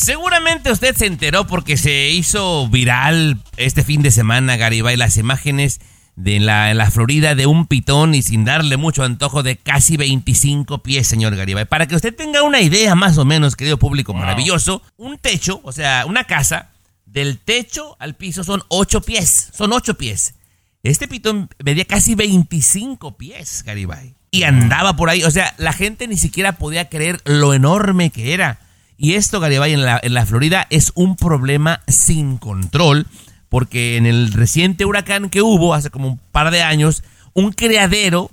Seguramente 0.00 0.70
usted 0.70 0.94
se 0.94 1.06
enteró 1.06 1.48
porque 1.48 1.76
se 1.76 2.10
hizo 2.10 2.68
viral 2.68 3.42
este 3.56 3.82
fin 3.82 4.00
de 4.00 4.12
semana, 4.12 4.56
Garibay, 4.56 4.96
las 4.96 5.16
imágenes 5.16 5.80
de 6.14 6.38
la, 6.38 6.70
en 6.70 6.78
la 6.78 6.92
Florida 6.92 7.34
de 7.34 7.46
un 7.46 7.66
pitón 7.66 8.14
y 8.14 8.22
sin 8.22 8.44
darle 8.44 8.76
mucho 8.76 9.02
antojo 9.02 9.42
de 9.42 9.56
casi 9.56 9.96
25 9.96 10.84
pies, 10.84 11.08
señor 11.08 11.34
Garibay. 11.34 11.64
Para 11.64 11.86
que 11.86 11.96
usted 11.96 12.14
tenga 12.14 12.44
una 12.44 12.60
idea 12.60 12.94
más 12.94 13.18
o 13.18 13.24
menos, 13.24 13.56
querido 13.56 13.76
público 13.76 14.14
maravilloso, 14.14 14.82
un 14.96 15.18
techo, 15.18 15.60
o 15.64 15.72
sea, 15.72 16.06
una 16.06 16.24
casa, 16.24 16.70
del 17.04 17.38
techo 17.38 17.96
al 17.98 18.14
piso 18.14 18.44
son 18.44 18.62
8 18.68 19.00
pies, 19.00 19.50
son 19.52 19.72
8 19.72 19.98
pies. 19.98 20.36
Este 20.84 21.08
pitón 21.08 21.50
medía 21.58 21.84
casi 21.86 22.14
25 22.14 23.16
pies, 23.16 23.64
Garibay. 23.66 24.14
Y 24.30 24.44
andaba 24.44 24.94
por 24.94 25.10
ahí, 25.10 25.24
o 25.24 25.30
sea, 25.32 25.56
la 25.58 25.72
gente 25.72 26.06
ni 26.06 26.18
siquiera 26.18 26.52
podía 26.52 26.88
creer 26.88 27.20
lo 27.24 27.52
enorme 27.52 28.10
que 28.10 28.32
era. 28.32 28.60
Y 29.00 29.14
esto, 29.14 29.38
Garibay, 29.38 29.72
en 29.72 29.84
la, 29.84 30.00
en 30.02 30.12
la 30.12 30.26
Florida 30.26 30.66
es 30.70 30.90
un 30.96 31.14
problema 31.14 31.82
sin 31.86 32.36
control, 32.36 33.06
porque 33.48 33.96
en 33.96 34.06
el 34.06 34.32
reciente 34.32 34.84
huracán 34.84 35.30
que 35.30 35.40
hubo 35.40 35.72
hace 35.72 35.88
como 35.88 36.08
un 36.08 36.20
par 36.32 36.50
de 36.50 36.62
años, 36.62 37.04
un 37.32 37.52
criadero 37.52 38.30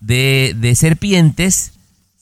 de, 0.00 0.74
serpientes 0.74 1.72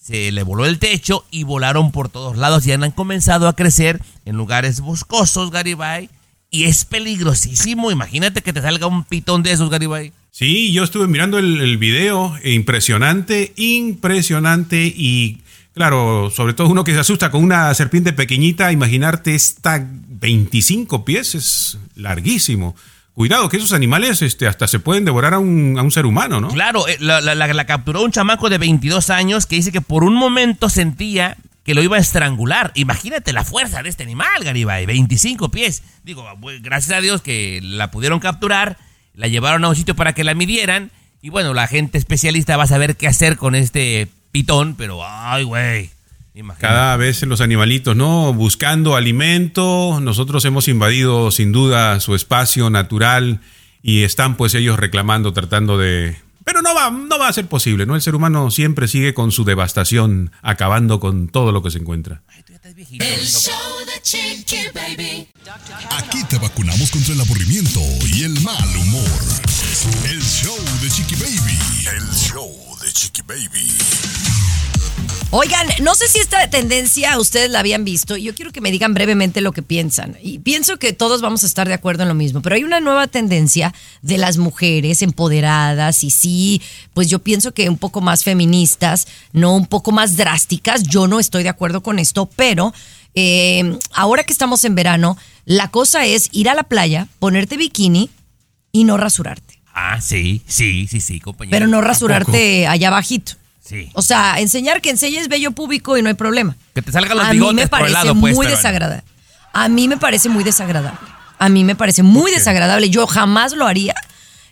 se 0.02 0.32
le 0.32 0.42
voló 0.42 0.66
el 0.66 0.78
techo 0.78 1.24
y 1.30 1.44
volaron 1.44 1.90
por 1.90 2.08
todos 2.08 2.36
lados 2.36 2.66
y 2.66 2.72
han 2.72 2.90
comenzado 2.90 3.48
a 3.48 3.56
crecer 3.56 4.00
en 4.24 4.36
lugares 4.36 4.80
boscosos, 4.80 5.50
Garibay. 5.50 6.10
Y 6.50 6.64
es 6.64 6.86
peligrosísimo. 6.86 7.90
Imagínate 7.90 8.40
que 8.40 8.54
te 8.54 8.62
salga 8.62 8.86
un 8.86 9.04
pitón 9.04 9.42
de 9.42 9.52
esos, 9.52 9.68
Garibay. 9.68 10.12
Sí, 10.30 10.72
yo 10.72 10.82
estuve 10.82 11.06
mirando 11.08 11.38
el, 11.38 11.60
el 11.60 11.76
video, 11.76 12.38
e 12.42 12.52
impresionante, 12.52 13.52
impresionante 13.56 14.86
y 14.86 15.40
claro, 15.78 16.30
sobre 16.30 16.52
todo 16.52 16.68
uno 16.68 16.84
que 16.84 16.92
se 16.92 16.98
asusta 17.00 17.30
con 17.30 17.42
una 17.42 17.72
serpiente 17.72 18.12
pequeñita, 18.12 18.70
imaginarte 18.72 19.34
esta 19.34 19.82
25 19.82 21.06
pies 21.06 21.34
es 21.34 21.78
larguísimo. 21.94 22.76
Cuidado, 23.14 23.48
que 23.48 23.56
esos 23.56 23.72
animales 23.72 24.20
este, 24.22 24.46
hasta 24.46 24.68
se 24.68 24.78
pueden 24.78 25.04
devorar 25.04 25.34
a 25.34 25.38
un, 25.38 25.76
a 25.78 25.82
un 25.82 25.90
ser 25.90 26.06
humano, 26.06 26.40
¿no? 26.40 26.48
Claro, 26.48 26.86
eh, 26.86 26.98
la, 27.00 27.20
la- 27.20 27.66
capturó 27.66 28.02
un 28.04 28.12
chamaco 28.12 28.48
de 28.50 28.58
22 28.58 29.10
años 29.10 29.46
que 29.46 29.56
dice 29.56 29.72
que 29.72 29.80
por 29.80 30.04
un 30.04 30.14
momento 30.14 30.68
sentía 30.68 31.36
que 31.64 31.74
lo 31.74 31.82
iba 31.82 31.96
a 31.96 32.00
estrangular. 32.00 32.70
Imagínate 32.74 33.32
la 33.32 33.42
fuerza 33.44 33.82
de 33.82 33.88
este 33.88 34.04
animal, 34.04 34.44
Garibay, 34.44 34.86
25 34.86 35.50
pies. 35.50 35.82
Digo, 36.04 36.24
pues, 36.40 36.62
gracias 36.62 36.96
a 36.96 37.00
Dios 37.00 37.20
que 37.22 37.60
la 37.62 37.90
pudieron 37.90 38.20
capturar, 38.20 38.78
la 39.14 39.26
llevaron 39.26 39.64
a 39.64 39.68
un 39.70 39.76
sitio 39.76 39.96
para 39.96 40.12
que 40.12 40.22
la 40.22 40.34
midieran 40.34 40.90
y 41.20 41.30
bueno, 41.30 41.54
la 41.54 41.66
gente 41.66 41.98
especialista 41.98 42.56
va 42.56 42.64
a 42.64 42.68
saber 42.68 42.96
qué 42.96 43.08
hacer 43.08 43.36
con 43.36 43.56
este 43.56 44.06
pitón, 44.30 44.74
pero 44.76 45.00
ay, 45.04 45.44
güey. 45.44 45.90
Cada 46.58 46.96
vez 46.96 47.22
los 47.22 47.40
animalitos, 47.40 47.96
¿no? 47.96 48.32
Buscando 48.32 48.94
alimento. 48.94 49.98
Nosotros 50.00 50.44
hemos 50.44 50.68
invadido 50.68 51.30
sin 51.30 51.50
duda 51.50 51.98
su 52.00 52.14
espacio 52.14 52.70
natural 52.70 53.40
y 53.82 54.04
están 54.04 54.36
pues 54.36 54.54
ellos 54.54 54.78
reclamando, 54.78 55.32
tratando 55.32 55.78
de... 55.78 56.16
Pero 56.44 56.62
no 56.62 56.74
va, 56.74 56.90
no 56.90 57.18
va 57.18 57.28
a 57.28 57.32
ser 57.32 57.46
posible, 57.46 57.84
¿no? 57.86 57.94
El 57.94 58.02
ser 58.02 58.14
humano 58.14 58.50
siempre 58.50 58.88
sigue 58.88 59.12
con 59.14 59.32
su 59.32 59.44
devastación, 59.44 60.30
acabando 60.40 61.00
con 61.00 61.28
todo 61.28 61.52
lo 61.52 61.62
que 61.62 61.70
se 61.70 61.78
encuentra. 61.78 62.22
El 62.64 63.26
show 63.26 63.52
de 63.86 64.00
Chiqui 64.00 64.68
Baby. 64.74 65.28
Aquí 65.98 66.24
te 66.24 66.38
vacunamos 66.38 66.90
contra 66.90 67.14
el 67.14 67.20
aburrimiento 67.20 67.80
y 68.14 68.22
el 68.22 68.40
mal 68.40 68.76
humor. 68.76 69.20
El 70.08 70.22
show 70.22 70.56
de 70.80 70.88
Chiqui 70.88 71.16
Baby. 71.16 71.58
El 71.96 72.08
show 72.14 72.67
Chiqui 72.92 73.22
Baby. 73.22 73.72
Oigan, 75.30 75.66
no 75.82 75.94
sé 75.94 76.08
si 76.08 76.20
esta 76.20 76.48
tendencia 76.48 77.18
ustedes 77.18 77.50
la 77.50 77.58
habían 77.58 77.84
visto. 77.84 78.16
Yo 78.16 78.34
quiero 78.34 78.50
que 78.50 78.62
me 78.62 78.70
digan 78.70 78.94
brevemente 78.94 79.42
lo 79.42 79.52
que 79.52 79.60
piensan. 79.60 80.16
Y 80.22 80.38
pienso 80.38 80.78
que 80.78 80.94
todos 80.94 81.20
vamos 81.20 81.44
a 81.44 81.46
estar 81.46 81.68
de 81.68 81.74
acuerdo 81.74 82.04
en 82.04 82.08
lo 82.08 82.14
mismo. 82.14 82.40
Pero 82.40 82.56
hay 82.56 82.64
una 82.64 82.80
nueva 82.80 83.08
tendencia 83.08 83.74
de 84.00 84.16
las 84.16 84.38
mujeres 84.38 85.02
empoderadas 85.02 86.02
y 86.02 86.10
sí, 86.10 86.62
pues 86.94 87.10
yo 87.10 87.18
pienso 87.18 87.52
que 87.52 87.68
un 87.68 87.76
poco 87.76 88.00
más 88.00 88.24
feministas, 88.24 89.06
no 89.32 89.54
un 89.54 89.66
poco 89.66 89.92
más 89.92 90.16
drásticas. 90.16 90.82
Yo 90.84 91.06
no 91.06 91.20
estoy 91.20 91.42
de 91.42 91.50
acuerdo 91.50 91.82
con 91.82 91.98
esto, 91.98 92.24
pero 92.34 92.72
eh, 93.14 93.78
ahora 93.92 94.24
que 94.24 94.32
estamos 94.32 94.64
en 94.64 94.74
verano, 94.74 95.18
la 95.44 95.70
cosa 95.70 96.06
es 96.06 96.30
ir 96.32 96.48
a 96.48 96.54
la 96.54 96.62
playa, 96.62 97.06
ponerte 97.18 97.58
bikini 97.58 98.08
y 98.72 98.84
no 98.84 98.96
rasurarte. 98.96 99.57
Ah, 99.80 100.00
sí, 100.00 100.42
sí, 100.46 100.88
sí, 100.90 101.00
sí, 101.00 101.20
compañero. 101.20 101.54
Pero 101.54 101.66
no 101.68 101.80
rasurarte 101.80 102.66
allá 102.66 102.88
abajito. 102.88 103.32
Sí. 103.64 103.90
O 103.94 104.02
sea, 104.02 104.40
enseñar 104.40 104.80
que 104.80 104.90
enseñes 104.90 105.28
vello 105.28 105.52
público 105.52 105.96
y 105.96 106.02
no 106.02 106.08
hay 106.08 106.14
problema. 106.14 106.56
Que 106.74 106.82
te 106.82 106.90
salgan 106.90 107.16
los 107.16 107.26
a 107.26 107.32
mí 107.32 107.38
me 107.38 107.46
por 107.46 107.60
el 107.60 107.68
parece 107.68 107.92
lado, 107.92 108.14
pues, 108.18 108.34
muy 108.34 108.46
pero- 108.46 108.56
desagradable. 108.56 109.04
A 109.52 109.68
mí 109.68 109.88
me 109.88 109.96
parece 109.96 110.28
muy 110.28 110.42
desagradable. 110.44 110.98
A 111.38 111.48
mí 111.48 111.64
me 111.64 111.76
parece 111.76 112.02
muy 112.02 112.30
desagradable. 112.32 112.90
Yo 112.90 113.06
jamás 113.06 113.52
lo 113.52 113.66
haría. 113.66 113.94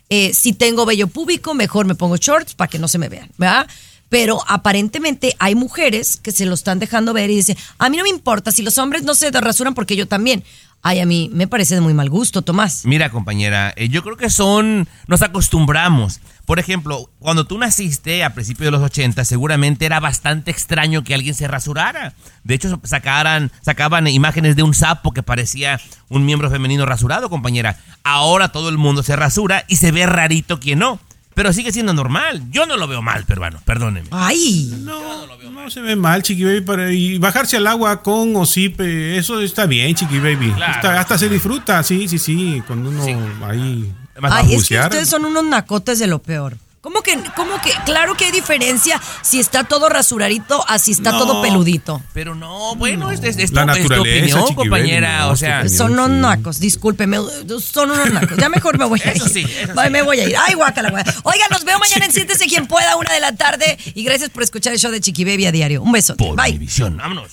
Eh, 0.09 0.33
si 0.33 0.53
tengo 0.53 0.85
vello 0.85 1.07
público, 1.07 1.53
mejor 1.53 1.85
me 1.85 1.95
pongo 1.95 2.15
shorts 2.17 2.55
para 2.55 2.69
que 2.69 2.79
no 2.79 2.87
se 2.87 2.97
me 2.97 3.09
vean, 3.09 3.29
¿verdad? 3.37 3.67
Pero 4.09 4.39
aparentemente 4.47 5.35
hay 5.39 5.53
mujeres 5.55 6.17
que 6.17 6.31
se 6.31 6.45
lo 6.45 6.53
están 6.53 6.79
dejando 6.79 7.11
ver 7.11 7.29
y 7.29 7.35
dicen, 7.35 7.57
a 7.77 7.89
mí 7.89 7.97
no 7.97 8.03
me 8.03 8.09
importa 8.09 8.51
si 8.51 8.61
los 8.61 8.77
hombres 8.77 9.03
no 9.03 9.15
se 9.15 9.29
rasuran 9.31 9.73
porque 9.73 9.97
yo 9.97 10.07
también. 10.07 10.43
Ay, 10.81 10.99
a 10.99 11.05
mí 11.05 11.29
me 11.33 11.47
parece 11.47 11.75
de 11.75 11.81
muy 11.81 11.93
mal 11.93 12.09
gusto, 12.09 12.43
Tomás. 12.43 12.85
Mira, 12.85 13.09
compañera, 13.09 13.73
eh, 13.75 13.89
yo 13.89 14.03
creo 14.03 14.15
que 14.15 14.29
son, 14.29 14.87
nos 15.07 15.21
acostumbramos. 15.21 16.21
Por 16.45 16.59
ejemplo, 16.59 17.09
cuando 17.19 17.45
tú 17.45 17.57
naciste 17.57 18.23
a 18.23 18.33
principios 18.33 18.67
de 18.67 18.71
los 18.71 18.81
80, 18.81 19.25
seguramente 19.25 19.85
era 19.85 19.99
bastante 19.99 20.49
extraño 20.49 21.03
que 21.03 21.13
alguien 21.13 21.35
se 21.35 21.47
rasurara. 21.47 22.13
De 22.45 22.55
hecho, 22.55 22.79
sacaran, 22.83 23.51
sacaban 23.61 24.07
imágenes 24.07 24.55
de 24.55 24.63
un 24.63 24.73
sapo 24.73 25.11
que 25.11 25.23
parecía 25.23 25.81
un 26.07 26.25
miembro 26.25 26.49
femenino 26.49 26.85
rasurado, 26.85 27.29
compañera. 27.29 27.77
Ahora 28.03 28.49
todo 28.53 28.69
el 28.69 28.77
mundo 28.77 29.03
se 29.03 29.17
rasura 29.17 29.65
y 29.67 29.75
se 29.75 29.91
ve 29.91 30.05
rarito 30.05 30.59
quien 30.59 30.79
no. 30.79 31.01
Pero 31.37 31.53
sigue 31.53 31.71
siendo 31.71 31.93
normal. 31.93 32.41
Yo 32.49 32.65
no 32.65 32.77
lo 32.77 32.87
veo 32.87 33.03
mal, 33.03 33.23
peruano, 33.23 33.59
perdónenme. 33.63 34.09
Ay. 34.09 34.73
No, 34.81 35.27
no 35.51 35.69
se 35.69 35.81
ve 35.81 35.95
mal, 35.95 36.23
Chiqui 36.23 36.43
Baby. 36.43 36.61
Para, 36.61 36.91
y 36.91 37.19
bajarse 37.19 37.57
al 37.57 37.67
agua 37.67 38.01
con 38.01 38.35
o 38.35 38.43
sí, 38.47 38.69
pe- 38.69 39.19
eso 39.19 39.39
está 39.39 39.67
bien, 39.67 39.93
Chiqui 39.93 40.17
Baby. 40.17 40.51
Claro. 40.55 40.73
Está- 40.73 40.99
hasta 40.99 41.15
se 41.15 41.29
disfruta, 41.29 41.83
sí, 41.83 42.07
sí, 42.07 42.17
sí. 42.17 42.63
Cuando 42.65 42.89
uno 42.89 43.03
ahí 43.45 43.93
va 44.23 44.29
a 44.29 44.37
Ay, 44.39 44.55
es 44.55 44.67
que 44.67 44.79
ustedes 44.79 45.07
son 45.09 45.25
unos 45.25 45.45
nacotes 45.45 45.99
de 45.99 46.07
lo 46.07 46.17
peor. 46.23 46.57
¿Cómo 46.87 47.01
que, 47.01 47.19
cómo 47.35 47.61
que? 47.61 47.69
Claro 47.83 48.15
que 48.15 48.23
hay 48.23 48.31
diferencia 48.31 48.97
si 49.21 49.41
está 49.41 49.65
todo 49.65 49.89
rasuradito 49.89 50.63
a 50.69 50.79
si 50.79 50.93
está 50.93 51.11
No, 51.11 51.17
todo 51.17 51.41
peludito. 51.41 52.01
Pero 52.13 52.33
no, 52.33 52.75
bueno, 52.77 53.11
es, 53.11 53.21
es- 53.23 53.35
es 53.37 53.51
La 53.51 53.65
tu, 53.65 53.73
es 53.73 53.87
tu 53.87 53.93
opinión, 53.99 54.55
compañera. 54.55 55.19
no, 55.25 55.31
o 55.31 55.35
sea, 55.35 55.59
opinión. 55.59 55.77
Son 55.77 55.91
unos 55.91 56.07
sí. 56.07 56.13
nacos, 56.13 56.59
discúlpeme, 56.61 57.17
son 57.59 57.91
unos 57.91 58.09
nacos. 58.13 58.37
Ya 58.37 58.47
mejor 58.47 58.79
me 58.79 58.85
voy 58.85 59.01
a 59.03 59.09
ir. 59.11 59.17
Eso 59.17 59.27
sí, 59.27 59.41
eso 59.41 59.73
Bye, 59.73 59.87
sí. 59.87 59.89
Me 59.91 60.01
voy 60.01 60.21
a 60.21 60.29
ir. 60.29 60.35
Ay, 60.37 60.53
guácala, 60.53 60.89
guácala. 60.89 61.17
Oigan, 61.23 61.47
los 61.51 61.65
veo 61.65 61.77
mañana 61.77 62.05
en 62.05 62.13
Siéntese 62.13 62.45
Quien 62.45 62.67
Pueda, 62.67 62.95
una 62.95 63.11
de 63.11 63.19
la 63.19 63.35
tarde. 63.35 63.77
Y 63.93 64.05
gracias 64.05 64.29
por 64.29 64.43
escuchar 64.43 64.71
el 64.71 64.79
show 64.79 64.89
de 64.89 65.01
Chiqui 65.01 65.25
Baby 65.25 65.45
a 65.47 65.51
diario. 65.51 65.81
Un 65.81 65.91
beso. 65.91 66.15
por 66.15 66.37
Bye. 66.37 66.57
Vámonos. 66.95 67.31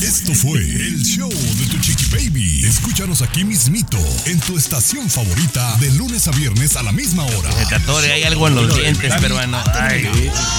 Esto 0.00 0.32
fue 0.34 0.58
el 0.60 1.02
show 1.04 1.28
de 1.28 1.66
tu 1.66 1.78
Chiqui 1.80 2.04
Baby. 2.10 2.64
Escúchanos 2.64 3.20
aquí 3.20 3.44
mismito 3.44 3.98
en 4.24 4.40
tu 4.40 4.56
estación 4.56 5.10
favorita 5.10 5.76
de 5.78 5.90
lunes 5.92 6.26
a 6.26 6.30
viernes 6.30 6.76
a 6.76 6.82
la 6.82 6.92
misma 6.92 7.24
hora. 7.24 7.52
Se 7.52 7.66
te 7.66 7.74
atore, 7.74 8.10
hay 8.12 8.22
algo 8.22 8.48
en 8.48 8.54
los 8.66 8.76
dientes, 8.76 9.14
peruano. 9.20 9.62
Ay, 9.74 10.04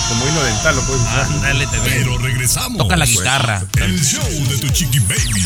Como 0.10 0.28
hilo 0.28 0.44
dental 0.44 0.76
lo 0.76 0.82
puedes 0.84 1.02
usar. 1.02 1.26
ándale 1.26 1.66
también. 1.68 1.98
Pero 2.00 2.18
regresamos. 2.18 2.78
Toca 2.78 2.96
la 2.98 3.06
guitarra. 3.06 3.64
El 3.78 4.04
show 4.04 4.24
de 4.48 4.58
tu 4.58 4.70
Chiqui 4.70 5.00
Baby. 5.00 5.46